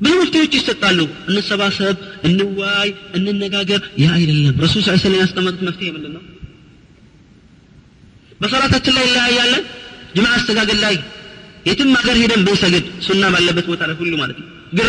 ብዙ 0.00 0.12
መፍትሄዎች 0.20 0.54
ይሰጣሉ። 0.58 0.98
እንሰባሰብ 1.30 1.96
እንዋይ 2.24 2.88
እንነጋገር። 3.16 3.80
ያ 4.02 4.08
አይደለም። 4.16 4.56
ረሱል 4.64 4.82
ስ 4.84 4.96
ስለም 5.04 5.20
ያስቀመጡት 5.22 5.62
መፍትሄ 5.68 5.88
ምንድን 5.90 6.12
ነው? 6.16 6.22
በሰላታችን 8.40 8.94
ላይ 8.96 9.04
እንለያያለን። 9.06 9.64
ጅማ 10.16 10.26
አስተጋገድ 10.36 10.78
ላይ 10.78 10.96
የትም 11.66 11.90
ሀገር 11.98 12.16
ሄደን 12.20 12.42
ብንሰግድ 12.46 12.84
ሱና 13.06 13.24
ባለበት 13.34 13.66
ቦታ 13.70 13.82
ላይ 13.88 13.96
ሁሉ 14.00 14.12
ማለት 14.22 14.36
ነው። 14.40 14.48
ግር 14.74 14.88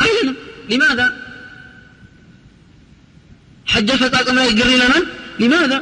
ይለናል 0.00 0.04
አይለንም 0.04 0.36
ሊማዛ 0.70 1.00
ሐጀ 3.72 3.88
ፈጻጸም 4.02 4.36
ላይ 4.40 4.48
ግር 4.58 4.68
ይለናል 4.74 5.04
ሊማዛ 5.42 5.72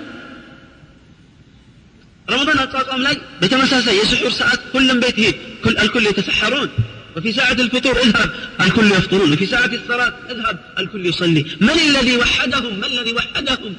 ረመዳን 2.33 2.61
አጻጻም 2.65 3.01
ላይ 3.07 3.17
በተመሳሳይ 3.41 3.97
የስሑር 4.01 4.33
ሰዓት 4.43 4.61
ሁሉም 4.75 5.01
ቤት 5.05 5.19
ይሄድ 5.23 5.39
الكل 5.85 6.07
يتسحرون 6.07 6.69
وفي 7.17 7.33
ساعة 7.33 7.53
الفطور 7.53 7.97
اذهب 7.99 8.31
الكل 8.61 8.89
يفطرون 8.99 9.33
وفي 9.33 9.47
ساعة 9.47 9.73
الصلاة 9.81 10.13
اذهب 10.33 10.57
الكل 10.79 11.07
يصلي 11.07 11.43
من 11.61 11.71
الذي 11.89 12.17
وحدهم 12.17 12.73
ما 12.81 12.87
الذي 12.87 13.13
وحدهم 13.19 13.73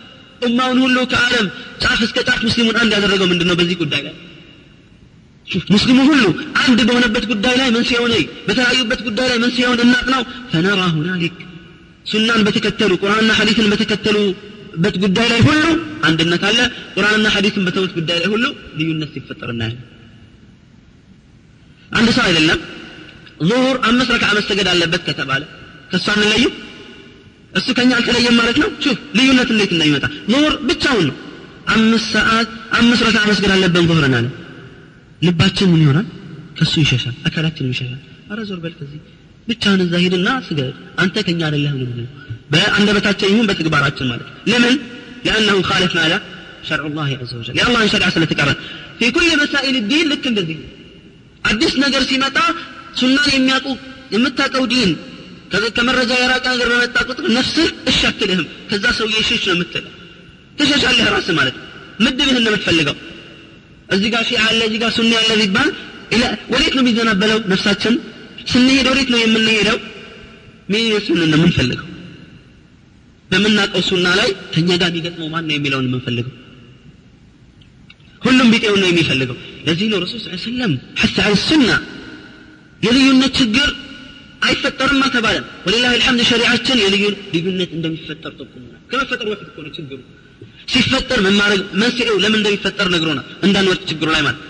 أمون 0.45 0.78
هلو 0.82 1.06
كعالم 1.14 1.49
تعرف 1.82 2.03
اسكتات 2.03 2.45
مسلمون 2.45 2.76
عند 2.78 2.93
هذا 2.93 3.06
الرقم 3.06 3.30
من 3.30 3.38
دنو 3.38 3.56
بزي 3.56 3.76
قد 3.82 3.89
ሙስሊሙ 5.74 5.98
ሁሉ 6.11 6.24
አንድ 6.62 6.80
በሆነበት 6.88 7.24
ጉዳይ 7.30 7.55
ላይ 7.61 7.68
መንስኤውን 7.76 8.12
ወይ 8.16 8.24
በተለያዩበት 8.48 9.01
ጉዳይ 9.09 9.26
ላይ 9.30 9.38
መንስኤውን 9.44 9.80
እናጥናው 9.84 10.22
ፈነራ 10.53 10.80
ሁናሊክ 10.96 11.36
ሱናን 12.07 12.42
በተከተሉ 12.46 12.92
ቁርአንና 13.03 13.30
ሐዲስን 13.38 13.68
በተከተሉበት 13.72 14.96
ጉዳይ 15.05 15.26
ላይ 15.32 15.40
ሁሉ 15.48 15.64
አንድነት 16.09 16.42
አለ። 16.48 16.59
ቁርአንና 16.94 17.28
ሐዲስን 17.36 17.64
በተውት 17.66 17.92
ጉዳይ 17.98 18.18
ላይ 18.22 18.28
ሁሉ 18.34 18.44
ልዩነት 18.78 19.11
ሲፈጠር 19.16 19.51
አንድ 21.90 22.09
ሰው 22.16 22.24
አይደለም 22.26 22.59
ዙሁር 23.48 23.76
አምስት 23.88 24.11
ረክዓ 24.14 24.28
መሰገድ 24.38 24.68
አለበት 24.72 25.03
ከተባለ 25.09 25.42
ከእሱ 25.90 26.07
አንለይም? 26.14 26.53
እሱ 27.53 27.68
ከኛ 27.76 27.90
አልተለየም 27.98 28.36
ማለት 28.40 28.57
ነው? 28.62 28.68
ሹፍ 28.82 28.98
ልዩነት 29.18 29.48
እንዴት 29.55 29.70
እንደሚመጣ? 29.74 30.05
ዙሁር 30.32 30.55
ብቻውን 30.68 31.07
ነው። 31.09 31.16
አምስት 31.74 32.07
ሰዓት 32.14 32.48
አምስት 32.78 33.03
ረክዓ 33.09 33.22
መስገድ 33.30 33.51
አለብን 33.57 33.86
ዙሁርን 33.90 34.14
አለ 34.18 34.26
ልባችን 35.22 35.70
ምን 35.74 35.82
ይሆናል 35.86 36.08
ከሱ 36.58 36.74
ይሸሻል 36.84 37.16
አካላችን 37.28 37.70
ይሸሻል 37.74 38.01
አረ 38.32 38.39
ዞር 38.49 38.60
በል 38.64 38.74
ከዚህ 38.80 38.99
ብቻህን 39.49 39.82
እዛ 39.86 39.95
ሂድና 40.03 40.30
ስገድ 40.47 40.76
አንተ 41.01 41.16
ከኛ 41.28 41.41
አይደለህም 41.47 41.80
ነው 41.99 42.08
በአንደበታችን 42.53 43.32
ይሁን 43.34 43.47
በተግባራችን 43.51 44.10
ማለት 44.14 44.30
ለምን 44.51 44.76
لأنه 45.28 45.58
خالف 45.62 45.91
ماذا 45.97 46.18
شرع 46.70 46.84
الله 46.86 47.10
عز 47.22 47.32
وجل 47.36 47.53
يا 47.60 47.66
الله 47.70 47.82
شرع 47.88 48.08
سنة 48.10 48.26
تكرر 48.26 48.56
في 48.99 49.06
كل 49.16 49.30
مسائل 49.43 49.74
الدين 49.76 50.06
لك 50.12 50.24
እንደዚህ 50.32 50.58
አዲስ 51.43 51.74
ነገር 51.84 52.01
ሲመጣ 52.10 52.38
ሱናን 52.99 53.30
የሚያውቁ 53.36 53.68
የምታውቀው 54.14 54.64
ዲን 54.72 54.91
ከመረጃ 55.78 56.12
የራቀ 56.22 56.45
ነገር 56.53 56.68
በመጣ 56.74 56.95
ቁጥር 57.10 57.26
ነፍስህ 57.38 57.68
እሺ 57.91 57.99
አትልህም 58.10 58.45
ከዛ 58.70 58.86
ሰውዬ 58.99 59.18
ሽሽ 59.30 59.43
ነው 59.49 59.56
የምትለው 59.56 59.91
ትሸሻለህ 60.60 61.08
ራስህ 61.16 61.36
ማለት 61.39 61.56
ምድብህን 62.06 62.38
ነው 62.45 62.51
የምትፈልገው 62.51 62.95
እዚህ 63.91 64.09
ጋር 64.14 64.22
ሺዓ 64.28 64.41
አለ 64.49 64.61
እዚህ 64.68 64.80
ጋር 64.82 64.91
ሱኒ 64.97 65.12
አለ 65.20 65.30
ቢባል 65.43 65.68
ወዴት 66.53 66.72
ነው 66.76 66.82
የሚዘናበለው 66.82 67.38
ነፍሳችን? 67.53 67.95
ስንሄድ 68.51 68.86
ወዴት 68.93 69.09
ነው 69.12 69.18
የምንሄደው? 69.20 69.78
ምን 70.70 70.80
ይመስልን 70.86 71.28
ነው 71.32 71.38
የምንፈልገው? 71.38 71.86
በምናውቀው 73.30 73.82
ሱና 73.88 74.07
ላይ 74.20 74.30
ከኛ 74.55 74.68
ጋር 74.80 74.88
የሚገጥመው 74.91 75.28
ማን 75.34 75.45
ነው 75.49 75.55
የሚለውን 75.57 75.86
የምንፈልገው። 75.88 76.34
ሁሉም 78.22 78.49
ቢጤውን 78.53 78.80
ነው 78.82 78.88
የሚፈልገው። 78.91 79.36
ለዚህ 79.66 79.86
ነው 79.93 79.99
ረሱል 80.05 80.20
ስ 80.24 80.41
ሰለም 80.47 80.72
ሐስ 81.01 81.14
ሱና 81.45 81.68
የልዩነት 82.80 83.32
ችግር 83.41 83.68
አይፈጠርም 84.43 85.01
አልተባለም። 85.07 85.47
ወሊላህ 85.66 85.93
ልሐምድ 85.97 86.22
ሸሪዓችን 86.30 86.78
ልዩነት 87.34 87.70
እንደሚፈጠር 87.76 88.32
ጠቁሙናል 88.41 88.80
ከመፈጠሩ 88.91 89.26
በፊት 89.32 89.49
እኮ 89.51 89.59
ነው 89.66 89.72
ችግሩ 89.78 89.99
ሲፈጠር 90.74 91.20
ምን 91.26 91.36
ማድረግ 91.41 91.62
መንስኤው 91.82 92.16
ለምን 92.24 92.39
እንደሚፈጠር 92.41 92.88
ነግሮናል 92.95 93.26
እንዳንወድቅ 93.47 93.84
ችግሩ 93.91 94.08
ላይ 94.16 94.22
ማለት 94.28 94.41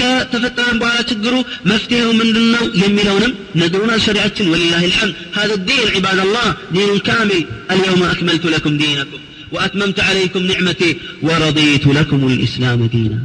ከተፈጠረን 0.00 0.78
በኋላ 0.82 0.98
ችግሩ 1.10 1.34
መፍትሄው 1.70 2.08
ምንድን 2.20 2.46
ነው 2.54 2.64
የሚለውንም 2.82 3.32
ነግሮናል 3.62 4.00
ሸሪዓችን 4.06 4.50
ወሊላህ 4.52 4.82
ልሐምድ 4.90 5.14
هذا 5.38 5.54
الدين 5.60 5.86
عباد 5.96 6.18
الله 6.26 6.46
دين 6.74 6.90
كامل 7.08 7.40
اليوم 7.72 8.02
أكملت 8.12 8.44
لكم 8.54 8.72
دينكم 8.82 9.20
وأتممت 9.54 9.98
عليكم 10.08 10.42
نعمتي 10.50 10.90
ورضيت 11.26 11.84
لكم 11.98 12.20
الإسلام 12.32 12.80
دينا 12.94 13.20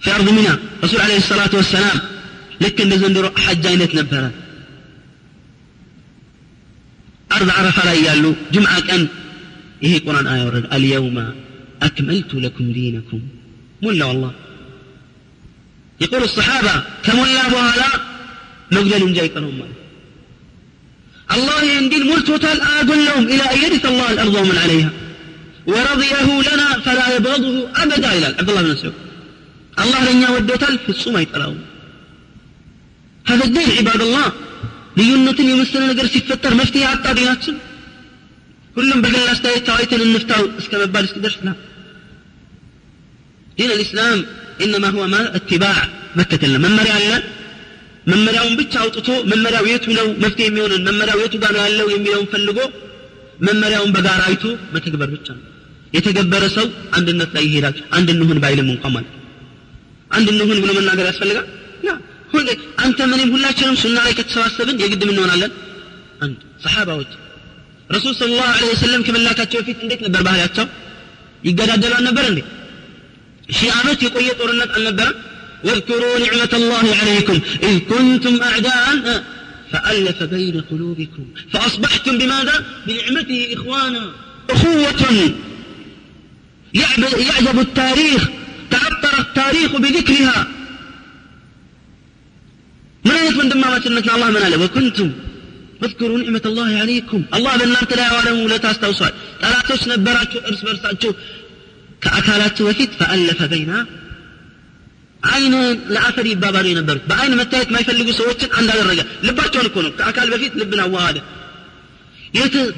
في 0.00 0.08
أرض 0.16 0.28
منى 0.38 0.54
رسول 0.84 1.00
عليه 1.06 1.18
الصلاة 1.24 1.52
والسلام 1.58 1.98
لك 2.60 2.76
أن 2.84 2.92
زندر 3.02 3.24
حج 3.44 3.64
عينت 3.66 3.92
نبرة 3.98 4.30
አርብ 7.36 7.48
አረፋ 7.58 7.78
ላይ 7.88 7.96
ያሉ 8.08 8.24
ጅምዓ 8.54 8.72
ቀን 8.88 9.02
ይሄ 9.84 9.92
ቁርአን 10.06 10.26
አያ 10.32 10.42
ወረደ 10.48 10.66
አልየውመ 10.76 11.18
አክመልቱ 11.86 12.30
ለኩም 12.46 12.68
ዲነኩም 12.78 13.22
ሞላው 13.84 14.10
አላህ 14.14 14.32
يقول 16.00 16.22
الصحابة 16.22 16.74
كملا 17.04 17.44
بوهلا 17.52 17.90
مقدل 18.74 19.12
جاي 19.16 19.28
قنوم 19.28 19.54
مال 19.60 19.72
الله 21.30 21.58
يندين 21.72 22.02
مرتوتال 22.10 22.58
أقول 22.80 23.00
لهم 23.08 23.24
إلى 23.32 23.44
أن 23.52 23.58
يرث 23.64 23.84
الله 23.92 24.08
الأرض 24.14 24.34
ومن 24.34 24.56
عليها 24.64 24.90
ورضيه 25.66 26.28
لنا 26.48 26.68
فلا 26.84 27.06
يبغضه 27.16 27.54
أبدا 27.82 28.08
إلى 28.16 28.26
عبد 28.38 28.48
الله 28.50 28.62
بن 28.62 28.70
مسعود 28.74 28.96
الله 29.82 30.00
لن 30.08 30.18
يودوتال 30.24 30.74
في 30.84 30.90
السماء 30.96 31.22
يتلاهم 31.24 31.58
هذا 33.26 33.44
الدين 33.44 33.68
عباد 33.78 34.00
الله 34.08 34.26
ልዩነትን 34.98 35.46
የመሰለ 35.52 35.82
ነገር 35.92 36.06
ሲፈጠር 36.14 36.52
መፍትሄ 36.60 36.82
አጣ 36.90 37.04
ዲናችን 37.18 37.54
ሁሉም 38.79 38.99
በጋራ 39.03 39.27
አስተያየት 39.33 39.63
ታዋይተን 39.67 40.01
እንፍታው 40.05 40.43
እስከ 40.61 40.73
መባል 40.81 41.05
እስክደርስና 41.07 41.49
ዲን 43.57 43.71
ልእስላም 43.71 44.19
ኢነማ 44.65 44.85
ሁወ 44.95 45.05
ማ 45.13 45.17
እትባዕ 45.37 45.77
መከተል 46.19 46.51
ነው። 46.55 46.61
መመሪያ 46.65 46.93
አለ። 46.99 47.11
መመሪያውን 48.11 48.53
ብቻ 48.59 48.73
አውጥቶ 48.83 49.09
መመሪያው 49.31 49.65
የቱ 49.71 49.85
ነው? 49.97 50.07
መፍትሄ 50.23 50.45
የሚሆንን 50.47 50.81
መመሪያው 50.87 51.19
የቱ 51.23 51.35
ጋር 51.43 51.51
ነው 51.55 51.61
ያለው 51.65 51.87
የሚለውን 51.93 52.27
ፈልጎ 52.33 52.59
መመሪያውን 53.47 53.91
በጋራ 53.95 54.21
አይቶ 54.29 54.43
መተግበር 54.73 55.09
ብቻ 55.15 55.27
ነው። 55.37 55.43
የተገበረ 55.93 56.43
ሰው 56.55 56.65
አንድነት 56.97 57.31
ላይ 57.35 57.43
ይሄዳል። 57.47 57.77
አንድ 57.97 58.09
እንሁን 58.15 58.39
ባይልም 58.43 58.67
እንኳን 58.73 58.93
ማለት 58.95 59.13
አንድ 60.11 60.27
እንሁን 60.33 60.59
ብሎ 60.63 60.71
መናገር 60.79 61.07
ያስፈልጋል? 61.11 61.47
አንተ 62.83 62.99
ምንም 63.11 63.29
ሁላችንም 63.33 63.75
ሱና 63.81 63.97
ላይ 64.05 64.13
ከተሰባሰብን 64.17 64.77
የግድ 64.81 65.01
እንሆናለን? 65.05 65.51
አንድ 66.21 66.39
ሰሓባዎች 66.63 67.11
ረሱል 67.94 68.12
ስለ 68.20 68.30
ላሁ 68.38 68.52
ለ 68.62 68.66
ወሰለም 68.72 69.02
ከመላካቸው 69.06 69.58
በፊት 69.62 69.78
እንዴት 69.84 70.00
ነበር 70.06 70.20
ባህላቸው 70.28 70.66
ይገዳደሉ 71.48 71.92
አልነበር 71.98 72.24
እንዴ 72.30 72.40
ሺህ 73.56 73.70
ዓመት 73.80 74.00
የቆየ 74.06 74.28
ጦርነት 74.40 74.72
አልነበረም 74.78 75.16
واذكروا 75.66 76.18
نعمة 76.18 76.52
الله 76.60 76.86
عليكم 77.00 77.36
إذ 77.62 77.74
كنتم 77.90 78.34
أعداء 78.42 78.86
فألف 79.72 80.18
بين 80.34 80.56
قلوبكم 80.70 81.24
فأصبحتم 81.52 82.14
بماذا؟ 82.20 82.56
بنعمته 82.86 83.40
إخوانا 83.54 84.02
أخوة 84.50 85.02
يعجب 87.28 87.56
التاريخ 87.60 88.22
تعطر 88.70 89.14
التاريخ 89.18 89.70
بذكرها 89.76 90.38
من 93.04 93.10
أين 93.12 93.34
من 93.38 93.48
ما 93.60 93.80
سنة 93.80 94.06
الله 94.14 94.30
من 94.30 94.36
أله 94.36 94.64
وكنتم 94.64 95.08
ፈስኩሩ 95.79 96.11
ኒዕመት 96.21 96.45
ላህ 96.51 96.69
አለይኩም 96.81 97.21
አላህ 97.35 97.53
በእናንተ 97.59 97.91
ላይ 97.99 98.05
ያዋለውን 98.09 98.41
ውለታ 98.45 98.65
አስታውሷል 98.73 99.13
ጠላቶች 99.41 99.81
ነበራቸው 99.91 100.41
እርስ 100.49 100.61
በርሳቸው 100.67 101.11
ከአካላቸው 102.03 102.65
በፊት 102.69 102.91
ፈአለፈ 102.99 103.39
በይና 103.51 103.71
አይንን 105.23 105.63
ለአፈር 105.93 106.25
ይባባሉ 106.29 106.65
የነበሩት። 106.69 107.03
በአይን 107.09 107.33
መታየት 107.39 107.69
የማይፈልጉ 107.71 108.09
ሰዎችን 108.19 108.53
አንዳደረገ 108.59 108.99
ልባቸውን 109.25 109.67
እኮ 109.69 109.77
ነው። 109.85 109.91
ከአካል 109.99 110.27
በፊት 110.33 110.53
ልብን 110.61 110.81
አዋሃደ። 110.85 111.17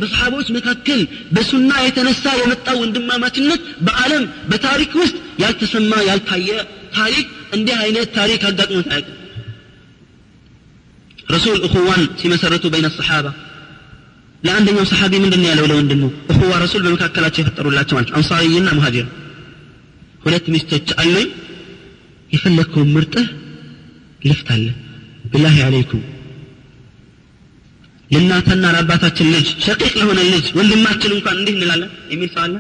በሰሓቦች 0.02 0.48
መካከል 0.58 1.00
በሱና 1.36 1.72
የተነሳ 1.86 2.26
የመጣ 2.40 2.68
ወንድማማችነት 2.82 3.62
በዓለም 3.88 4.24
በታሪክ 4.52 4.92
ውስጥ 5.02 5.16
ያልተሰማ 5.44 5.94
ያልታየ 6.10 6.50
ታሪክ 6.96 7.26
እንዲህ 7.58 7.76
አይነት 7.84 8.08
ታሪክ 8.18 8.42
አጋጥሞት 8.50 8.88
አያውቅም። 8.92 9.18
ረሱል 11.35 11.59
እኹዋን 11.67 12.03
ሲመሰረቱ 12.21 12.65
በይነ 12.73 12.89
ሰሓባ 12.97 13.27
ለአንደኛው 14.43 14.85
ሰሓቢ 14.91 15.13
ምንድን 15.23 15.45
ያለው 15.49 15.67
ለወንድሙ 15.71 16.03
እኹዋ 16.33 16.51
ረሱል 16.65 16.83
በመካከላቸው 16.87 17.41
የፈጠሩላቸው 17.43 17.97
ናቸው 17.99 18.15
አንሳሪይና 18.19 18.69
መሃጅር 18.79 19.07
ሁለት 20.25 20.47
ሚስቶች 20.55 20.89
አሉኝ 21.03 21.29
የፈለግከውን 22.31 22.93
ምርጥህ 22.97 23.27
ልፍታለህ 24.23 24.77
ብላሂ 25.33 25.57
አለይኩም 25.67 26.03
ለእናትና 28.11 28.65
ለአባታችን 28.75 29.31
ልጅ 29.35 29.47
ሸቂቅ 29.65 29.93
ለሆነ 30.01 30.21
ልጅ 30.33 30.47
ወንድማችን 30.59 31.15
እንኳን 31.17 31.37
እንዲህ 31.41 31.55
እንላለን 31.57 31.91
የሚል 32.13 32.29
ሰው 32.35 32.43
አለ 32.45 32.55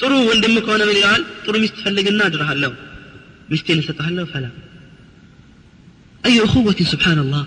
ጥሩ 0.00 0.12
ወንድም 0.30 0.54
ከሆነ 0.64 0.82
ምን 0.88 0.96
ይለዋል 0.96 1.22
ጥሩ 1.44 1.54
ሚስት 1.62 1.76
ፈልግና 1.84 2.20
እድርሃለሁ 2.30 2.72
ሚስቴን 3.52 3.80
እሰጥሃለሁ 3.82 4.24
ፈላ 4.32 4.46
አዩ 6.24 6.36
እኹወትን 6.46 6.88
ስብሓንላህ 6.92 7.42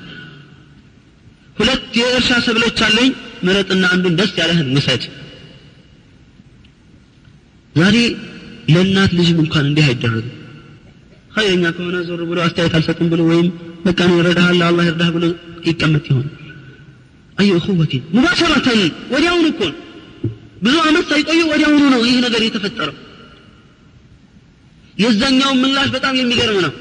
ሁለት 1.57 1.85
የእርሻ 1.99 2.31
ሰብሎች 2.47 2.79
አለኝ። 2.87 3.11
ምረጥና 3.47 3.85
አንዱን 3.95 4.15
ደስ 4.19 4.31
ያለህን 4.41 4.69
ውሰድ። 4.77 5.03
ዛሬ 7.75 7.97
ለእናት 8.69 9.11
ልጅም 9.19 9.39
እንኳን 9.45 9.65
እንዲህ 9.69 9.87
አይደረግም። 9.89 10.33
ኸይረኛ 11.35 11.65
ከሆነ 11.77 11.97
ዞር 12.09 12.21
ብሎ 12.31 12.39
አስተያየት 12.45 12.75
አልሰጥም 12.79 13.09
ብሎ 13.13 13.23
ወይም 13.31 13.49
በቃ 13.87 13.99
ነው 14.11 14.17
ይረዳሃል 14.21 14.61
አላህ 14.69 14.85
ይርዳህ 14.89 15.11
ብሎ 15.17 15.25
ይቀመጥ 15.67 16.05
ይሆን? 16.11 16.27
አዩ 17.39 17.51
እኹወቲ 17.59 17.93
ሙባሸረተን 18.15 18.81
ወዲያውኑ 19.13 19.47
እኮ 19.53 19.61
ብዙ 20.65 20.75
አመት 20.89 21.05
ሳይቆዩ 21.11 21.41
ወዲያውኑ 21.53 21.83
ነው 21.95 22.01
ይህ 22.09 22.17
ነገር 22.27 22.43
የተፈጠረው። 22.47 22.97
የዛኛውን 24.97 25.59
ምላሽ 25.63 25.89
በጣም 25.97 26.15
የሚገርም 26.21 26.59
ነው። 26.67 26.73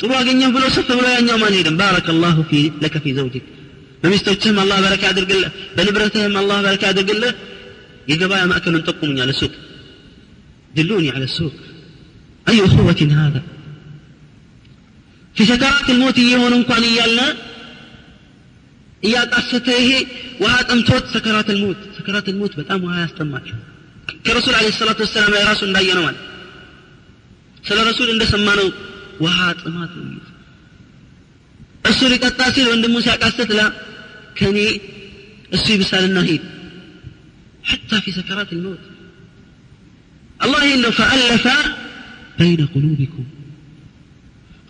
ጥሩ 0.00 0.10
አገኘህ 0.18 0.50
ብሎ 0.54 0.64
ሰፍ 0.74 0.88
ብሎ 0.90 1.06
ያኛው 1.16 1.36
ማን 1.42 1.54
ሄደም? 1.58 1.76
ባረከ 1.80 2.08
ላሁ 2.22 2.38
ለከ 2.82 2.94
ፊ 3.04 3.14
ዘውጅክ 3.16 3.44
በሚስቶችህም 4.03 4.57
አላህ 4.63 4.77
በረካ 4.85 5.03
ያድርግልህ 5.09 5.51
በንብረትህም 5.75 6.33
አላህ 6.41 6.57
በረካ 6.65 6.83
ያድርግልህ 6.91 7.33
የገበያ 8.11 8.41
ማዕከሉን 8.51 8.83
ጠቁሙኛል 8.89 9.29
ሱቅ 9.41 9.53
ድሉኒ 10.77 11.05
على 11.15 11.25
السوق 11.25 11.55
أي 12.47 12.57
أخوة 12.59 13.01
هذا 13.19 13.41
في 15.35 15.43
سكرات 15.45 15.87
الموت 15.89 16.17
يهون 16.25 16.53
እንኳን 16.59 16.83
እያለ 16.89 17.19
እያጣሰተ 19.03 19.67
ይሄ 19.79 19.89
ውሃ 20.43 20.53
ጠምቶት 20.69 21.05
ሰከራት 21.13 21.47
ልሞት 21.55 21.79
ሰከራት 21.97 22.27
ልሞት 22.33 22.53
በጣም 22.59 22.79
ውሃ 22.85 22.95
ያስጠማቸው 23.03 23.57
ከረሱል 24.25 24.55
አለ 24.59 24.67
ሰላቱ 24.79 24.99
ወሰላም 25.05 25.31
ላይ 25.35 25.43
ራሱ 25.49 25.61
እንዳየ 25.69 25.89
ነው 25.97 26.03
ማለት 26.07 26.21
ስለ 27.63 27.77
ረሱል 27.89 28.09
እንደሰማ 28.13 28.47
ነው 28.59 28.67
ውሃ 29.23 29.37
ጥማት 29.61 29.91
ነው 29.99 30.05
እሱ 31.89 31.99
ሊጠጣ 32.13 32.39
ሲል 32.55 32.67
ወንድሙ 32.71 32.95
ሲያቃስት 33.05 33.51
ላ 33.59 33.63
ከኔ 34.39 34.57
እሱ 35.57 35.65
ይብሳልና 35.75 36.19
ሂድ 36.31 36.43
حتى 37.63 37.97
في 38.03 38.09
سكرات 38.17 38.49
الموت 38.55 38.83
الله 40.39 40.61
إنه 40.75 40.89
فألف 40.99 41.45
بين 42.39 42.61
قلوبكم 42.73 43.25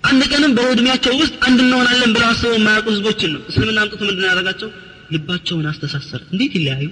አንድ 0.09 0.21
ቀንም 0.31 0.51
በዕድሜያቸው 0.57 1.13
ውስጥ 1.21 1.35
አንድ 1.47 1.59
እንሆናለን 1.65 2.11
ብለው 2.15 2.27
አስበው 2.31 2.53
የማያውቁ 2.55 2.87
ህዝቦችን 2.93 3.29
ነው 3.35 3.41
እስልምና 3.49 3.77
አምጥቶ 3.83 4.01
ምንድን 4.09 4.25
ያደረጋቸው 4.29 4.69
ልባቸውን 5.13 5.65
አስተሳሰረ 5.71 6.21
እንዴት 6.33 6.53
ይለያዩ 6.59 6.87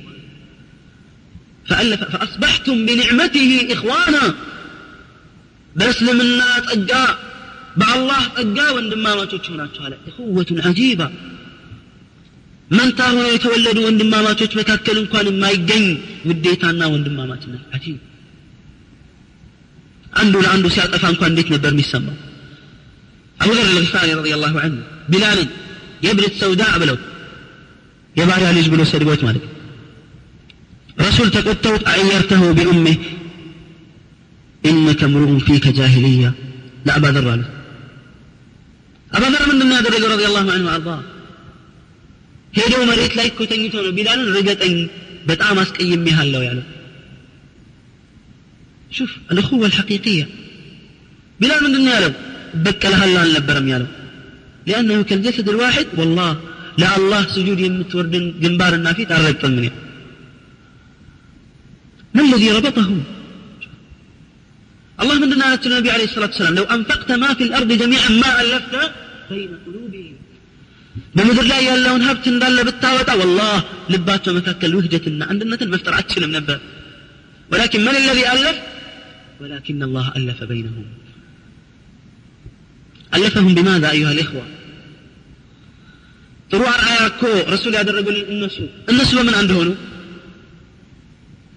فألف 1.69 2.01
فأصبحتم 2.13 2.77
بنعمته 2.87 3.51
إخوانا 3.75 4.23
በእስልምና 5.75 6.39
ጸጋ 6.67 6.91
በአላህ 7.79 8.21
ጸጋ 8.37 8.57
ወንድማማቾች 8.77 9.45
ሆናችሁ 9.51 9.81
አለ 9.87 9.93
እኹወቱን 10.09 10.59
አጂባ 10.69 11.01
መንታ 12.77 12.99
ሆነው 13.15 13.31
የተወለዱ 13.35 13.77
ወንድማማቾች 13.87 14.51
መካከል 14.61 14.97
እንኳን 15.03 15.27
የማይገኝ 15.29 15.85
ውዴታና 16.29 16.81
ወንድማማችነት 16.93 17.63
አጂብ 17.77 17.99
አንዱ 20.21 20.35
ለአንዱ 20.45 20.65
ሲያጠፋ 20.75 21.03
እንኳን 21.13 21.31
እንዴት 21.33 21.49
ነበር 21.55 21.71
የሚሰማው 21.75 22.17
أبو 23.43 23.53
ذر 23.53 23.69
الغفاري 23.75 24.13
رضي 24.13 24.33
الله 24.37 24.53
عنه 24.63 24.79
بلال 25.11 25.39
يبرد 26.03 26.33
سوداء 26.41 26.73
بلو 26.81 26.97
يباري 28.15 28.45
عليه 28.45 28.67
بلو 28.73 28.83
سدبوت 28.83 29.21
مالك 29.27 29.43
رسول 30.99 31.27
تقطوت 31.31 31.81
أعيرته 31.87 32.41
بأمه 32.57 32.95
إنك 34.69 35.01
امرؤ 35.03 35.31
فيك 35.47 35.65
جاهلية 35.79 36.29
لا 36.85 36.93
أبا 36.97 37.09
ذر 37.15 37.27
له 39.11 39.17
أبا 39.17 39.27
ذر 39.33 39.43
من 39.55 39.61
النادر 39.65 39.91
رضي 40.13 40.25
الله 40.29 40.45
عنه 40.55 40.65
وأرضاه 40.69 41.01
ሄደው 42.57 42.81
መሬት 42.89 43.13
ላይ 43.17 43.27
እኮ 43.31 43.39
ተኝቶ 43.51 43.73
ነው 43.85 43.91
ቢላልን 43.97 44.29
ርገጠኝ 44.37 44.75
በጣም 45.29 45.55
አስቀይሜሃለሁ 45.63 46.41
ያለው 46.49 46.67
شوف 48.97 49.11
الأخوة 49.33 49.65
الحقيقية 49.69 50.25
بلال 51.39 51.59
من 51.63 51.69
الدنيا 51.71 51.97
له 52.03 52.11
بكلها 52.63 53.05
አልነበረም 53.23 53.67
ያለው 53.73 53.89
لأنه 54.69 54.97
كالجسد 55.09 55.47
الواحد 55.53 55.87
والله 55.99 56.31
لا 56.81 56.89
الله 56.99 57.21
سجود 57.35 57.59
يمتوردن 57.67 58.25
جنبارنا 58.43 58.89
فيه 58.97 59.05
تعرفت 59.11 59.43
من 59.45 59.65
ما 62.15 62.21
الذي 62.27 62.49
ربطهم 62.57 62.99
الله 65.01 65.15
من 65.21 65.29
دنا 65.31 65.45
النبي 65.67 65.89
عليه 65.95 66.07
الصلاة 66.09 66.31
والسلام 66.31 66.55
لو 66.59 66.65
أنفقت 66.75 67.09
ما 67.23 67.29
في 67.37 67.43
الأرض 67.47 67.69
جميعا 67.81 68.09
ما 68.23 68.29
ألفت 68.41 68.73
بين 69.31 69.51
قلوبهم 69.65 70.15
በምድር 71.15 71.45
ላይ 71.51 71.61
ያለውን 71.69 72.01
ሀብት 72.07 72.25
እንዳለ 72.31 72.57
ብታወጣ 72.67 73.09
ወላህ 73.21 73.53
ልባቸው 73.93 74.31
መካከል 74.39 74.71
ውህደትና 74.77 75.21
አንድነትን 75.31 75.69
መፍጠር 75.73 75.93
አችልም 75.99 76.31
ነበር 76.37 76.57
ولكن 77.51 77.79
من 77.87 77.95
الذي 78.01 78.23
ألف 78.35 78.57
ولكن 79.41 79.79
الله 79.87 80.05
ألف 80.17 80.39
بينهم 80.51 80.85
ألفهم 83.17 83.51
بماذا 83.57 83.87
أيها 83.95 84.11
الإخوة 84.15 84.45
ጥሩ 86.51 86.61
አርአያ 86.75 86.99
እኮ 87.11 87.21
ረሱል 87.53 87.73
ያደረጉልን 87.79 88.25
እነሱ 88.33 88.57
እነሱ 88.91 89.11
በምን 89.17 89.35
አንድ 89.41 89.51
ሆኑ 89.57 89.69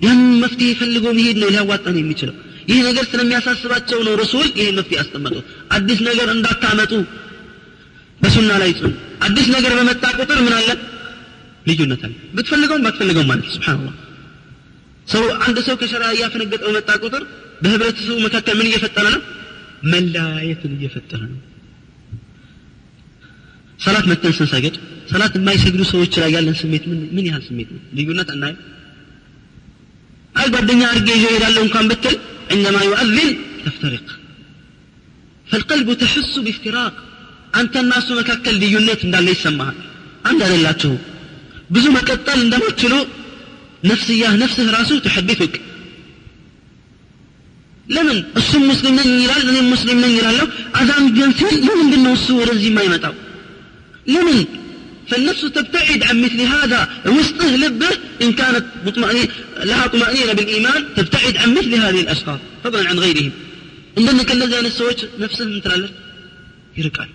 ያን 0.01 0.21
መፍትሄ 0.43 0.69
ፈልጎ 0.81 1.05
መሄድ 1.19 1.37
ነው 1.43 1.49
ሊያዋጣ 1.55 1.85
ነው 1.95 2.01
የሚችለው 2.03 2.37
ይህ 2.70 2.80
ነገር 2.88 3.06
ስለሚያሳስባቸው 3.12 4.00
ነው 4.08 4.14
ረሱል 4.22 4.48
ይህን 4.60 4.76
መፍትሄ 4.80 4.98
ያስቀመጡት 5.00 5.46
አዲስ 5.76 6.00
ነገር 6.10 6.28
እንዳታመጡ 6.36 6.92
በሱና 8.22 8.52
ላይ 8.62 8.72
ጽኑ 8.80 8.92
አዲስ 9.26 9.48
ነገር 9.56 9.72
በመጣ 9.78 10.04
ቁጥር 10.20 10.40
ምን 10.46 10.54
አለ? 10.58 10.70
ልዩነት 11.68 12.02
አለ። 12.06 12.14
ብትፈልገውም 12.36 12.84
ባትፈልገውም 12.86 13.28
ማለት 13.32 13.48
ስብሓንላህ 13.56 13.96
ሰው 15.08 15.24
አንድ 15.46 15.58
ሰው 15.68 15.76
ከሸራ 15.82 16.04
እያፈነገጠ 16.16 16.62
በመጣ 16.68 16.90
ቁጥር 17.04 17.24
በህብረተሰቡ 17.62 18.18
መካከል 18.26 18.56
ምን 18.60 18.68
እየፈጠረ 18.70 19.06
ነው? 19.16 19.22
መለያየትን 19.92 20.74
እየፈጠረ 20.78 21.22
ነው። 21.32 21.40
ሰላት 23.80 24.06
መተን 24.12 24.34
ስንሰግድ 24.38 24.76
ሰላት 25.12 25.34
የማይሰግዱ 25.38 25.82
ሰዎች 25.92 26.14
ላይ 26.22 26.30
ያለን 26.36 26.56
ስሜት 26.62 26.84
ምን 27.16 27.26
ያህል 27.30 27.44
ስሜት 27.48 27.70
ነው? 27.76 27.82
ልዩነት 27.98 28.30
አናየው 28.34 28.58
هل 30.36 30.50
بدنا 30.52 30.92
أرجي 30.92 31.14
جيرا 31.14 31.50
لهم 31.50 31.68
كان 31.68 31.88
بتل 31.88 32.18
عندما 32.52 32.82
يؤذن 32.84 33.38
تفترق. 33.66 34.04
فالقلب 35.52 35.94
تحس 35.94 36.40
بافتراق. 36.40 36.94
أنت 37.56 37.78
الناس 37.78 38.12
مكتل 38.12 38.60
دي 38.60 38.68
يونيت 38.72 39.06
من 39.06 39.16
اللي 39.16 39.32
يسمها 39.32 39.74
عند 40.26 40.44
ذي 40.44 40.56
الله 40.56 40.98
بزو 41.70 41.92
مكتل 41.92 42.40
عندما 42.40 42.70
تلو 42.80 43.06
نفسي 43.84 44.28
نفسه 44.28 44.72
راسه 44.72 45.00
تحدثك 45.00 45.62
لمن؟ 47.90 48.24
السم 48.38 48.68
مسلمين 48.70 49.08
من 49.08 49.20
يرال 49.24 49.48
لمن 49.48 49.70
مسلم 49.74 49.98
من 49.98 50.12
له 50.18 50.48
أذان 50.82 51.14
جنسي 51.14 51.46
لمن 51.66 51.88
بنو 51.92 52.14
السور 52.14 52.56
زي 52.62 52.70
ما 52.70 52.82
يمتعو 52.82 53.14
لمن؟ 54.08 54.46
فالنفس 55.10 55.42
تبتعد 55.42 56.04
عن 56.04 56.22
مثل 56.22 56.42
هذا 56.42 56.90
وسطه 57.06 57.56
لبه 57.56 57.90
إن 58.22 58.34
كانت 58.34 58.66
مطمئنين 58.86 59.28
لها 59.64 59.88
طمأنينة 59.88 60.34
بالإيمان 60.34 60.86
تبتعد 60.96 61.38
عن 61.38 61.54
مثل 61.54 61.74
هذه 61.74 62.02
الأشخاص. 62.02 62.40
فضلا 62.64 62.90
عن 62.90 63.00
غيرهم. 63.00 63.32
عندنا 63.98 64.24
كالذي 64.24 64.60
أنا 64.60 64.68
السويت 64.68 65.02
نفسه 65.20 65.46
من 65.46 65.62
ترى 65.62 65.90
يركع 66.78 67.06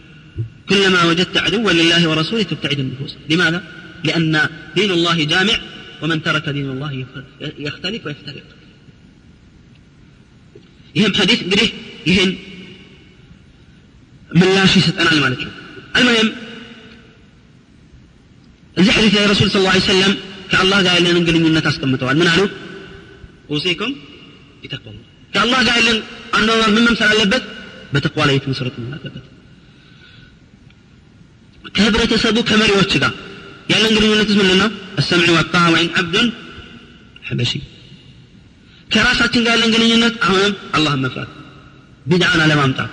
كلما 0.68 1.04
وجدت 1.04 1.36
عدوا 1.36 1.72
لله 1.72 2.08
ورسوله 2.08 2.42
تبتعد 2.42 2.78
النفوس. 2.78 3.16
لماذا؟ 3.30 3.64
لأن 4.04 4.48
دين 4.76 4.90
الله 4.90 5.24
جامع 5.24 5.54
ومن 6.02 6.22
ترك 6.22 6.48
دين 6.48 6.70
الله 6.70 7.06
يختلف 7.58 8.06
ويفترق. 8.06 8.42
يهم 10.94 11.14
حديث 11.14 11.42
قريه 11.42 11.70
يهن 12.06 12.36
من 14.34 14.48
لا 14.54 14.66
شيء 14.66 14.82
ستأنا 14.82 15.36
المهم 15.96 16.32
እዚህ 18.76 18.92
ሐዲስ 18.96 19.12
ላይ 19.16 19.26
ረሱል 19.32 19.48
ስ 19.50 19.62
ላ 19.64 19.72
ሰለም 19.88 20.12
ከአላህ 20.50 20.78
ጋር 20.86 20.94
ያለንን 20.98 21.24
ግንኙነት 21.28 21.66
አስቀምጠዋል። 21.70 22.16
ምን 22.20 22.28
አሉ? 22.32 22.40
ኡሲኩም 23.50 23.92
ቢተቅዋላ 24.62 24.98
ከአላህ 25.34 25.60
ጋር 25.66 25.76
ያለን 25.80 25.98
አኗኗር 26.36 26.70
ምን 26.74 26.82
መምሰል 26.86 27.08
አለበት? 27.14 27.44
በተቅዋ 27.94 28.22
ላይ 28.28 28.34
የተመሰረተ 28.36 28.76
መሆን 28.80 28.94
አለበት። 28.98 29.24
ከህብረተሰቡ 31.74 32.36
ከመሪዎች 32.48 32.92
ጋር 32.96 33.12
ያለን 33.72 33.92
ግንኙነት 33.96 34.30
ምንድን 34.32 34.58
ነው 34.62 34.68
አሰምዕ 35.00 35.30
ወጣ 35.36 35.54
ወይን 35.74 35.88
አብዱን 36.00 36.26
ሐበሺ። 37.28 37.52
ከራሳችን 38.90 39.44
ጋር 39.46 39.52
ያለን 39.54 39.70
ግንኙነት 39.74 40.14
አሁንም 40.24 40.52
አላህን 40.76 41.00
መፍራት 41.04 41.30
ቢድዓን 42.06 42.40
አለማምጣት 42.44 42.90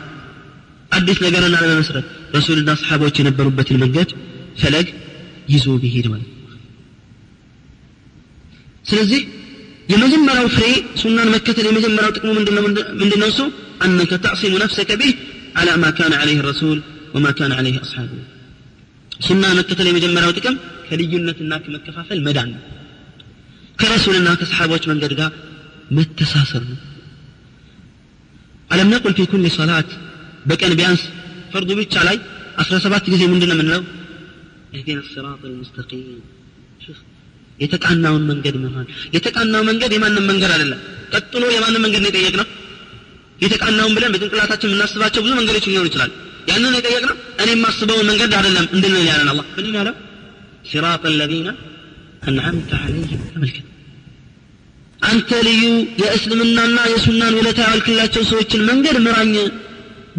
አዲስ 0.91 1.17
ነገርን 1.25 1.55
አለመመስረት 1.57 2.05
ረሱልና 2.35 2.69
ሰሓቦች 2.81 3.15
የነበሩበትን 3.19 3.77
መንገድ 3.83 4.09
ፈለግ 4.61 4.87
ይዞ 5.54 5.66
ቢሄድ 5.82 6.06
ማለት 6.12 6.30
ስለዚህ 8.84 9.20
የመጀመሪያው 9.92 10.46
ፍሬ 10.56 10.64
ሱናን 11.02 11.28
መከተል 11.34 11.66
የመጀመሪያው 11.70 12.12
ጥቅሙ 12.16 12.30
ምንድነው 13.00 13.28
እሱ 13.32 13.40
አነከ 13.86 14.12
ተዕሲሙ 14.26 14.54
ነፍሰከ 14.64 14.92
ቢህ 15.02 15.14
على 15.60 15.72
ما 15.82 15.90
كان 15.90 16.12
عليه 16.22 16.38
الرسول 16.42 16.78
وما 17.14 17.30
كان 17.38 17.52
عليه 17.58 17.76
أصحابه 17.84 18.18
ሱናን 19.26 19.54
መከተል 19.58 19.86
የመጀመሪያው 19.88 20.32
ጥቅም 20.38 20.54
ከልዩነትና 20.88 21.52
ከመከፋፈል 21.64 22.18
መዳን 22.26 22.48
ነው 22.54 22.62
ከረሱልና 23.80 24.28
ከሰሓቦች 24.40 24.84
መንገድ 24.90 25.12
ጋር 25.20 25.30
መተሳሰር 25.96 26.62
ነው 26.70 26.78
አለም 28.70 28.88
ነቁል 28.92 29.12
ፊ 29.18 29.26
ኩል 29.32 29.44
ሰላት 29.56 29.88
በቀን 30.50 30.72
ቢያንስ 30.78 31.02
ፈርዱ 31.52 31.70
ብቻ 31.80 31.94
ላይ 32.08 32.16
17 32.64 33.10
ጊዜ 33.14 33.22
ምንድን 33.32 33.48
ነው 33.50 33.56
የምንለው 33.56 33.82
اهدنا 34.74 35.00
الصراط 35.00 35.42
المستقيم 35.44 36.20
شوف 36.84 36.98
የተቃናውን 37.58 38.24
መንገድ 38.30 38.56
መሆን 38.64 38.86
የተቃናው 39.14 39.62
መንገድ 39.68 39.90
የማንም 39.96 40.24
መንገድ 40.30 40.50
አይደለም 40.54 40.80
ቀጥሎ 41.14 41.42
የማንም 41.54 41.82
መንገድ 41.84 42.02
ነው 42.04 42.10
የጠየቅነው 42.10 42.48
የተቃናውን 43.40 43.92
ብለን 43.96 44.10
በጭንቅላታችን 44.14 44.68
የምናስባቸው 44.70 45.20
ብዙ 45.24 45.32
መንገዶች 45.38 45.66
ሊሆኑ 45.70 45.86
ይችላል 45.90 46.10
ያንን 46.50 46.74
የጠየቅነው 46.78 47.16
እኔ 47.42 47.48
የማስበውን 47.54 48.06
መንገድ 48.10 48.32
አይደለም 48.38 48.66
እንድንል 48.74 49.04
ያለን 49.10 49.28
አላህ 49.32 49.46
ምንድን 49.56 49.76
ያለው 49.80 49.94
ሲራጥ 50.70 51.02
الذين 51.14 51.48
أنعمت 52.22 52.70
عليهم 52.82 53.20
ተመልከት 53.32 53.66
አንተ 55.02 55.30
ልዩ 55.48 55.62
የእስልምናና 56.02 56.78
የሱናን 56.92 57.34
ውለታ 57.38 57.58
ያዋልክላቸው 57.66 58.22
ሰዎችን 58.30 58.60
መንገድ 58.70 58.96
ምራኝ 59.06 59.34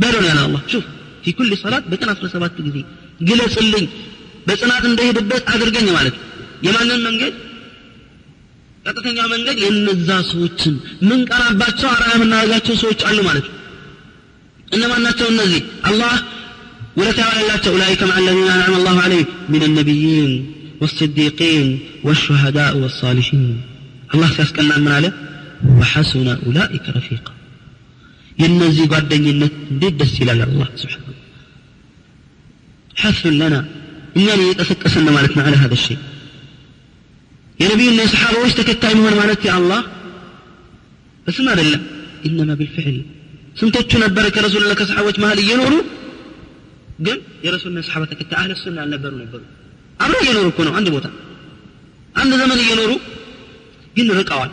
በለው 0.01 0.21
ያለ 0.29 0.39
አላህ 0.47 0.61
ሹፍ 0.71 0.85
ፊ 1.23 1.33
ኩል 1.37 1.49
ሰላት 1.63 1.85
በቀን 1.91 2.09
17 2.15 2.59
ጊዜ 2.67 2.77
ግለጽልኝ 3.29 3.85
በጽናት 4.47 4.83
እንደሄድበት 4.89 5.43
አድርገኝ 5.53 5.87
ማለት 5.97 6.15
የማንን 6.65 7.01
መንገድ 7.07 7.33
ቀጥተኛው 8.85 9.27
መንገድ 9.33 9.57
የነዛ 9.63 10.09
ሰዎችን 10.31 10.75
ምንቀናባቸው 11.07 11.87
አርአያ 11.93 12.13
የምናደርጋቸው 12.17 12.75
ሰዎች 12.83 13.01
አሉ 13.09 13.17
ማለት 13.29 13.45
ነው 13.49 13.55
እነማን 14.67 15.01
ናቸው 15.07 15.27
እነዚህ 15.33 15.61
አላህ 15.89 16.13
ውለታ 16.99 17.19
ያዋለላቸው 17.25 17.71
ኡላይከ 17.75 18.01
መዓ 18.09 18.17
አለዚነ 18.21 18.47
አንዓመ 18.55 18.75
አላሁ 18.79 18.97
ዐለይሂም 19.05 19.31
ሚን 19.53 19.65
ነቢይን 19.79 20.33
والصديقين 20.81 21.67
والشهداء 22.05 22.73
والصالحين 22.81 23.43
الله 24.13 24.29
ሲያስቀናን 24.35 24.81
ምን 24.85 24.93
አለ 24.97 25.05
وحسن 25.79 26.27
أولئك 26.39 26.85
رفيقا 26.97 27.33
የነዚህ 28.37 28.85
ጓደኝነት 28.91 29.53
እንዴት 29.71 29.93
ደስ 30.01 30.13
ይላል 30.21 30.41
አላህ 30.47 30.67
ስብሓን 30.81 31.15
حث 32.95 33.21
لنا 33.41 33.59
እኛን 34.17 34.39
እየቀሰቀሰን 34.43 35.03
ነው 35.07 35.13
ማለት 35.17 35.33
ነው 35.37 35.43
على 35.47 35.57
هذا 35.63 35.75
الشيء 35.79 35.99
የነቢዩና 37.59 37.99
የሰሓባዎች 38.05 38.53
ተከታይ 38.59 38.93
መሆን 38.99 39.15
ማለት 39.21 39.39
የአላህ 39.47 39.81
በስም 41.25 41.47
አይደለም 41.51 41.81
ኢነማ 42.27 42.51
ቢልፍዕል 42.59 42.97
ስንቶቹ 43.59 43.91
ነበረ 44.03 44.25
ከረሱልና 44.35 44.73
ከሰሓቦች 44.79 45.15
መሀል 45.23 45.39
እየኖሩ 45.43 45.73
ግን 47.05 47.17
የረሱልና 47.45 47.77
የሰሓባ 47.81 48.03
ተከታይ 48.11 48.37
አህለ 48.41 48.51
ሱና 48.61 48.77
ያልነበሩ 48.83 49.13
ነበሩ 49.23 49.41
አብረው 50.03 50.21
እየኖሩ 50.25 50.45
እኮ 50.53 50.59
ነው 50.67 50.73
አንድ 50.79 50.87
ቦታ 50.95 51.07
አንድ 52.21 52.31
ዘመን 52.41 52.59
እየኖሩ 52.65 52.91
ግን 53.97 54.07
ርቀዋል 54.19 54.51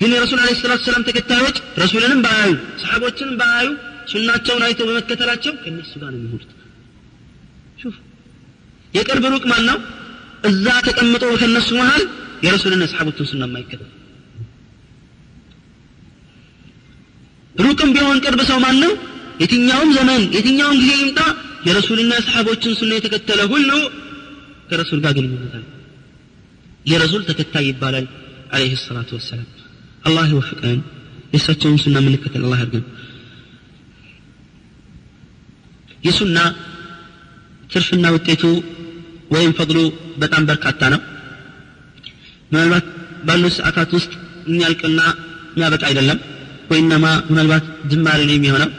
ግን 0.00 0.12
የረሱል 0.16 0.40
አለ 0.42 0.52
ሰላት 0.60 0.80
ሰላም 0.86 1.02
ተከታዮች 1.08 1.56
ረሱልንም 1.82 2.20
ባያዩ 2.24 2.52
ሰሓቦችንም 2.82 3.36
ባያዩ 3.42 3.68
ሱናቸውን 4.12 4.62
አይተው 4.66 4.86
በመከተላቸው 4.88 5.52
ከእነሱ 5.62 5.92
ጋር 6.02 6.10
ነው 6.14 6.18
የሚሆኑት 6.20 6.50
የቅርብ 8.93 9.25
ሩቅ 9.33 9.43
ማን 9.51 9.63
ነው 9.69 9.77
እዛ 10.49 10.65
ተቀምጦ 10.87 11.23
ከነሱ 11.41 11.69
መሃል 11.79 12.03
የረሱልና 12.45 12.83
የሰሓቦችን 12.85 13.27
ሱና 13.29 13.43
የማይከተል። 13.47 13.89
ሩቅም 17.55 17.89
ቢሆን 17.95 18.17
ቅርብ 18.25 18.41
ሰው 18.49 18.57
ማን 18.63 18.77
ነው 18.83 18.91
የትኛውም 19.41 19.89
ዘመን 19.97 20.21
የትኛውም 20.35 20.77
ጊዜ 20.81 20.91
ይምጣ 20.99 21.19
የረሱልና 21.67 22.11
የሰሓቦችን 22.19 22.75
ሱና 22.79 22.91
የተከተለ 22.97 23.41
ሁሉ 23.53 23.69
ከረሱል 24.69 24.99
ጋር 25.03 25.11
ግንኙነት 25.17 25.53
አለ። 25.57 25.65
የረሱል 26.85 27.23
ተከታይ 27.29 27.65
ይባላል 27.69 28.05
አለይህ 28.53 28.75
ሰላቱ 28.83 29.09
ወሰላም። 29.17 29.47
አላህ 30.03 30.25
ይወፍቀን 30.31 30.79
የእሳቸውን 31.33 31.77
ሱና 31.83 31.97
የምንከተል 32.01 32.41
አላህ 32.41 32.59
ያድርገን። 32.63 32.85
የሱና 36.03 36.37
ትርፍና 37.69 38.07
ውጤቱ 38.15 38.43
ወይም 39.31 39.51
ፈضሉ 39.57 39.79
በጣም 40.17 40.43
በርካታ 40.49 40.81
ነው። 40.93 41.01
ምናልባት 42.51 42.85
ባሉት 43.27 43.53
ሰዓታት 43.57 43.89
ውስጥ 43.97 44.11
የሚያልቅና 44.47 44.99
የሚያበቃ 45.53 45.83
አይደለም 45.89 46.19
ወይነማ 46.71 47.05
ምናልባት 47.29 47.65
ጅማሬ 47.91 48.19
ነው 48.29 48.35
የሚሆነው። 48.37 48.69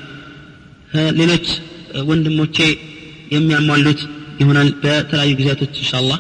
ሌሎች 1.18 1.46
ወንድሞቼ 2.10 2.56
የሚያሟሉት 3.34 4.00
ይሆናል 4.40 4.68
በተለያዩ 4.82 5.32
ጊዜያቶች 5.40 5.74
ኢንሻአላህ። 5.82 6.18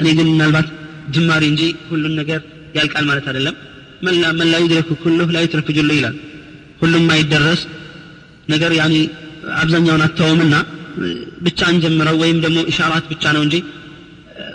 እኔ 0.00 0.08
ግን 0.18 0.28
ምናልባት 0.32 0.68
ጅማሬ 1.14 1.42
እንጂ 1.52 1.62
ሁሉን 1.90 2.14
ነገር 2.20 2.40
ያልቃል 2.76 3.04
ማለት 3.10 3.26
አይደለም። 3.30 3.56
መን 4.36 4.48
ላ 4.52 4.56
ዩድረኩ 4.64 4.88
ኩሉህ 5.02 5.28
ላ 5.34 5.42
ዩትረኩ 5.44 5.68
ጁሉ 5.76 5.90
ይላል። 5.98 6.16
ሁሉም 6.80 7.04
አይደረስ 7.16 7.60
ነገር 8.48 8.72
ያኒ 8.80 8.94
አብዛኛውን 9.60 10.02
አተውምና 10.06 10.54
ብቻ 11.46 11.60
እንጀምረው 11.72 12.16
ወይም 12.22 12.38
ደግሞ 12.44 12.58
ኢሻራት 12.70 13.04
ብቻ 13.12 13.24
ነው 13.36 13.42
እንጂ 13.46 13.56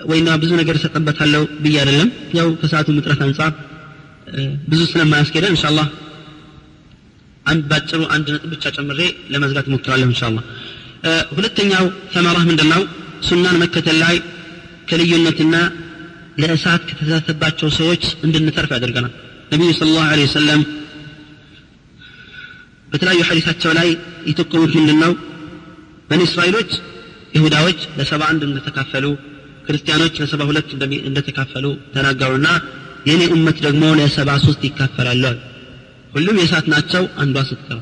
ወይና 0.10 0.30
ብዙ 0.42 0.52
ነገር 0.60 0.76
እሰጥበታለሁ 0.80 1.42
ብዬ 1.64 1.76
አይደለም። 1.82 2.10
ያው 2.38 2.48
ከሰዓቱ 2.62 2.88
ምጥረት 2.98 3.22
አንጻር 3.26 3.52
ብዙ 4.72 4.82
ስለማያስኬደን 4.92 5.54
ኢንሻአላህ 5.56 5.88
አንድ 7.46 7.64
ባጭሩ 7.70 8.02
አንድ 8.16 8.28
ነጥብ 8.34 8.50
ብቻ 8.54 8.66
ጨምሬ 8.76 9.00
ለመዝጋት 9.34 9.68
እሞክራለሁ 9.70 10.08
ኢንሻአላህ። 10.12 10.44
ሁለተኛው 11.36 11.86
ተመራህ 12.14 12.44
ምንድነው? 12.50 12.82
ሱናን 13.28 13.58
መከተል 13.64 13.98
ላይ 14.04 14.16
ከልዩነትና 14.90 15.56
ለእሳት 16.42 16.84
ከተሳተባቸው 16.90 17.70
ሰዎች 17.80 18.04
እንድንተርፍ 18.26 18.72
ያደርገናል። 18.76 19.14
ነቢዩ 19.52 19.70
ስለ 19.78 19.88
ላሁ 19.96 20.12
ለ 20.12 20.24
ወሰለም 20.28 20.62
በተለያዩ 22.88 23.22
ሐዲሳቸው 23.30 23.72
ላይ 23.80 23.90
የጠቆሙት 24.30 24.72
ምንድን 24.78 25.00
ነው 25.04 25.12
በኒ 26.10 26.22
እስራኤሎች 26.30 26.72
ይሁዳዎች 27.36 27.80
ለሰባ 27.98 28.22
አንድ 28.32 28.42
እንደተካፈሉ 28.48 29.06
ክርስቲያኖች 29.68 30.16
ለሰባ 30.22 30.42
ሁለት 30.50 30.70
እንደተካፈሉ 31.10 31.66
ተናገሩና 31.96 32.48
የእኔ 33.08 33.24
እመት 33.36 33.58
ደግሞ 33.66 33.84
ለሰባ 34.00 34.30
ሶስት 34.46 34.62
ይካፈላሉ 34.68 35.26
ሁሉም 36.16 36.38
የእሳት 36.42 36.66
ናቸው 36.74 37.04
አንዷ 37.24 37.38
ስትቀር 37.50 37.80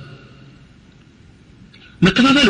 መከፋፈሉ 2.01 2.49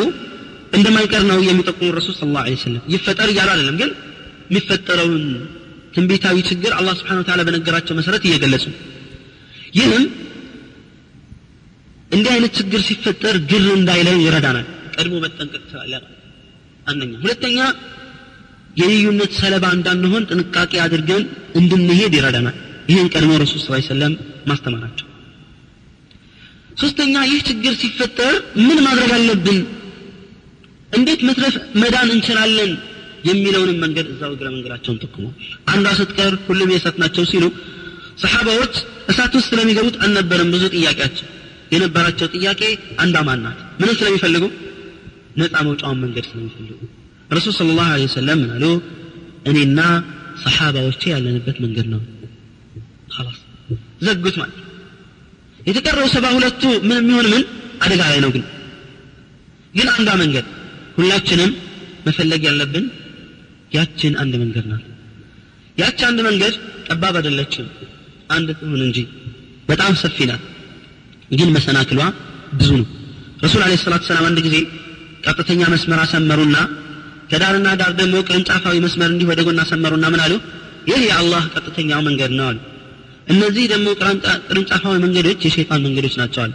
እንደማይቀር 0.78 1.22
ነው 1.30 1.38
የሚጠቁሙ 1.48 1.88
ረሱል 1.98 2.14
ስለ 2.18 2.32
ላ 2.36 2.42
ሰለም 2.64 2.82
ይፈጠር 2.94 3.28
እያሉ 3.32 3.48
አይደለም 3.52 3.76
ግን 3.80 3.90
የሚፈጠረውን 4.50 5.22
ትንቢታዊ 5.94 6.36
ችግር 6.48 6.72
አላህ 6.78 6.94
ስብሓን 6.98 7.20
ታላ 7.28 7.42
በነገራቸው 7.48 7.94
መሰረት 8.00 8.22
እየገለጹ 8.28 8.64
ይህም 9.78 10.04
እንዲህ 12.12 12.30
አይነት 12.34 12.52
ችግር 12.58 12.80
ሲፈጠር 12.88 13.36
ግር 13.50 13.64
እንዳይለን 13.78 14.20
ይረዳናል 14.26 14.66
ቀድሞ 14.98 15.14
መጠንቀቅ 15.24 15.62
ስላለ 15.72 15.94
አንደኛ። 16.86 17.12
ሁለተኛ 17.24 17.58
የልዩነት 18.76 19.32
ሰለባ 19.40 19.64
እንዳንሆን 19.76 20.26
ጥንቃቄ 20.30 20.72
አድርገን 20.84 21.22
እንድንሄድ 21.60 22.12
ይረዳናል። 22.18 22.56
ይህን 22.90 23.08
ቀድሞ 23.14 23.32
ረሱል 23.42 23.60
ስ 23.62 23.88
ሰለም 23.88 24.12
ማስተማራቸው። 24.50 25.06
ሶስተኛ 26.80 27.14
ይህ 27.30 27.40
ችግር 27.48 27.72
ሲፈጠር 27.80 28.34
ምን 28.66 28.78
ማድረግ 28.86 29.10
አለብን? 29.16 29.58
እንዴት 30.92 31.20
መትረፍ 31.28 31.54
መዳን 31.82 32.10
እንችላለን? 32.14 32.70
የሚለውንም 33.28 33.80
መንገድ 33.84 34.06
እዛው 34.12 34.30
እግረ 34.34 34.46
መንገዳቸውን 34.54 34.98
ጠቁሞ 35.02 35.24
አንዷ 35.72 35.86
ስትቀር 35.98 36.34
ሁሉም 36.46 36.70
የእሳት 36.72 36.96
ናቸው 37.02 37.24
ሲሉ 37.30 37.44
ሰሓባዎች 38.22 38.74
እሳት 39.10 39.32
ውስጥ 39.38 39.48
ስለሚገቡት 39.50 39.96
አልነበረም 40.04 40.52
ብዙ 40.54 40.64
ጥያቄያቸው። 40.74 41.26
የነበራቸው 41.72 42.28
ጥያቄ 42.36 42.62
አንዷ 43.02 43.16
ማን 43.28 43.40
ናት? 43.44 43.58
ምንም 43.80 43.96
ስለሚፈልጉ 44.00 44.44
ነፃ 45.38 45.54
መውጫውን 45.66 45.98
መንገድ 46.04 46.24
ስለሚፈልጉ 46.30 46.78
ረሱል 47.30 47.52
ስለ 47.58 47.68
ላሁ 47.78 47.88
ለ 47.94 48.04
ወሰለም 48.06 48.40
ምን 48.44 48.64
እኔና 49.48 49.80
ሰሓባዎቼ 50.44 51.02
ያለንበት 51.12 51.56
መንገድ 51.64 51.86
ነው። 51.94 52.00
ላስ 53.18 53.38
ዘጉት 54.06 54.36
ማለት 54.40 54.56
የተቀረው 55.60 56.06
ሰባ 56.14 56.26
ሁለቱ 56.36 56.62
ምን 56.88 56.96
የሚሆን 56.98 57.26
ምን 57.32 57.42
አደጋ 57.82 58.00
ላይ 58.10 58.18
ነው 58.24 58.30
ግን። 58.34 58.44
ግን 59.74 59.88
አንዷ 59.94 60.10
መንገድ 60.22 60.46
ሁላችንም 60.96 61.50
መፈለግ 62.06 62.42
ያለብን 62.48 62.84
ያችን 63.72 64.12
አንድ 64.22 64.34
መንገድ 64.42 64.66
ናት። 64.70 64.84
ያች 65.78 66.00
አንድ 66.08 66.20
መንገድ 66.28 66.54
ጠባብ 66.88 67.14
አይደለችም 67.20 67.66
አንድ 68.30 68.48
ትሁን 68.60 68.80
እንጂ 68.86 68.98
በጣም 69.68 69.92
ሰፊ 70.02 70.18
ናት። 70.30 70.44
ግን 71.32 71.48
መሰናክሏ 71.56 72.00
ብዙ 72.52 72.70
ነው። 72.80 72.86
ረሱል 73.44 73.62
አለ 73.64 73.72
ሰላት 73.82 74.04
ሰላም 74.08 74.24
አንድ 74.28 74.38
ጊዜ 74.46 74.56
ቀጥተኛ 75.28 75.62
መስመር 75.72 76.00
አሰመሩና 76.04 76.56
ከዳርና 77.30 77.68
ዳር 77.80 77.92
ደግሞ 77.98 78.16
ቅርንጫፋዊ 78.28 78.76
መስመር 78.84 79.08
እንዲህ 79.12 79.26
ወደ 79.30 79.40
ጎን 79.46 79.58
አሰመሩና 79.62 80.04
ምን 80.12 80.20
አሉ? 80.24 80.34
ይህ 80.88 81.00
የአላህ 81.08 81.42
ቀጥተኛው 81.54 82.00
መንገድ 82.06 82.32
ነው 82.38 82.46
አሉ። 82.50 82.58
እነዚህ 83.32 83.64
ደግሞ 83.72 83.88
ቅርንጫፋዊ 84.48 84.94
መንገዶች 85.04 85.40
የሸይጣን 85.46 85.82
መንገዶች 85.86 86.14
አሉ። 86.44 86.52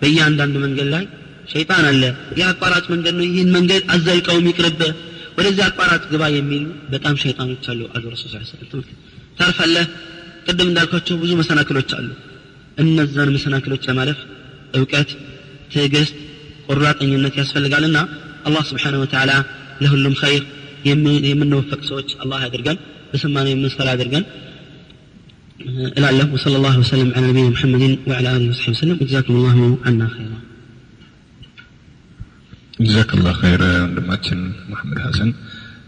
በእያንዳንዱ 0.00 0.54
መንገድ 0.64 0.88
ላይ 0.94 1.04
ሸይጣን 1.52 1.84
አለ። 1.90 2.02
ይህ 2.38 2.46
አቋራጭ 2.50 2.84
መንገድ 2.94 3.14
ነው። 3.18 3.24
ይህን 3.28 3.50
መንገድ 3.56 3.82
አዘልቀውም 3.94 4.46
ይቅርብ 4.50 4.80
ወደዚህ 5.38 5.62
አቋራጭ 5.68 6.02
ግባ 6.12 6.22
የሚሉ 6.34 6.64
በጣም 6.92 7.14
ሸይጣኖች 7.22 7.64
አሉ። 7.72 7.80
አሉ 7.94 8.04
ረሱል 8.14 8.30
ስ 8.42 8.52
ታርፋለህ። 9.38 9.86
ቅድም 10.46 10.68
እንዳልኳቸው 10.70 11.16
ብዙ 11.22 11.30
መሰናክሎች 11.40 11.90
አሉ። 11.98 12.08
እነዛን 12.78 13.30
መሰናክሎች 13.36 13.82
ለማለፍ 13.88 14.18
እውቀት 14.76 15.10
ትዕግስት 15.72 16.14
ቁራጠኝነት 16.67 17.35
ያስፈልጋልና 17.41 17.97
አላህ 18.47 18.63
ስብሓን 18.69 18.95
ወተዓላ 19.03 19.31
ለሁሉም 19.83 20.15
ኸይር 20.21 20.43
የምንወፈቅ 21.29 21.81
ሰዎች 21.89 22.09
አላህ 22.23 22.39
ያድርገን 22.45 22.77
በሰማነው 23.11 23.51
የምንሰራ 23.53 23.87
ያድርገን 23.93 24.23
እላለሁ 25.97 26.27
ወሰለ 26.35 26.55
ላሁ 26.63 26.77
ወሰለም 26.83 27.09
ዐላ 27.11 27.23
ነቢይና 27.27 27.49
ሙሐመድን 27.55 27.93
ወዐላ 28.09 28.27
አሊሂ 28.35 28.47
ወሰሕቢ 28.53 28.71
ወሰለም 28.75 28.97
ወጀዛኩም 29.01 29.35
ላሁ 29.45 29.57
አና 29.89 30.01
ኸይራ 30.13 30.33
ጀዛክላህ 32.83 33.35
ኸይር 33.41 33.61
ወንድማችን 33.81 34.39
መሐመድ 34.71 34.99
ሐሰን 35.05 35.29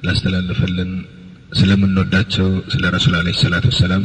ላስተላለፈልን 0.07 0.91
ስለምንወዳቸው 1.51 2.49
ስለ 2.73 2.83
ረሱል 2.95 3.15
አለ 3.19 3.31
ሰላት 3.41 3.65
ወሰላም 3.71 4.03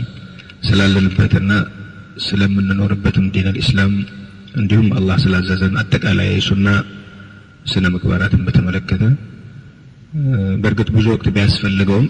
ስላለንበትና 0.69 1.53
ስለምንኖርበትም 2.27 3.27
ዲን 3.35 3.47
አልኢስላም 3.51 3.93
እንዲሁም 4.54 4.88
አላህ 4.98 5.16
ስላዘዘን 5.24 5.76
አጠቃላይ 5.82 6.30
ሱና 6.48 6.68
ስነ 7.66 7.86
ምግባራትን 7.94 8.42
በተመለከተ 8.48 9.04
በእርግጥ 10.64 10.90
ብዙ 10.96 11.06
ወቅት 11.14 11.28
ቢያስፈልገውም 11.36 12.08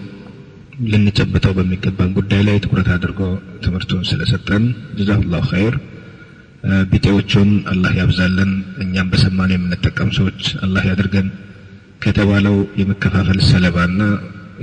ልንጨብጠው 0.92 1.54
በሚገባን 1.58 2.12
ጉዳይ 2.18 2.42
ላይ 2.48 2.58
ትኩረት 2.64 2.88
አድርጎ 2.96 3.20
ትምህርቱን 3.64 4.02
ስለሰጠን 4.10 4.64
ጀዛሁላሁ 4.98 5.42
ኸይር። 5.52 5.76
ቢጤዎቹን 6.92 7.50
አላህ 7.72 7.92
ያብዛልን። 8.00 8.52
እኛም 8.84 9.08
በሰማነው 9.12 9.56
የምንጠቀም 9.58 10.10
ሰዎች 10.18 10.42
አላህ 10.66 10.84
ያድርገን 10.90 11.28
ከተባለው 12.02 12.56
የመከፋፈል 12.80 13.40
ሰለባና 13.50 14.00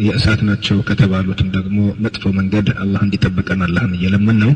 የእሳት 0.05 0.41
ናቸው 0.49 0.77
ከተባሉትም 0.89 1.49
ደግሞ 1.57 1.79
መጥፎ 2.05 2.25
መንገድ 2.39 2.69
አላህ 2.83 3.01
እንዲጠብቀን 3.07 3.63
አላህን 3.67 3.95
እየለመን 3.99 4.39
ነው 4.45 4.53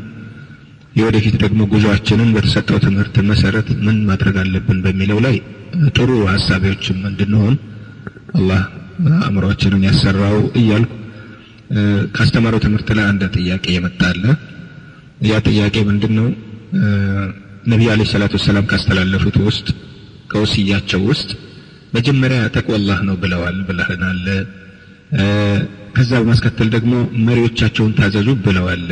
የወደፊት 0.95 1.35
ደግሞ 1.43 1.61
ጉዞአችንን 1.71 2.29
በተሰጠው 2.35 2.77
ትምህርት 2.85 3.15
መሰረት 3.29 3.69
ምን 3.85 3.97
ማድረግ 4.09 4.35
አለብን 4.43 4.77
በሚለው 4.85 5.19
ላይ 5.25 5.35
ጥሩ 5.95 6.11
ሀሳቢዎችም 6.33 6.99
እንድንሆን 7.09 7.55
አላህ 8.39 8.61
አእምሯችንን 9.19 9.81
ያሰራው 9.87 10.37
እያልኩ 10.59 10.91
ካስተማረው 12.15 12.59
ትምህርት 12.65 12.89
ላይ 12.97 13.05
አንድ 13.11 13.23
ጥያቄ 13.37 13.65
የመጣለ 13.75 14.23
ያ 15.29 15.35
ጥያቄ 15.49 15.75
ምንድን 15.89 16.13
ነው 16.19 16.27
ነቢዩ 17.71 17.89
አለ 17.93 18.01
ሰላቱ 18.11 18.33
ወሰላም 18.39 18.65
ካስተላለፉት 18.71 19.35
ውስጥ 19.47 19.67
ከወስያቸው 20.31 21.01
ውስጥ 21.11 21.29
መጀመሪያ 21.93 22.39
ተቅወላህ 22.55 22.99
ነው 23.07 23.15
ብለዋል 23.23 23.57
ብለህናል። 23.67 24.23
ከዛ 25.95 26.11
በማስከተል 26.21 26.69
ደግሞ 26.75 26.93
መሪዎቻቸውን 27.27 27.93
ታዘዙ 27.99 28.29
ብለዋል 28.45 28.87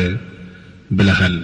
ብለሃል 0.92 1.36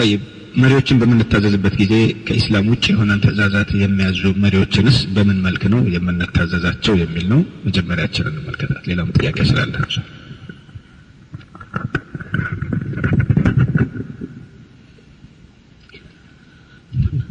ጠይብ 0.00 0.20
መሪዎችን 0.60 0.98
በምንታዘዝበት 1.00 1.74
ጊዜ 1.80 1.94
ከኢስላም 2.26 2.68
ውጭ 2.72 2.84
የሆነን 2.92 3.20
ትእዛዛት 3.24 3.70
የሚያዙ 3.80 4.22
መሪዎችንስ 4.44 4.98
በምን 5.14 5.38
መልክ 5.46 5.62
ነው 5.74 5.82
የምንታዘዛቸው 5.94 6.96
የሚል 7.02 7.26
ነው። 7.32 7.42
መጀመሪያችን 7.66 8.30
እንመልከታል። 8.30 8.82
ሌላም 8.90 9.12
ጥያቄ 9.18 9.38
ስላለ 9.50 9.74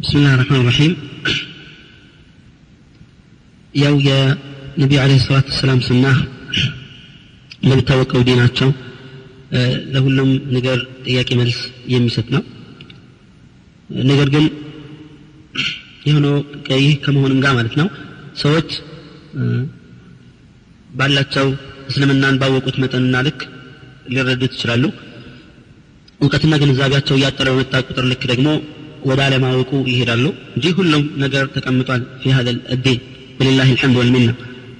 ብስሚላህ 0.02 0.34
ራህማን 0.40 0.62
ራሒም 0.68 0.92
ያው 3.74 3.94
የነቢዩ 4.06 4.98
ዓለይሂ 5.02 5.18
ሰላቱ 5.24 5.48
ወሰላም 5.52 5.80
ስና 5.86 6.06
እንደሚታወቀው 7.56 8.22
ዲናቸው 8.28 8.70
ለሁሉም 9.94 10.30
ነገር 10.56 10.78
ጥያቄ 11.06 11.30
መልስ 11.40 11.58
የሚሰጥ 11.92 12.26
ነው። 12.34 12.42
ነገር 14.04 14.28
ግን 14.34 14.44
የሆነው 16.06 16.34
ይህ 16.78 16.94
ከመሆንም 17.04 17.40
ጋር 17.44 17.52
ማለት 17.58 17.74
ነው። 17.80 17.88
ሰዎች 18.42 18.70
ባላቸው 20.90 21.46
እስልምናን 21.88 22.38
ባወቁት 22.40 22.76
መጠንና 22.82 23.16
ልክ 23.26 23.40
ሊረዱት 24.12 24.52
ይችላሉ። 24.56 24.84
እውቀትና 26.20 26.54
ግንዛቤያቸው 26.62 27.16
እያጠረ 27.18 27.48
በመጣ 27.52 27.74
ቁጥር 27.88 28.04
ልክ 28.10 28.22
ደግሞ 28.32 28.48
ወደ 29.08 29.20
አለማወቁ 29.26 29.70
ይሄዳሉ 29.92 30.24
እንጂ 30.56 30.66
ሁሉም 30.78 31.04
ነገር 31.16 31.44
ተቀምጧል። 31.54 32.02
ፊ 32.22 32.32
ሀዘ 32.36 32.48
ዲን 32.84 32.98
ወሊላህ 33.38 33.68
ልሐምድ 33.70 33.96
ወልሚና። 34.00 34.30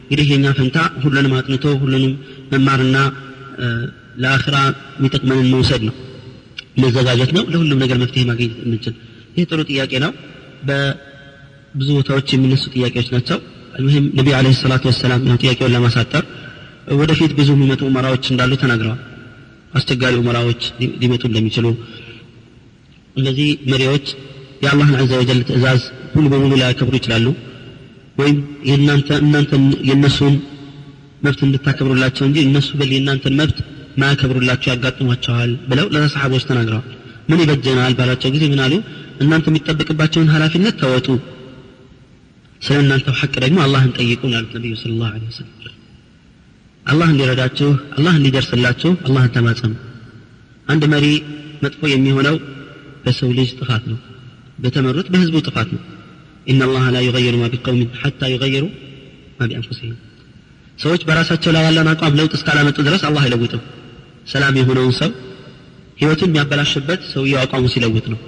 እንግዲህ 0.02 0.26
የእኛ 0.32 0.46
ፈንታ 0.58 0.76
ሁሉንም 1.02 1.34
አጥንቶ 1.38 1.64
ሁሉንም 1.82 2.12
መማርና 2.52 2.96
ለአኽራ 4.22 4.56
የሚጠቅመንን 4.98 5.48
መውሰድ 5.54 5.82
ነው። 5.88 5.94
መዘጋጀት 6.82 7.30
ነው። 7.36 7.44
ለሁሉም 7.52 7.78
ነገር 7.84 7.96
መፍትሄ 8.02 8.22
ማግኘት 8.30 8.52
እንችል 8.66 8.94
ይህ 9.36 9.44
ጥሩ 9.50 9.60
ጥያቄ 9.70 9.92
ነው። 10.04 10.12
በብዙ 10.68 11.88
ቦታዎች 11.98 12.28
የሚነሱ 12.34 12.64
ጥያቄዎች 12.74 13.08
ናቸው። 13.14 13.38
ይህም 13.84 14.06
ነቢ 14.18 14.28
አለ 14.36 14.46
ሰላቱ 14.60 14.84
ወሰላም 14.90 15.20
ያው 15.28 15.36
ጥያቄውን 15.42 15.72
ለማሳጠር 15.74 16.24
ወደፊት 17.00 17.32
ብዙ 17.38 17.48
የሚመጡ 17.56 17.80
ኡመራዎች 17.88 18.24
እንዳሉ 18.32 18.52
ተናግረዋል። 18.62 19.00
አስቸጋሪ 19.74 20.14
ኡመራዎች 20.22 20.62
ሊመጡ 21.02 21.22
እንደሚችሉ 21.28 21.66
እነዚህ 23.16 23.48
መሪዎች 23.72 24.06
የአላህን 24.64 24.96
አዘ 25.00 25.12
ወጀል 25.20 25.38
ትእዛዝ 25.48 25.82
ሙሉ 26.14 26.24
በሙሉ 26.32 26.52
ላያከብሩ 26.60 26.94
ይችላሉ። 26.98 27.26
ወይም 28.18 28.38
እናንተ 28.72 29.50
የእነሱን 29.88 30.34
መብት 31.24 31.40
እንድታከብሩላቸው 31.46 32.24
እንጂ 32.28 32.38
እነሱ 32.46 32.68
በል 32.80 32.90
የእናንተን 32.94 33.34
መብት 33.40 33.58
ማያከብሩላቸው 34.01 34.69
ያጋጥሟቸዋል 34.73 35.51
ብለው 35.69 35.87
ለሰሓቦች 35.95 36.43
ተናግረዋል 36.49 36.87
ምን 37.29 37.39
ይበጀናል 37.43 37.93
ባላቸው 37.99 38.29
ጊዜ 38.35 38.43
ምን 38.51 38.61
አሉ 38.65 38.73
እናንተ 39.23 39.45
የሚጠበቅባቸውን 39.51 40.31
ኃላፊነት 40.33 40.75
ተወጡ 40.81 41.07
ስለ 42.61 42.77
እናንተው 42.83 43.15
ሐቅ 43.19 43.33
ደግሞ 43.43 43.57
አላህን 43.65 43.91
ጠይቁ 43.97 44.21
ያሉት 44.33 44.51
ነቢዩ 44.57 44.73
ስለ 44.81 44.91
ላሁ 45.01 45.13
ወሰለም 45.25 45.73
አላህ 46.85 47.07
እንዲረዳችሁ 47.13 47.69
አላህ 47.97 48.13
እንዲደርስላችሁ 48.19 48.91
አላህን 49.07 49.31
ተማጸኑ 49.35 49.73
አንድ 50.67 50.83
መሪ 50.93 51.05
መጥፎ 51.63 51.81
የሚሆነው 51.91 52.35
በሰው 53.05 53.29
ልጅ 53.37 53.49
ጥፋት 53.59 53.83
ነው 53.91 53.97
በተመሩት 54.63 55.07
በህዝቡ 55.13 55.37
ጥፋት 55.47 55.69
ነው 55.75 55.81
ኢነ 56.47 56.61
አላህ 56.67 56.83
ላ 56.95 56.99
ዩገይሩ 57.07 57.35
ማ 57.41 57.47
ቢቀውሚን 57.53 57.89
ሐታ 58.01 58.29
ዩገይሩ 58.33 58.65
ማ 59.39 59.47
ቢአንፉሲህም 59.49 59.97
ሰዎች 60.79 61.01
በራሳቸው 61.07 61.51
ላይ 61.55 61.63
ያለን 61.67 61.89
አቋም 61.91 62.15
ለውጥ 62.19 62.33
እስካላመጡ 62.37 62.77
ድረስ 62.87 63.03
አላህ 63.09 63.23
አይለውጥም 63.25 63.61
ሰላም 64.33 64.55
የሆነውን 64.59 64.93
ሰው 64.99 65.11
ህይወቱን 65.99 66.29
የሚያበላሽበት 66.29 67.01
ሰውየው 67.11 67.39
አቋሙ 67.43 67.65
ሲለውጥ 67.73 68.05
ነው 68.13 68.19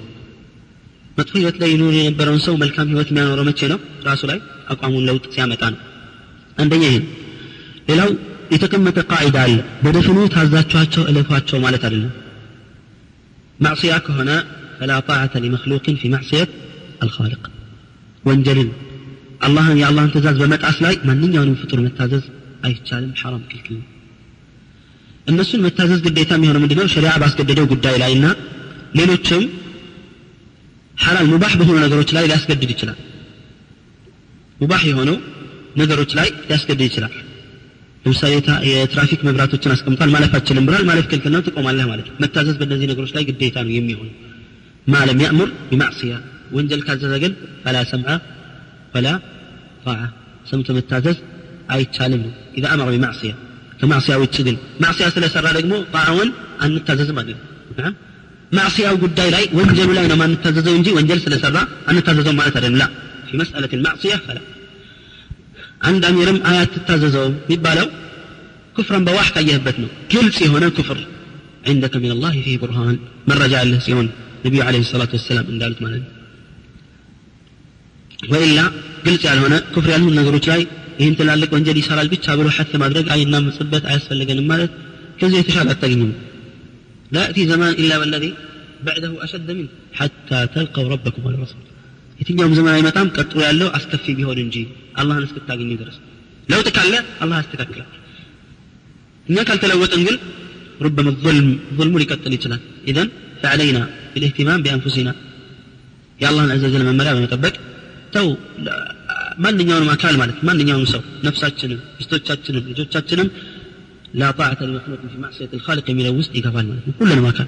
መጥፎ 1.18 1.34
ህይወት 1.40 1.58
ላይ 1.62 1.70
ይኖር 1.74 1.94
የነበረውን 1.98 2.42
ሰው 2.46 2.56
መልካም 2.64 2.90
ህይወት 2.92 3.10
የሚያኖረው 3.12 3.46
መቼ 3.50 3.60
ነው 3.72 3.80
ራሱ 4.08 4.22
ላይ 4.32 4.40
አቋሙን 4.74 5.06
ለውጥ 5.10 5.26
ሲያመጣ 5.36 5.64
ነው 5.74 5.80
አንደኛ 6.58 6.84
ይሄ 6.90 6.98
ሌላው 7.90 8.10
የተቀመጠ 8.54 8.98
ቃይዳ 9.12 9.38
አለ 9.46 9.56
በደፍኑ 9.84 10.20
ታዛችኋቸው 10.36 11.04
እለፏቸው 11.12 11.58
ማለት 11.66 11.84
አይደለም 11.88 12.14
ማዕስያ 13.60 13.94
ከሆነ 14.06 14.32
ፈላ 14.80 14.94
ጣዓተ 15.08 15.36
ሊመክሉቅን 15.44 15.96
ፊ 16.02 16.10
ማዕስየት 16.14 16.52
አልኻልቅ 17.04 17.44
ወንጀልን 18.24 18.70
አላህን 19.48 19.78
የአላህን 19.82 20.12
ትእዛዝ 20.14 20.38
በመጣስ 20.44 20.78
ላይ 20.86 20.96
ማንኛውንም 21.10 21.60
ፍጡር 21.62 21.80
መታዘዝ 21.86 22.24
አይቻልም 22.68 23.12
ሐራም 23.22 23.44
ክልክል 23.52 23.76
ነው 23.80 23.86
እነሱን 25.27 25.61
መታዘዝ 25.65 26.01
ግዴታ 26.07 26.31
የሚሆነው 26.37 26.61
ምንድነው? 26.63 26.87
ሸሪዓ 26.95 27.13
ባስገደደው 27.23 27.67
ጉዳይ 27.73 27.97
ላይ 28.03 28.13
እና 28.17 28.27
ሌሎችም 28.99 29.43
ሐላል 30.95 31.27
ሙባህ 31.33 31.53
በሆኑ 31.61 31.77
ነገሮች 31.85 32.11
ላይ 32.17 32.25
ሊያስገድድ 32.31 32.71
ይችላል። 32.75 32.99
ሙባህ 34.61 34.83
የሆነው 34.89 35.17
ነገሮች 35.77 36.11
ላይ 36.19 36.29
ሊያስገድድ 36.43 36.83
ይችላል። 36.89 37.13
ለምሳሌ 38.05 38.33
የትራፊክ 38.71 39.21
መብራቶችን 39.27 39.73
አስቀምጧል 39.75 40.11
ማለፍ 40.15 40.33
አችልም 40.39 40.65
ብሏል። 40.69 40.85
ማለፍ 40.89 41.07
ክልክል 41.11 41.33
ነው 41.35 41.43
ትቆማለህ 41.47 41.87
ማለት 41.91 42.07
ነው። 42.09 42.17
መታዘዝ 42.23 42.57
በእነዚህ 42.61 42.87
ነገሮች 42.93 43.13
ላይ 43.17 43.25
ግዴታ 43.29 43.57
ነው 43.67 43.73
የሚሆነው። 43.77 44.15
ማለም 44.87 45.19
ያእሙር 45.25 45.51
ቢማዕስያ 45.69 46.13
ወንጀል 46.53 46.81
ካዘዘ 46.87 47.15
ግን 47.23 47.33
ፈላ 47.63 47.77
ሰምዐ 47.91 48.09
ወላ 48.95 49.09
ጣዓ 49.85 49.99
ሰምቶ 50.51 50.69
መታዘዝ 50.79 51.19
አይቻልም። 51.75 52.23
ነው 52.27 52.33
ኢዛ 52.59 52.65
አመረ 52.75 52.89
ቢማዕስያ 52.95 53.33
ከማዕስያ 53.82 54.16
ውጭ 54.24 54.36
ግን 54.48 54.56
ማዕስያ 54.84 55.08
ስለሰራ 55.16 55.48
ደግሞ 55.58 55.74
ጣዓውን 55.94 56.30
አንታዘዝም 56.66 57.18
አለ 57.22 57.30
ማዕስያው 58.58 58.96
ጉዳይ 59.04 59.30
ላይ 59.36 59.44
ወንጀሉ 59.60 59.90
ላይ 59.98 60.06
ነው 60.12 60.18
ማንታዘዘው 60.22 60.74
እንጂ 60.80 60.88
ወንጀል 60.98 61.20
ስለሰራ 61.26 61.58
አንታዘዘው 61.92 62.34
ማለት 62.40 62.56
አይደለም 62.60 62.80
ላ 62.82 62.86
ፊ 63.30 63.40
መስአለት 63.42 63.74
ማዕስያ 63.88 64.16
ፈላ 64.26 64.38
አንድ 65.90 66.04
አሚርም 66.10 66.40
አያት 66.50 66.72
ትታዘዘው 66.76 67.28
የሚባለው 67.44 67.88
ኩፍረን 68.78 69.04
በዋህ 69.08 69.28
ካየህበት 69.36 69.78
ነው 69.84 69.92
ግልጽ 70.14 70.40
የሆነ 70.48 70.66
ኩፍር 70.80 71.00
عندك 71.72 71.94
من 72.04 72.12
الله 72.16 72.34
فيه 72.46 72.56
برهان 72.64 72.96
መረጃ 73.30 73.54
ያለህ 73.62 73.80
ሲሆን 73.86 74.08
ነቢዩ 74.46 74.62
አለ 74.68 74.76
ሰላቱ 74.92 75.12
ወሰላም 75.18 75.48
እንዳሉት 75.54 75.80
ማለት 75.86 76.02
ነው 76.04 76.12
ወኢላ 78.32 78.60
ግልጽ 79.06 79.24
ያልሆነ 79.30 79.56
ኩፍር 79.74 79.90
ያልሆኑ 79.94 80.14
ነገሮች 80.20 80.46
ላይ 80.52 80.62
ይህን 81.03 81.15
ትላልቅ 81.21 81.51
ወንጀል 81.57 81.79
ይሰራል 81.83 82.09
ብቻ 82.15 82.27
ብሎ 82.39 82.49
ሐት 82.57 82.73
ማድረግ 82.83 83.07
አይናምጽበት 83.15 83.85
አያስፈልገንም 83.91 84.47
ማለት 84.53 84.73
ከዚህ 85.23 85.39
የተሻለ 85.43 85.69
አታገኝም 85.77 86.13
لا 87.15 87.23
يأتي 87.27 87.43
زمان 87.53 87.73
إلا 87.83 87.95
والذي 88.01 88.31
بعده 88.89 89.11
أشد 89.25 89.49
منه 89.59 89.71
حتى 89.99 90.39
تلقوا 90.55 90.87
ربكم 90.95 91.23
والرسول 91.27 91.63
የትኛውም 92.21 92.53
ዘመን 92.59 92.73
አይመጣም 92.77 93.09
ቀጥሎ 93.17 93.39
ያለው 93.49 93.69
አስከፊ 93.77 94.05
ቢሆን 94.19 94.39
እንጂ 94.45 94.57
አላህን 95.01 95.25
እስክታገኝ 95.27 95.71
ድረስ 95.83 95.97
ለውጥ 96.53 96.69
ካለ 96.77 96.95
አላህ 97.23 97.37
ያስተካክላል 97.41 97.89
እኛ 99.27 99.37
ካልተለወጥን 99.49 100.03
ግን 100.09 100.17
ربما 100.87 101.11
الظلم 101.15 101.47
ظلم 101.79 101.95
ሊቀጥል 102.03 102.33
ይችላል 102.39 102.61
إذن 102.91 103.09
فعلينا 103.43 103.83
بالاهتمام 104.13 104.59
بأنفسنا 104.65 105.13
يا 106.23 106.27
الله 106.31 106.43
عز 106.55 106.65
وجل 106.69 106.83
من 106.89 106.95
ملا 107.01 107.13
بمطبق 107.17 107.55
تو 108.15 108.27
ማንኛውንም 109.44 109.90
አካል 109.94 110.16
ማለት 110.22 110.38
ማንኛውም 110.48 110.86
ሰው 110.94 111.02
ነፍሳችንም 111.28 111.80
ሚስቶቻችንም 111.98 112.64
ልጆቻችንም 112.72 113.28
ላ 114.20 114.30
ጣዕተ 114.40 114.60
ሊመክሉቅ 114.68 115.00
ፊ 115.06 115.18
ማዕስየት 115.24 115.52
ልካልቅ 115.58 115.86
የሚለው 115.92 116.14
ውስጥ 116.20 116.32
ይገባል 116.40 116.66
ማለት 116.70 116.86
ነው 116.88 116.96
ሁሉንም 117.00 117.26
አካል 117.32 117.48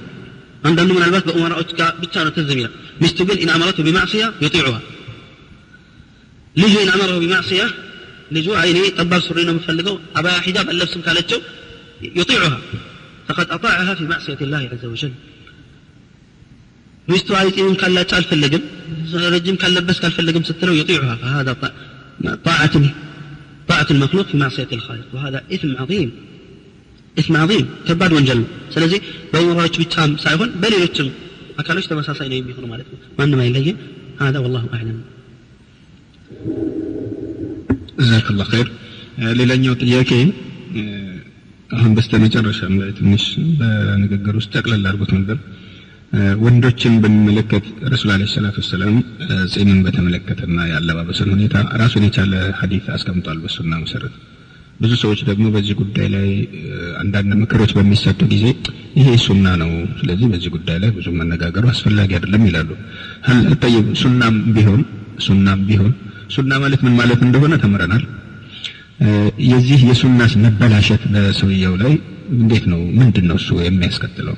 አንዳንዱ 0.63 0.89
ምናልባት 0.95 1.23
በኡመራዎች 1.27 1.69
ጋር 1.79 1.91
ብቻ 2.01 2.15
ነው 2.25 2.31
ትዝ 2.37 2.49
ይላል 2.53 2.73
ሚስቱ 3.01 3.19
ግን 3.29 3.37
ኢን 3.43 3.51
አመረቱ 3.55 3.79
ቢማዕስያ 3.87 4.23
ዩጢዑሃ 4.45 4.77
ልጁ 6.55 6.73
ኢን 6.83 6.91
አመረሁ 6.93 7.17
ቢማዕስያ 7.23 7.63
ልጁ 8.35 8.47
አይ 8.61 8.69
እኔ 8.73 8.79
ጠባብ 8.97 9.21
ሱሪ 9.27 9.39
ነው 9.47 9.53
የምፈልገው 9.53 9.95
አባያ 10.19 10.37
ሒጃብ 10.45 10.67
አለብስም 10.73 11.01
ካለችው 11.05 11.39
ዩጢዑሃ 12.19 12.53
ፈቀድ 13.29 13.49
አጣዐሃ 13.55 13.89
ፊ 13.99 14.07
ማዕስየት 14.11 14.41
ላህ 14.53 14.61
ዐዘ 14.69 14.83
ወጀል 14.93 15.13
ሚስቱ 17.07 17.29
አይጢምን 17.39 17.75
ካላጭ 17.81 18.09
አልፈለግም 18.17 18.63
ረጅም 19.33 19.55
ካለበስ 19.61 19.97
ካልፈለግም 20.03 20.43
ስትለው 20.49 20.73
يطيعها 20.79 21.15
فهذا 21.21 21.51
طاعة 22.47 22.75
طاعة 23.69 23.89
المخلوق 23.95 24.25
في 24.29 24.35
معصية 24.37 24.71
الخالق 24.77 25.07
وهذا 25.15 25.39
إثم 25.55 25.71
عظيم 25.81 26.09
إثم 27.17 27.33
عظيم 27.43 27.65
ከባድ 27.87 28.11
ወንጀል 28.17 28.37
ነው 28.41 28.47
ስለዚህ 28.75 28.99
በኡመራዎች 29.31 29.75
ብቻም 29.81 30.11
ሳይሆን 30.23 30.49
በሌሎችም 30.61 31.07
አካሎች 31.61 31.85
ተመሳሳይ 31.91 32.27
ነው 32.31 32.37
የሚሆኑ 32.39 32.65
ማለት 32.73 32.87
ነው 32.93 32.99
ማንም 33.19 33.39
አይለይም 33.45 33.77
هذا 34.23 34.37
والله 34.43 34.63
أعلم 34.75 34.97
ጀዛክ 37.99 38.27
ላ 38.39 38.43
ኸይር 38.51 38.67
ሌላኛው 39.39 39.73
ጥያቄ 39.83 40.11
አሁን 41.69 41.91
በስተመጨረሻም 41.97 42.73
ላይ 42.81 42.91
ትንሽ 42.99 43.23
በንግግር 43.59 44.35
ውስጥ 44.39 44.49
ጠቅለል 44.57 44.83
አድርጎት 44.89 45.11
ነበር 45.17 45.37
ወንዶችን 46.44 46.94
በሚመለከት 47.02 47.64
ረሱል 47.92 48.10
አለ 48.14 48.24
ሰላት 48.32 48.56
ወሰላም 48.60 48.94
ጺምን 49.52 49.78
በተመለከተና 49.86 50.58
የአለባበስን 50.68 51.30
ሁኔታ 51.34 51.54
ራሱን 51.82 52.04
የቻለ 52.06 52.32
ሀዲት 52.58 52.86
አስቀምጧል 52.96 53.38
በሱና 53.44 53.72
መሰረት። 53.82 54.14
ብዙ 54.80 54.92
ሰዎች 55.02 55.20
ደግሞ 55.28 55.44
በዚህ 55.54 55.74
ጉዳይ 55.80 56.06
ላይ 56.14 56.28
አንዳንድ 57.02 57.32
ምክሮች 57.42 57.72
በሚሰጡ 57.76 58.20
ጊዜ 58.32 58.44
ይሄ 58.98 59.08
ሱና 59.24 59.46
ነው 59.60 59.70
ስለዚህ 60.00 60.26
በዚህ 60.32 60.50
ጉዳይ 60.56 60.78
ላይ 60.82 60.90
ብዙ 60.96 61.06
መነጋገሩ 61.20 61.64
አስፈላጊ 61.72 62.10
አይደለም 62.18 62.44
ይላሉ። 62.48 62.70
ጠይብ 63.64 63.86
ሱናም 64.02 64.36
ቢሆን 64.56 64.82
ሱናም 65.26 65.60
ቢሆን 65.68 65.92
ሱና 66.34 66.52
ማለት 66.62 66.80
ምን 66.86 66.96
ማለት 67.00 67.20
እንደሆነ 67.26 67.54
ተምረናል። 67.64 68.04
የዚህ 69.48 69.80
የሱናስ 69.88 70.32
መበላሸት 70.44 71.02
በሰውየው 71.14 71.76
ላይ 71.82 71.94
እንዴት 72.36 72.66
ነው 72.72 72.80
ምንድን 72.98 73.26
ነው 73.30 73.38
እሱ 73.40 73.56
የሚያስከትለው 73.62 74.36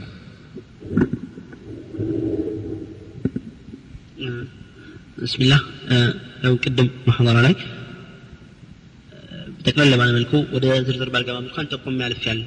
ብስሚላህ 5.19 5.61
ያው 6.45 6.55
ቅድም 6.65 6.89
ማሐضራ 7.07 7.37
ላይ 7.47 7.55
ጠቅለል 9.63 9.93
ባለ 10.01 10.11
መልኩ 10.17 10.33
ወደ 10.55 10.65
ዝርዝር 10.87 11.09
ባልገባ 11.15 11.37
እንኳን 11.45 11.69
ጠቆም 11.73 11.97
ያልፍ 12.05 12.23
ያለ። 12.29 12.41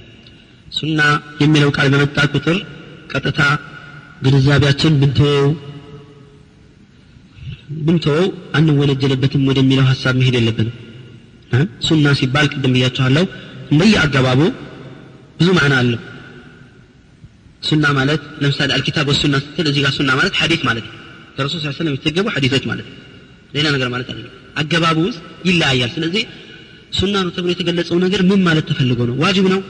ሱና 0.71 0.99
የሚለው 1.41 1.69
ቃል 1.77 1.87
በመጣ 1.93 2.17
ቁጥር 2.33 2.57
ቀጥታ 3.11 3.41
ግንዛቤያችን 4.25 4.93
ብንተወው 5.01 5.49
ብንተወው 7.85 8.27
አንወነጀልበትም 8.57 9.43
ወደሚለው 9.49 9.85
ሀሳብ 9.91 10.15
መሄድ 10.19 10.35
የለብንም። 10.39 10.75
ሱና 11.87 12.07
ሲባል 12.19 12.47
ቅድም 12.53 12.73
ብያችኋለሁ 12.75 13.25
እንደየ 13.71 13.95
አገባቡ 14.03 14.41
ብዙ 15.39 15.49
ማዕና 15.57 15.75
አለው። 15.81 15.99
ሱና 17.67 17.85
ማለት 17.97 18.21
ለምሳሌ 18.41 18.69
አልኪታብ 18.75 19.07
ወሱና 19.11 19.35
ስትል 19.43 19.67
እዚህ 19.71 19.81
ጋር 19.85 19.93
ሱና 19.97 20.09
ማለት 20.19 20.33
ሐዲስ 20.41 20.61
ማለት 20.69 20.85
ነው 20.87 20.95
ከረሱል 21.39 21.59
ስ 21.63 21.75
ሰለም 21.77 21.93
የተዘገቡ 21.95 22.27
ሐዲሶች 22.35 22.63
ማለት 22.69 22.85
ነው። 22.89 22.95
ሌላ 23.55 23.67
ነገር 23.75 23.87
ማለት 23.93 24.07
አይደለም። 24.11 24.31
አገባቡ 24.61 24.97
ውስጥ 25.07 25.19
ይለያያል። 25.47 25.91
ስለዚህ 25.95 26.23
ሱና 26.97 27.15
ነው 27.25 27.31
ተብሎ 27.35 27.49
የተገለጸው 27.53 27.97
ነገር 28.05 28.21
ምን 28.29 28.41
ማለት 28.47 28.65
ተፈልጎ 28.69 28.99
ነው? 29.09 29.15
ዋጅብ 29.23 29.45
ነው 29.53 29.61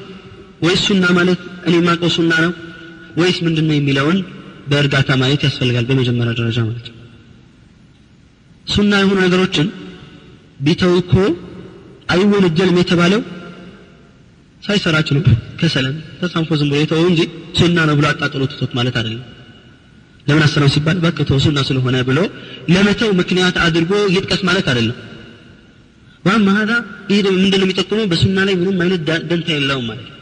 ወይስ 0.61 0.81
ሱና 0.87 1.05
ማለት 1.17 1.39
እኔ 1.67 1.73
የማውቀው 1.77 2.11
ሱና 2.17 2.31
ነው 2.45 2.51
ወይስ 3.19 3.37
ምንድን 3.45 3.65
ነው 3.69 3.75
የሚለውን 3.77 4.17
በእርጋታ 4.69 5.09
ማየት 5.21 5.41
ያስፈልጋል። 5.47 5.85
በመጀመሪያ 5.89 6.33
ደረጃ 6.39 6.57
ማለት 6.67 6.87
ነው። 6.89 6.95
ሱና 8.67 8.93
የሆኑ 9.01 9.17
ነገሮችን 9.25 9.67
ቢተው 10.59 10.93
እኮ 11.01 11.13
አይወነጀልም 12.09 12.77
የተባለው 12.81 13.21
ሳይሰራች 14.63 15.09
ነው። 15.15 15.21
ከሰለም 15.59 15.95
ተሳንፎ 16.21 16.49
ዝም 16.61 16.69
ብሎ 16.71 16.79
የተወው 16.81 17.05
እንጂ 17.11 17.21
ሱና 17.59 17.77
ነው 17.89 17.95
ብሎ 17.99 18.05
አጣጥሎ 18.11 18.43
ትቶት 18.51 18.71
ማለት 18.79 18.95
አይደለም 19.01 19.25
ለምን 20.29 20.43
አሰራው 20.45 20.69
ሲባል 20.73 20.97
በቃ 21.03 21.17
ተው 21.29 21.39
ሱና 21.43 21.59
ስለሆነ 21.67 21.97
ብሎ 22.09 22.19
ለመተው 22.73 23.11
ምክንያት 23.19 23.55
አድርጎ 23.65 23.91
ይጥቀስ 24.15 24.41
ማለት 24.49 24.67
አይደለም። 24.71 24.97
ዋማ 26.25 26.47
ሀዛ 26.57 26.71
ይህ 27.11 27.19
ምንድን 27.35 27.59
ነው 27.61 27.65
የሚጠቁመው? 27.65 28.05
በሱና 28.11 28.37
ላይ 28.47 28.55
ምንም 28.61 28.79
አይነት 28.83 29.01
ደንታ 29.29 29.47
የለውም 29.53 29.85
ማለት 29.89 30.07
ነው። 30.07 30.15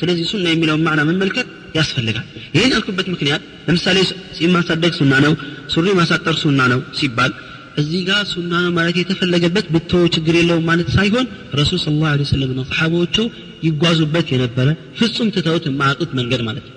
ስለዚህ 0.00 0.24
ሱና 0.32 0.46
የሚለውን 0.50 0.82
ማዕና 0.86 1.00
መመልከት 1.08 1.46
ያስፈልጋል። 1.76 2.26
ይህን 2.54 2.72
ያልኩበት 2.74 3.06
ምክንያት 3.14 3.42
ለምሳሌ 3.68 3.98
ጺም 4.36 4.52
ማሳደግ 4.56 4.92
ሱና 4.98 5.14
ነው 5.24 5.32
ሱሪ 5.74 5.86
ማሳጠር 5.98 6.36
ሱና 6.42 6.60
ነው 6.72 6.80
ሲባል 7.00 7.32
እዚህ 7.80 8.00
ጋር 8.08 8.22
ሱና 8.32 8.52
ነው 8.64 8.72
ማለት 8.78 8.96
የተፈለገበት 9.00 9.66
ብትወው 9.74 10.06
ችግር 10.14 10.34
የለውም 10.38 10.64
ማለት 10.70 10.88
ሳይሆን 10.96 11.26
ረሱል 11.54 11.78
ስለ 11.82 11.92
ላሁ 12.04 12.24
ሰለም 12.30 12.52
ነው 12.58 12.64
ሰሓቦቹ 12.70 13.16
ይጓዙበት 13.64 14.28
የነበረ 14.34 14.68
ፍጹም 14.98 15.28
ትተውት 15.36 15.64
የማያውቁት 15.68 16.10
መንገድ 16.18 16.42
ማለት 16.48 16.64
ነው። 16.68 16.76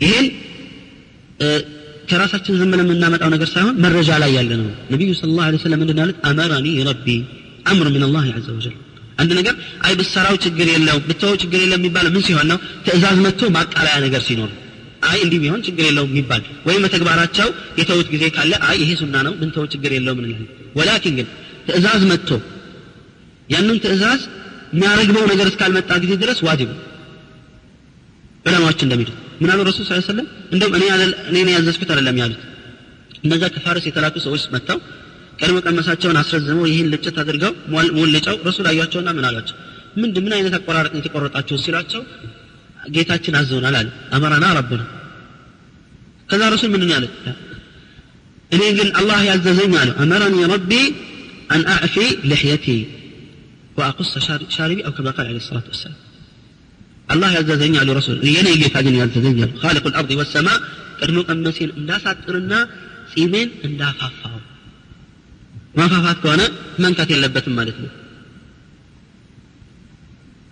ይሄን 0.00 0.26
ከራሳችን 2.10 2.56
ዝም 2.60 2.72
የምናመጣው 2.76 3.28
ነገር 3.34 3.48
ሳይሆን 3.52 3.74
መረጃ 3.84 4.10
ላይ 4.22 4.30
ያለ 4.36 4.52
ነው። 4.60 4.68
ነቢዩ 4.92 5.10
ስለ 5.18 5.28
ላሁ 5.38 5.60
ሰለም 5.64 5.78
ምንድን 5.82 6.00
ያሉት 6.02 6.18
አመረኒ 6.28 6.66
ረቢ 6.88 7.06
አምር 7.66 7.88
ምን 7.94 8.02
አላህ 8.06 8.24
ዘ 8.38 8.50
ወጀል። 8.56 8.74
አንድ 9.20 9.30
ነገር 9.38 9.54
አይ 9.86 9.92
ብሰራው 9.98 10.36
ችግር 10.44 10.66
የለው 10.72 10.96
ብተወው 11.08 11.36
ችግር 11.42 11.58
የለው 11.62 11.78
የሚባለው 11.80 12.10
ምን 12.14 12.22
ሲሆን 12.28 12.46
ነው? 12.52 12.58
ትእዛዝ 12.86 13.18
መጥቶ 13.26 13.50
ማቃለያ 13.56 13.94
ነገር 14.06 14.22
ሲኖር። 14.28 14.50
አይ 15.08 15.18
እንዲህ 15.24 15.38
ቢሆን 15.42 15.60
ችግር 15.66 15.84
የለውም 15.88 16.10
የሚባል 16.12 16.42
ወይም 16.66 16.82
በተግባራቸው 16.84 17.48
የተውት 17.80 18.08
ጊዜ 18.12 18.24
ካለ 18.36 18.52
አይ 18.68 18.76
ይሄ 18.82 18.90
ሱና 19.00 19.16
ነው 19.26 19.32
ብንተው 19.40 19.64
ችግር 19.74 19.92
የለውም 19.96 20.18
እንላለን። 20.22 20.48
ወላኪን 20.78 21.14
ግን 21.18 21.28
ትእዛዝ 21.66 22.02
መጥቶ 22.12 22.30
ያንን 23.48 23.78
ትእዛዝ 23.84 24.20
የሚያረግበው 24.74 25.24
ነገር 25.32 25.46
እስካልመጣ 25.50 25.90
ጊዜ 26.04 26.12
ድረስ 26.22 26.38
ዋጅብ 26.46 26.70
ዑለማዎች 28.44 28.80
እንደሚሉት 28.86 29.10
ምን 29.40 29.50
አሉ 29.52 29.60
ረሱል 29.68 29.84
ስ 29.88 30.06
ሰለም 30.08 30.28
እንደውም 30.52 30.74
እኔ 30.78 30.84
እኔ 31.32 31.48
ያዘዝኩት 31.56 31.90
አይደለም 31.92 32.16
ያሉት። 32.22 32.40
እነዛ 33.24 33.42
ከፋርስ 33.54 33.84
የተላኩ 33.88 34.14
ሰዎች 34.26 34.44
መጥተው 34.54 34.78
ቀድሞ 35.40 35.58
ቀመሳቸውን 35.66 36.16
አስረዝመው 36.20 36.64
ይህን 36.70 36.88
ልጭት 36.92 37.16
አድርገው 37.22 37.52
ሞልጨው 37.96 38.36
ረሱል 38.48 38.66
አያቸውና 38.70 39.08
ምን 39.16 39.24
አሏቸው? 39.28 39.56
ምንድ 39.96 40.16
ምን 40.24 40.32
አይነት 40.36 40.54
አቆራረጥ 40.58 40.92
የተቆረጣቸው 40.98 41.56
ሲሏቸው 41.64 42.02
ጌታችን 42.94 43.34
አዘውናል 43.40 43.74
አለ 43.80 43.88
አመራና 44.16 44.46
ረብና 44.58 44.82
ከዛ 46.30 46.42
ረሱል 46.54 46.70
ምንድን 46.74 46.90
ያለ 46.94 47.04
እኔ 48.50 48.62
ግን 48.78 48.88
አላህ 49.00 49.20
ያዘዘኝ 49.30 49.74
አለ 49.82 49.90
አመረኒ 50.02 50.38
ረቢ 50.52 50.72
አን 51.54 51.62
አዕፊ 51.74 51.96
ልሕየቲ 52.30 52.66
ወአቁስ 53.78 54.10
ሻሪቢ 54.56 54.80
አው 54.88 54.92
ከማ 54.96 55.10
ቃል 55.16 55.28
ለ 55.36 55.42
ሰላት 55.46 55.68
ወሰላም 55.72 55.98
አላህ 57.12 57.30
ያዘዘኝ 57.36 57.74
አሉ 57.80 57.90
ረሱል። 57.98 58.18
የኔ 58.28 58.48
ጌታ 58.60 58.76
ግን 58.84 58.94
ያዘዘኝ 59.00 59.38
አሉ። 59.44 59.50
ካሊቁ 59.62 59.84
ልአርض 59.90 60.10
ወሰማ 60.20 60.48
ቅድሞ 61.00 61.18
ቀመሴን 61.28 61.70
እንዳሳጥርና 61.78 62.52
ጺሜን 63.12 63.48
እንዳፋፋው። 63.68 64.38
ማፋፋት 65.78 66.18
ከሆነ 66.22 66.42
መንካት 66.82 67.10
የለበትም 67.12 67.54
ማለት 67.58 67.76
ነው። 67.82 67.90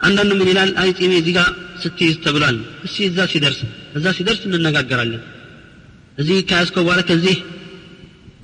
አንዳንዱ 0.01 0.31
ምን 0.39 0.49
ይላል? 0.51 0.71
አይ 0.83 0.91
ጺሜ 0.99 1.13
እዚህ 1.21 1.33
ጋር 1.39 1.49
ስትይዝ 1.83 2.15
ተብሏል። 2.25 2.57
እስቲ 2.87 2.97
እዛ 3.09 3.19
ሲደርስ 3.33 3.59
እዛ 3.99 4.07
ሲደርስ 4.19 4.43
እንነጋገራለን። 4.49 5.23
እዚህ 6.19 6.39
ከያዝከው 6.49 6.85
በኋላ 6.87 7.01
ከዚህ 7.11 7.37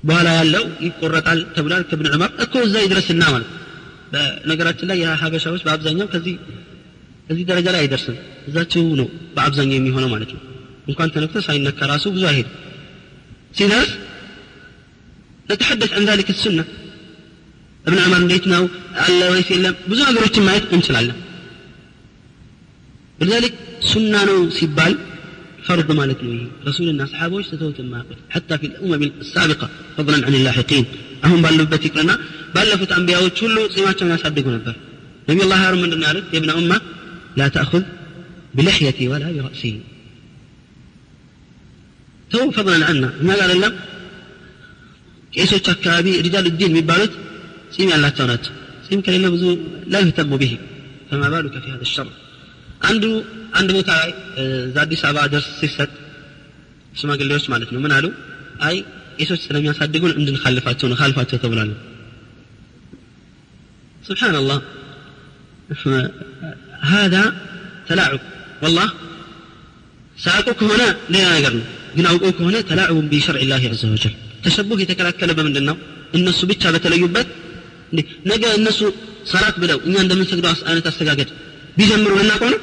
በኋላ 0.04 0.28
ያለው 0.38 0.64
ይቆረጣል 0.86 1.38
ተብሏል 1.54 1.82
ከብን 1.90 2.08
ዑመር። 2.12 2.30
እኮ 2.44 2.54
እዛ 2.66 2.74
ይድረስና 2.84 3.22
ማለት 3.34 3.50
በነገራችን 4.12 4.88
ላይ 4.90 4.98
የሀበሻዎች 5.02 5.62
በአብዛኛው 5.66 6.08
ከዚህ 6.12 6.34
እዚህ 7.31 7.43
ደረጃ 7.49 7.67
ላይ 7.75 7.81
አይደርስም 7.83 8.15
እዛችው 8.49 8.83
ነው 8.99 9.07
በአብዛኛው 9.35 9.77
የሚሆነው 9.79 10.09
ማለት 10.13 10.31
ነው 10.35 10.41
እንኳን 10.89 11.11
ተነክቶ 11.15 11.37
ሳይነካ 11.47 11.79
ራሱ 11.93 12.05
ብዙ 12.17 12.25
አይሄድ 12.31 12.49
ሲደርስ 13.59 13.91
نتحدث 15.49 15.91
عن 15.97 16.03
ذلك 16.11 16.27
السنة 16.35 16.63
ابن 17.85 17.97
عمر 18.05 18.19
እንዴት 18.23 18.45
ነው 18.53 18.63
አለ 19.03 19.19
ወይስ 19.33 19.47
የለም 19.53 19.75
ብዙ 19.89 19.99
ነገሮችን 20.09 20.43
ማየት 20.47 20.65
እንችላለን 20.75 21.17
ولذلك 23.19 23.53
ሱና 23.91 24.13
ነው 24.29 24.39
ሲባል 24.57 24.93
فرض 25.67 25.89
ማለት 25.99 26.19
ነው 26.25 26.31
ይሄ 26.35 26.43
ረሱልና 26.67 27.01
ሰሓቦች 27.11 27.45
ትተውት 27.51 27.77
የማያውቁት 27.81 28.19
حتى 28.33 28.55
في 28.61 28.65
الأمم 28.71 29.01
السابقة 29.23 29.67
فضلا 29.95 30.17
عن 30.27 30.33
اللاحقين 30.39 30.85
አሁን 31.25 31.39
ባሉበት 31.45 31.83
ይቅርና 31.87 32.11
ባለፉት 32.55 32.91
አንቢያዎች 32.97 33.37
ሁሉ 33.45 33.57
ጺማቸውን 33.75 34.11
ያሳድጉ 34.15 34.45
ነበር 34.55 34.75
ነቢ 35.29 35.39
ላ 35.51 35.55
ሃሩን 35.61 35.81
ምንድን 35.83 36.01
ያሉት 36.07 36.27
የብነ 36.35 36.51
ኡማ 36.61 36.71
لا 37.36 37.48
تأخذ 37.48 37.82
بلحيتي 38.54 39.08
ولا 39.08 39.32
برأسي. 39.32 39.80
تو 42.30 42.50
فضلا 42.50 42.86
عنا 42.86 43.12
ما 43.22 43.34
قال 43.34 43.60
لهم 43.60 43.74
كيسو 45.32 45.56
تكابي 45.56 46.20
رجال 46.20 46.46
الدين 46.46 46.80
ببالت 46.80 47.12
سيمي 47.74 47.94
الله 47.94 48.08
تونت 48.08 48.44
سيمك 48.88 49.08
إلا 49.08 49.28
بزو 49.28 49.58
لا 49.86 49.98
يهتم 50.00 50.36
به. 50.36 50.58
فما 51.10 51.28
بالك 51.30 51.54
في 51.62 51.70
هذا 51.70 51.82
الشر؟ 51.82 52.08
عنده 52.82 53.22
عند 53.54 53.72
موتى 53.72 54.14
زادي 54.74 54.96
آه، 54.96 55.02
سبعة 55.02 55.26
درس 55.26 55.48
سيسات 55.60 55.90
سما 56.94 57.14
قال 57.14 57.26
ليش 57.26 57.50
مالت 57.50 57.72
من 57.72 57.92
قالوا؟ 57.92 58.10
أي 58.62 58.84
يسوع 59.20 59.36
السلام 59.36 59.64
يصدقون؟ 59.64 60.12
عند 60.12 60.28
الخلفات 60.28 60.80
تون 60.80 60.94
خلفات 60.94 61.34
تقول 61.34 61.74
سبحان 64.08 64.34
الله. 64.34 64.62
هذا 66.93 67.23
تلاعب 67.89 68.21
والله 68.63 68.87
ሳያውቁ 70.17 70.49
ከሆነ 70.59 70.81
ሌላ 71.13 71.25
ነገር 71.37 71.53
ነው 71.59 71.65
ግን 71.95 72.05
አውቀው 72.09 72.31
ከሆነ 72.37 72.55
ተላዕቡን 72.69 73.05
ቢሸርዕ 73.11 73.43
ላህ 73.51 73.63
ዐዘ 73.69 73.81
ወጀል 73.93 74.13
ተሸቡህ 74.45 74.79
የተከላከለ 74.83 75.31
በምንድን 75.37 75.65
ነው 75.69 75.75
እነሱ 76.17 76.39
ብቻ 76.51 76.63
በተለዩበት 76.73 77.27
ነገ 78.31 78.43
እነሱ 78.59 78.79
ሰላት 79.31 79.55
ብለው 79.63 79.79
እኛ 79.87 79.95
እንደምንሰግደው 80.05 80.51
አይነት 80.69 80.85
አስተጋገድ 80.91 81.29
ቢጀምሩ 81.77 82.11
ልናውቀው 82.19 82.49
ነው 82.53 82.61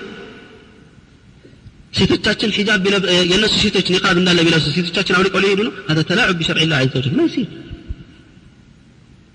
ሴቶቻችን 1.99 2.51
ሒጃብ 2.57 2.85
የእነሱ 3.31 3.55
ሴቶች 3.65 3.87
ኒቃብ 3.95 4.17
እንዳለ 4.21 4.39
ቢለብሱ 4.47 4.67
ሴቶቻችን 4.77 5.17
አውልቀው 5.19 5.41
ሊሄዱ 5.45 5.61
ነው 5.69 5.73
هذا 5.91 6.03
تلاعب 6.11 6.35
بشرع 6.41 6.61
الله 6.67 6.77
عز 6.83 6.95
وجل 6.99 7.13
ما 7.19 7.25
يصير 7.29 7.47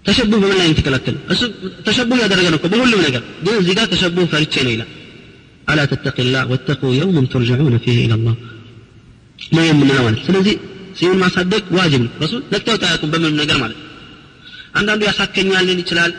ተሸቡህ 0.06 0.40
በምን 0.44 0.58
ላይ 0.62 0.68
የተከላከለ 0.72 1.16
እሱ 1.34 1.42
ተሸቡህ 1.86 2.18
ያደረገ 2.24 2.48
ነው 2.54 2.60
በሁሉም 2.74 3.02
ነገር 3.08 3.24
ግን 3.46 3.56
እዚህ 3.62 3.74
ጋር 3.80 3.86
ተሸቡህ 3.94 4.26
ፈርቼ 4.34 4.54
ነው 4.66 4.72
ይላል 4.76 4.90
አላ 5.68 5.80
ተተቂ 5.92 6.18
ላህ 6.34 6.44
ወተቁ 6.52 6.82
የውመን 6.98 7.28
ትርጅዑነ 7.34 7.78
ፊህ 7.86 8.00
ኢላ 8.04 8.16
ላህ 8.26 8.36
ነው 9.56 9.64
የምንለው 9.70 10.04
ማለት 10.08 10.22
ስለዚህ 10.28 10.56
ጺሙን 10.98 11.18
ማሳደግ 11.24 11.64
ዋጅብ 11.78 12.02
ነው 12.06 12.12
ረሱል 12.24 12.42
ነቅተውት 12.54 12.84
አያውቁም 12.88 13.12
በምንም 13.14 13.38
ነገር 13.42 13.58
ማለት 13.64 13.80
አንዳንዱ 14.80 15.02
ያሳከኛል 15.10 15.66
ሊል 15.70 15.82
ይችላል 15.84 16.14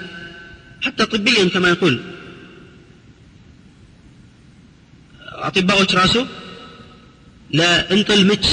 حتى 0.83 1.05
طبيا 1.07 1.45
كما 1.49 1.69
يقول 1.71 1.95
አጢባዎች 5.47 5.91
ራሱ 5.99 6.15
ለእንጥል 7.51 8.21
ምች 8.29 8.45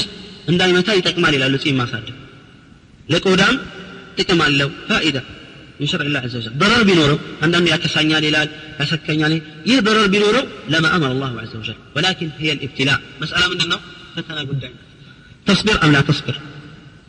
እንዳይመታ 0.50 0.88
ይጠቅማል 0.96 1.34
ይላሉ 1.36 1.54
ጺም 1.62 1.76
ማሳደግ 1.80 2.16
ለቆዳም 3.08 3.54
ጥቅም 4.18 4.40
አለው 4.46 4.70
ፋኢዳ 4.90 5.18
من 5.80 5.88
شرع 5.92 6.06
الله 6.10 6.20
عز 6.26 6.36
وجل 6.38 6.52
ضرر 6.62 6.82
بنوره 6.88 7.18
عندما 7.44 7.68
يكسانيا 7.74 8.18
للال 8.24 8.48
يسكنيا 8.80 9.28
يه 9.70 9.78
ضرر 9.86 10.06
بنوره 10.14 10.42
لما 10.72 10.88
امر 10.96 11.10
الله 11.14 11.32
عز 11.42 11.54
وجل 11.60 11.78
ولكن 11.96 12.28
هي 12.42 12.50
الابتلاء 12.56 12.98
مساله 13.22 13.46
من 13.52 13.58
انه 13.64 13.78
فتنا 14.14 14.40
قدام 14.50 14.74
تصبر 15.48 15.76
ام 15.84 15.90
لا 15.94 16.00
تصبر 16.10 16.34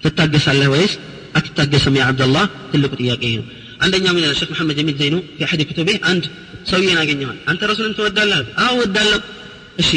تتاقس 0.03 0.45
الله 0.53 0.67
ويس 0.73 0.93
اتتاقسم 1.37 1.93
يا 1.99 2.03
عبد 2.09 2.21
الله 2.27 2.43
تلك 2.73 2.91
ጥያቄ 3.01 3.23
ነው 3.39 3.45
አንደኛ 3.83 4.05
ምን 4.15 4.23
ሼክ 4.39 4.49
መሐመድ 4.53 4.75
ጀሚል 4.79 4.95
ዘይኑ 5.01 5.15
في 5.37 5.41
احد 5.47 5.59
كتبه 5.69 5.95
አንድ 6.09 6.23
ሰውዬን 6.71 6.97
አገኘዋል 7.03 7.37
አንተ 7.51 7.61
ረሱልን 7.71 7.93
ትወዳለህ 7.97 8.39
አዎ 8.65 8.73
ወዳለሁ 8.81 9.19
እሺ 9.81 9.89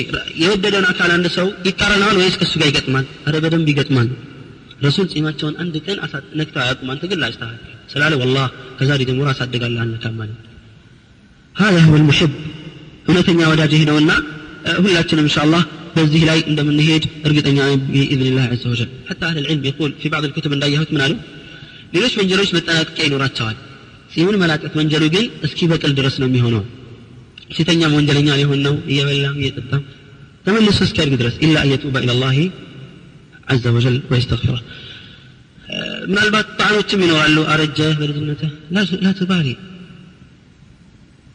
የወደደውን 0.43 0.87
አካል 0.93 1.11
አንድ 1.17 1.27
ሰው 1.37 1.47
ይቃረናል 1.69 2.17
ወይስ 2.21 2.37
ከሱ 2.41 2.53
ጋር 2.61 2.69
ይገጥማል 2.71 3.05
አረ 3.29 3.35
በደንብ 3.45 3.69
ይገጥማል 3.73 4.09
ረሱል 4.87 5.07
ጺማቸውን 5.13 5.55
አንድ 5.63 5.75
ቀን 5.87 5.99
ነክተው 6.39 6.61
አያውቁም 6.65 6.89
አንተ 6.95 7.03
ግን 7.11 7.19
ላስተካክል 7.23 7.73
ስላለ 7.93 8.13
ወላህ 8.23 8.47
ከዛሬ 8.79 9.01
ጀምሮ 9.11 9.27
አሳድጋለህ 9.35 9.83
አልነካም 9.87 10.17
ማለት 10.21 10.39
هذا 11.57 11.81
هو 11.87 11.95
المحب 12.01 12.33
እውነተኛ 13.09 13.41
ወዳጅ 13.53 13.73
ይህ 13.77 13.83
ነውና 13.91 14.11
ሁላችንም 14.85 15.27
ኢንሻአላህ 15.29 15.63
በዚህ 15.97 16.23
ላይ 16.29 16.39
እንደምንሄድ 16.51 17.05
እርግጠኛ 17.27 17.59
باذن 17.87 18.27
الله 18.31 18.45
عز 18.53 18.65
وجل 18.73 18.91
حتى 19.09 19.25
اهل 19.31 19.39
العلم 19.43 19.63
يقول 19.71 19.91
في 20.01 20.07
بعض 20.15 20.25
الكتب 20.29 20.51
እንዳየሁት 20.57 20.91
ምን 20.95 21.03
አሉ 21.05 21.13
ሌሎች 21.95 22.15
ወንጀሎች 22.21 22.51
መጠናቀቂያ 22.57 23.03
ይኖራቸዋል 23.09 23.57
ጺሙን 24.13 24.37
መላጨት 24.43 24.73
ወንጀሉ 24.81 25.05
ግን 25.15 25.25
እስኪ 25.47 25.59
በቅል 25.71 25.93
ድረስ 25.99 26.15
ነው 26.23 26.27
የሚሆነው 26.31 26.63
ሴተኛም 27.57 27.93
ወንጀለኛ 27.99 28.29
ሊሆን 28.41 28.61
ነው 28.67 28.75
እየበላም 28.91 29.37
እየጠጣም 29.43 29.83
ተመልሶ 30.47 30.79
እስኪያድግ 30.89 31.15
ድረስ 31.23 31.35
ኢላ 31.47 31.57
አየቱባ 31.65 31.97
ኢላላሂ 32.05 32.39
አዘ 33.51 33.65
ወጀል 33.77 33.97
ወይስተግፊረ 34.13 34.55
ምናልባት 36.11 36.49
ጣዕኖችም 36.61 37.01
ይኖራሉ 37.05 37.39
አረጀህ 37.53 37.93
በልጅነትህ 38.01 38.51
ላትባሪ 39.05 39.49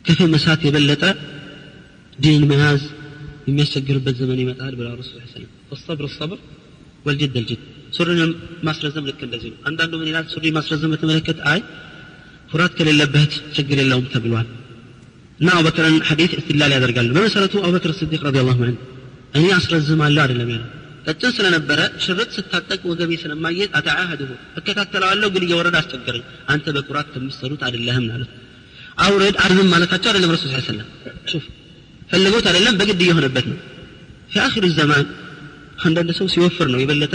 ከፍም 0.05 0.33
እሳት 0.37 0.61
የበለጠ 0.67 1.03
ዲን 2.19 2.43
መያዝ 2.51 2.81
የሚያስቸግርበት 3.49 4.15
ዘመን 4.21 4.39
ይመጣል 4.43 4.73
ብላ 4.79 4.87
ረሱል 5.01 5.21
ሰለም 5.35 5.49
الصبر 5.75 6.03
الصبر 6.11 6.37
والجد 7.05 7.35
الجد 7.41 7.61
ሱሪን 7.97 8.19
ማስረዘም 8.67 9.05
ልክ 9.09 9.21
እንደዚህ 9.27 9.49
ነው 9.53 9.59
አንዳንዱ 9.69 9.93
ምን 10.01 10.07
ይላል 10.09 10.25
ሱሪ 10.33 10.45
ማስረዘም 10.57 10.91
በተመለከተ 10.93 11.39
አይ 11.51 11.59
ኩራት 12.51 12.73
ከሌለበት 12.77 13.31
ችግር 13.55 13.77
የለውም 13.81 14.05
ተብሏል 14.13 14.47
እና 15.39 15.49
አቡበክርን 15.57 15.95
ሐዲት 16.09 16.31
እስትላል 16.39 16.71
ያደርጋሉ 16.75 17.09
በመሰረቱ 17.17 17.53
አቡበክር 17.65 17.91
ስዲቅ 17.99 18.21
ረዲ 18.27 18.37
ላሁ 18.41 18.57
ዐንሁ 18.65 18.77
እኔ 19.37 19.45
አስረዝማለሁ 19.57 20.21
አይደለም 20.25 20.49
ያለው 20.53 20.69
ቀጭን 21.06 21.32
ስለነበረ 21.36 21.80
ሽርጥ 22.04 22.30
ስታጠቅ 22.36 22.80
ወገቤ 22.90 23.10
ስለማየት 23.22 23.70
አተዓህድሁ። 23.78 24.30
እከታተለዋለሁ 24.58 25.28
ግን 25.34 25.44
እየወረደ 25.46 25.76
አስቸገረኝ። 25.80 26.22
አንተ 26.52 26.74
በኩራት 26.76 27.08
ከሚሰሩት 27.14 27.62
አይደለህም 27.66 28.06
አሉት። 28.14 28.32
አውረድ 29.04 29.36
አርዝም 29.44 29.68
ማለታቸው 29.72 30.08
አይደለም 30.10 30.32
ረሱል 30.34 30.50
ስ 30.52 30.66
ሰለም 30.68 30.86
ሹፍ 31.30 31.44
ፈልገውት 32.10 32.46
አይደለም 32.50 32.74
በግድ 32.80 33.00
እየሆነበት 33.04 33.46
ነው። 33.50 33.58
ፊ 34.30 34.40
አኺር 34.44 34.64
ዘማን 34.76 35.06
አንዳንድ 35.84 36.10
ሰው 36.18 36.26
ሲወፍር 36.34 36.68
ነው 36.72 36.80
የበለጠ 36.82 37.14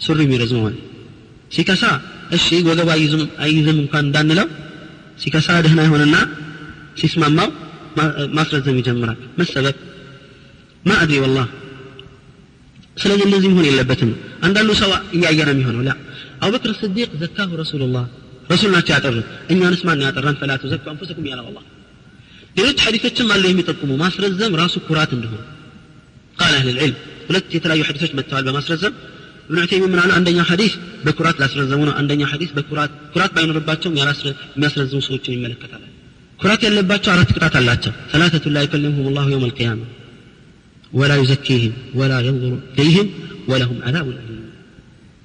ሱሪ 0.00 0.18
የሚረዝመው 0.24 0.62
ማለት። 0.66 0.80
ሲከሳ 1.50 1.84
እሺ 2.36 2.46
ወገቡ 2.68 2.88
አይዝም 3.44 3.76
እንኳን 3.76 4.04
እንዳንለው 4.06 4.48
ሲከሳ 5.22 5.48
ደህና 5.64 5.80
ይሆንና 5.86 6.16
ሲስማማው 7.00 7.50
ማስረዘም 8.36 8.76
ይጀምራል። 8.80 9.18
መሰበብ 9.38 9.76
ማ 10.84 10.96
አድሪ 11.02 11.18
ወላህ 11.24 11.48
ስለዚህ 13.01 13.23
እንደዚህ 13.27 13.49
መሆን 13.53 13.65
የለበትም 13.69 14.11
አንዳንዱ 14.45 14.71
ሰው 14.81 14.91
እያየ 15.17 15.39
ነው 15.47 15.53
የሚሆነው 15.55 15.81
ላ 15.87 15.91
አቡበክር 16.45 16.71
ስዲቅ 16.81 17.09
ዘካሁ 17.21 17.49
ረሱሉላህ 17.63 18.05
ረሱል 18.53 18.71
ናቸው 18.75 18.93
ያጠሩት 18.95 19.27
እኛንስ 19.53 19.81
ማን 19.87 20.01
ያጠራን 20.05 20.37
ፈላቱ 20.41 20.63
ዘኩ 20.73 20.85
አንፉሰኩም 20.93 21.25
ያለ 21.31 21.39
አላህ 21.49 21.63
ሌሎች 22.59 22.79
ሐዲሶችም 22.85 23.27
አሉ 23.35 23.43
የሚጠቁሙ 23.49 23.91
ማስረዘም 24.03 24.53
ራሱ 24.61 24.75
ኩራት 24.87 25.11
እንደሆነ 25.17 25.41
ቃል 26.39 26.53
አህል 26.59 26.69
ልዕልም 26.77 26.97
ሁለት 27.27 27.47
የተለያዩ 27.57 27.83
ሐዲሶች 27.89 28.13
መጥተዋል 28.19 28.45
በማስረዘም 28.49 28.95
ابن 29.49 29.59
عثيمين 29.65 29.89
من 29.93 29.99
على 30.03 30.13
عندنا 30.13 30.43
حديث 30.51 30.73
بكرات 31.05 31.35
لا 31.41 31.47
سرزمونا 31.47 31.91
عندنا 31.99 32.25
حديث 32.33 32.49
بكرات 32.57 32.91
كرات 33.13 33.31
باين 33.35 33.49
رباتهم 33.59 33.93
يا 33.99 34.03
راس 34.09 34.19
የሚያስረዝሙ 34.55 34.99
ሰዎችን 35.07 35.33
ይመለከታል 35.35 35.83
ኩራት 36.39 36.61
ያለባቸው 36.67 37.09
አራት 37.15 37.29
ቅጣት 37.35 37.53
አላቸው 37.59 37.93
ثلاثة 38.13 38.45
لا 38.55 38.61
يكلمهم 38.65 39.05
الله 39.09 39.25
يوم 39.35 39.43
القيامة 39.49 39.85
ወላ 40.92 41.12
ወላ 41.98 42.12
የንظሩ 42.26 42.52
ኢለይህም 42.74 43.08
ወለሁም 43.50 43.78
አዛቡን 43.88 44.16
አሊም 44.20 44.38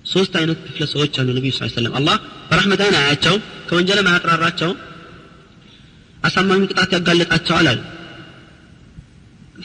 ሶስት 0.06 0.34
አይነት 0.40 0.60
ክፍለ 0.66 0.84
ሰዎች 0.94 1.16
አሉ 1.22 1.30
ነቢዩ 1.38 1.52
ስ 1.56 1.70
ሰለም 1.76 1.94
አላህ 2.00 2.18
በረሕመት 2.50 2.82
አይን 2.86 2.96
አያቸውም 3.02 3.42
ከወንጀልም 3.70 4.08
አያጥራራቸውም 4.12 4.78
አሳማሚ 6.24 6.62
ቅጣት 6.72 6.92
ያጋለጣቸዋል 6.98 7.68
አሉ 7.72 7.80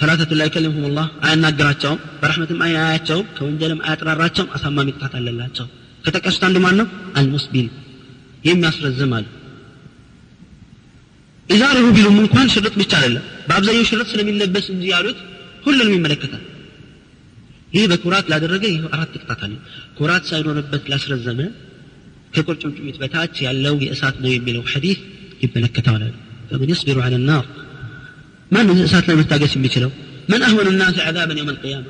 ሰላተቱ 0.00 0.32
ላይ 0.40 0.48
ከልምሁም 0.54 0.92
ላህ 0.98 1.06
አያናግራቸውም 1.26 2.00
በረሕመትም 2.20 2.60
አይን 2.66 2.78
አያቸውም 2.82 3.26
ከወንጀልም 3.36 3.80
አያጥራራቸውም 3.86 4.50
አሳማሚ 4.56 4.88
ቅጣት 4.96 5.14
አለላቸው 5.18 5.66
ከጠቀሱት 6.04 6.44
አንዱ 6.48 6.58
ማን 6.64 6.76
ነው 6.80 6.86
አልሙስቢል 7.18 7.68
የሚያስረዝም 8.44 9.12
አሉ 9.18 9.26
ኢዛርሁ 11.48 11.86
ቢሉም 11.96 12.16
እንኳን 12.22 12.48
ሽርጥ 12.54 12.74
ብቻ 12.80 12.92
አይደለም 12.98 13.24
በአብዛኛው 13.48 13.84
ሽርጥ 13.90 14.08
ስለሚለበስ 14.12 14.66
እንጂ 14.74 14.84
ያሉት 14.94 15.18
ሁሉንም 15.65 15.93
ይመለከታል 15.97 16.43
ይህ 17.73 17.85
በኩራት 17.91 18.25
ላደረገ 18.31 18.63
ይህ 18.73 18.83
አራት 18.95 19.13
ቅጣት 19.21 19.41
አለ 19.45 19.53
ኩራት 19.97 20.23
ሳይኖርበት 20.29 20.83
ላስረዘመ 20.91 21.39
ከቁርጭምጭሚት 22.35 22.97
በታች 23.01 23.35
ያለው 23.47 23.75
የእሳት 23.85 24.15
ነው 24.23 24.31
የሚለው 24.35 24.63
ሐዲስ 24.73 24.99
ይመለከተዋል 25.43 26.03
فمن 26.49 26.69
يصبر 26.73 26.97
على 27.05 27.15
النار 27.21 27.45
ማን 28.51 28.67
እሳት 28.85 29.05
ላይ 29.09 29.15
መታገስ 29.21 29.51
የሚችለው 29.57 29.91
من 30.29 30.39
أهون 30.43 30.67
الناس 30.73 30.95
عذابا 31.07 31.33
يوم 31.41 31.49
القيامة 31.55 31.89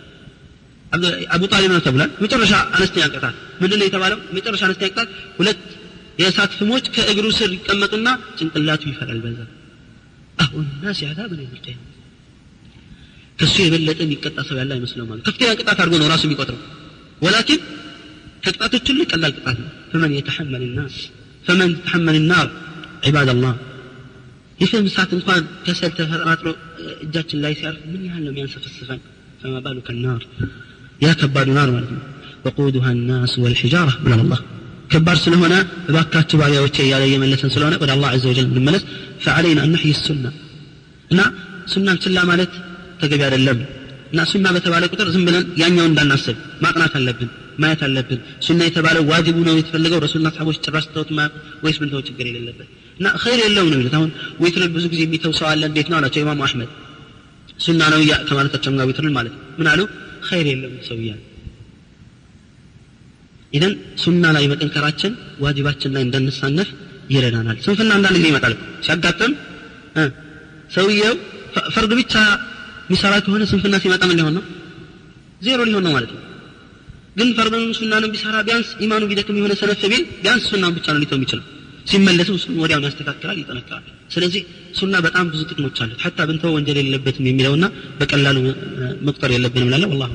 አቡ 1.35 1.41
ጣሊብ 1.53 1.71
ነው 1.75 1.81
ተብሏል 1.87 2.11
መጨረሻ 2.23 2.53
አነስተኛ 2.75 3.03
ቅጣት 3.15 3.35
ምንድን 3.61 3.77
ነው 3.81 3.85
የተባለው 3.87 4.19
መጨረሻ 4.37 4.61
አነስተኛ 4.67 4.87
ቅጣት 4.93 5.09
ሁለት 5.39 5.59
የእሳት 6.21 6.51
ፍሞች 6.59 6.85
ከእግሩ 6.95 7.25
ስር 7.39 7.49
ይቀመጡና 7.57 8.07
ጭንቅላቱ 8.37 8.83
ይፈራል 8.91 9.19
በዛ 9.25 9.39
አሁን 10.37 10.65
ናስ 10.83 10.99
ያዛብን 11.05 11.39
የምልቀያ 11.43 11.75
ከሱ 13.39 13.55
የበለጠ 13.63 13.99
የሚቀጣ 14.05 14.37
ሰው 14.47 14.55
ያለ 14.61 14.71
አይመስለው 14.75 15.05
ማለት 15.09 15.23
ከፍተኛ 15.27 15.49
ቅጣት 15.59 15.77
አድርጎ 15.81 15.95
ነው 16.01 16.07
ራሱ 16.13 16.23
የሚቆጥረው 16.27 16.61
ወላኪን 17.21 17.61
ከቅጣቶች 18.43 18.85
ሁሉ 18.91 19.01
ቀላል 19.11 19.31
ቅጣት 19.37 19.57
ነው 19.63 19.69
ፈመን 19.91 20.11
የተሐመል 20.17 20.63
ናስ 20.77 20.95
ፈመን 21.45 21.71
ተሐመል 21.85 22.17
ናር 22.31 22.47
ዒባድ 23.07 23.29
አላህ 23.33 23.53
የፍም 24.59 24.85
እሳት 24.89 25.11
እንኳን 25.17 25.41
ከሰል 25.65 25.91
ተፈጥሮ 25.97 26.47
እጃችን 27.03 27.39
ላይ 27.43 27.53
ሲያርፍ 27.59 27.81
ምን 27.91 28.01
ያህል 28.07 28.23
ነው 28.25 28.31
የሚያንሰፈስፈን 28.31 29.01
ፈማ 29.41 29.55
ባሉ 29.65 29.77
ከናር 29.87 30.21
ያ 31.01 31.09
ከባዱ 31.19 31.47
ናር 31.57 31.69
ማለት 31.75 31.91
ነው 31.95 32.03
ወቁዱሃ 32.45 32.87
ናስ 33.09 33.33
ወልሒጃራ 33.43 33.89
ብሏል 34.03 34.21
አላህ 34.25 34.39
ከባድ 34.91 35.17
ስለሆነ 35.23 35.53
እባካችሁ 35.89 36.37
ባሪያዎቼ 36.41 36.77
እያለ 36.85 37.03
እየመለሰን 37.09 37.51
ስለሆነ 37.55 37.75
ወደ 37.83 37.91
አላህ 37.95 38.11
ዘ 38.21 38.25
ወጀል 38.31 38.47
ብንመለስ 38.51 38.83
ፈዓለይና 39.23 39.59
አነሕይ 39.67 39.93
ሱና 40.01 40.25
እና 41.11 41.21
ሱናን 41.73 41.97
ችላ 42.03 42.19
ማለት 42.31 42.51
ተገቢ 43.02 43.22
አይደለም። 43.28 43.58
እና 44.12 44.22
ሱና 44.30 44.46
በተባለ 44.54 44.84
ቁጥር 44.92 45.08
ዝም 45.14 45.22
ብለን 45.28 45.44
ያኛው 45.60 45.86
እንዳናስብ 45.90 46.36
ማቅናት 46.64 46.94
አለብን 46.98 47.28
ማየት 47.62 47.80
አለብን። 47.86 48.20
ሱና 48.46 48.60
የተባለው 48.68 49.02
ዋጅቡ 49.10 49.36
ነው 49.48 49.54
የተፈለገው 49.58 49.98
ረሱልና 50.04 50.28
ሰሓቦች 50.34 50.58
ጭራሽ 50.64 50.86
ተውት 50.94 51.10
ወይስ 51.64 51.78
ምን 51.82 51.90
ተው 51.92 52.00
ችግር 52.08 52.24
የሌለበት? 52.30 52.68
እና 52.98 53.08
ኸይር 53.22 53.40
የለውም 53.44 53.68
ነው 53.70 53.76
የሚሉት። 53.76 53.94
አሁን 53.98 54.10
ዊትርን 54.42 54.70
ብዙ 54.74 54.84
ጊዜ 54.92 55.00
የሚተው 55.06 55.32
ሰው 55.38 55.46
አለ 55.52 55.62
እንዴት 55.70 55.88
ነው 55.92 55.98
አላቸው። 55.98 56.20
ኢማሙ 56.24 56.40
አሕመድ 56.46 56.70
ሱና 57.58 57.82
ነው 57.92 58.00
ከማለታቸው 58.28 58.72
ጋር 58.74 58.86
ዊትርን 58.90 59.14
ማለት 59.18 59.34
ምን 59.58 59.68
አሉ? 59.72 59.80
ኸይር 60.28 60.46
የለውም 60.52 60.78
ሰው 60.88 60.96
እያለ 61.02 61.20
ኢዘን 63.52 63.72
ሱና 64.02 64.24
ላይ 64.36 64.44
መጠንከራችን 64.52 65.12
ዋጅባችን 65.40 65.90
ላይ 65.94 66.02
እንዳንሳነፍ 66.06 66.68
ይረዳናል። 67.10 67.56
ስንፍና 67.64 67.90
አንዳንድ 67.96 68.16
ጊዜ 68.18 68.28
ይመጣል 68.30 68.54
ሲያጋጥም 68.84 69.32
ሰውየው 70.74 71.14
ፈርድ 71.74 71.92
ብቻ 71.98 72.14
የሚሰራ 72.92 73.14
ከሆነ 73.24 73.42
ስንፍና 73.50 73.76
ሲመጣ 73.82 74.02
ምን 74.08 74.16
ሊሆን 74.18 74.34
ነው? 74.36 74.42
ዜሮ 75.42 75.60
ሊሆን 75.68 75.84
ነው 75.86 75.92
ማለት 75.94 76.10
ነው። 76.14 76.20
ግን 77.18 77.28
ፈርድን 77.36 77.64
ሱናንም 77.78 78.10
ቢሰራ 78.14 78.36
ቢያንስ 78.46 78.68
ኢማኑ 78.84 79.02
ቢደክም 79.10 79.36
የሆነ 79.38 79.52
ሰነፍ 79.60 79.80
ቢል 79.84 80.02
ቢያንስ 80.22 80.44
ሱናን 80.50 80.72
ብቻ 80.76 80.86
ነው 80.94 81.00
ሊተው 81.02 81.16
የሚችለው። 81.18 81.44
ሲመለስም 81.90 82.36
እሱን 82.38 82.58
ወዲያውን 82.62 82.84
ያስተካክላል 82.88 83.38
ይጠነክራል። 83.40 83.84
ስለዚህ 84.14 84.42
ሱና 84.78 84.94
በጣም 85.06 85.24
ብዙ 85.32 85.40
ጥቅሞች 85.50 85.78
አሉት። 85.82 86.00
ሐታ 86.04 86.18
ብንተው 86.28 86.52
ወንጀል 86.56 86.76
የሌለበትም 86.80 87.26
የሚለውና 87.30 87.64
በቀላሉ 88.00 88.36
መቁጠር 89.06 89.32
የለብንም 89.34 89.70
ላለ 89.74 89.84
ወላሁ 89.92 90.10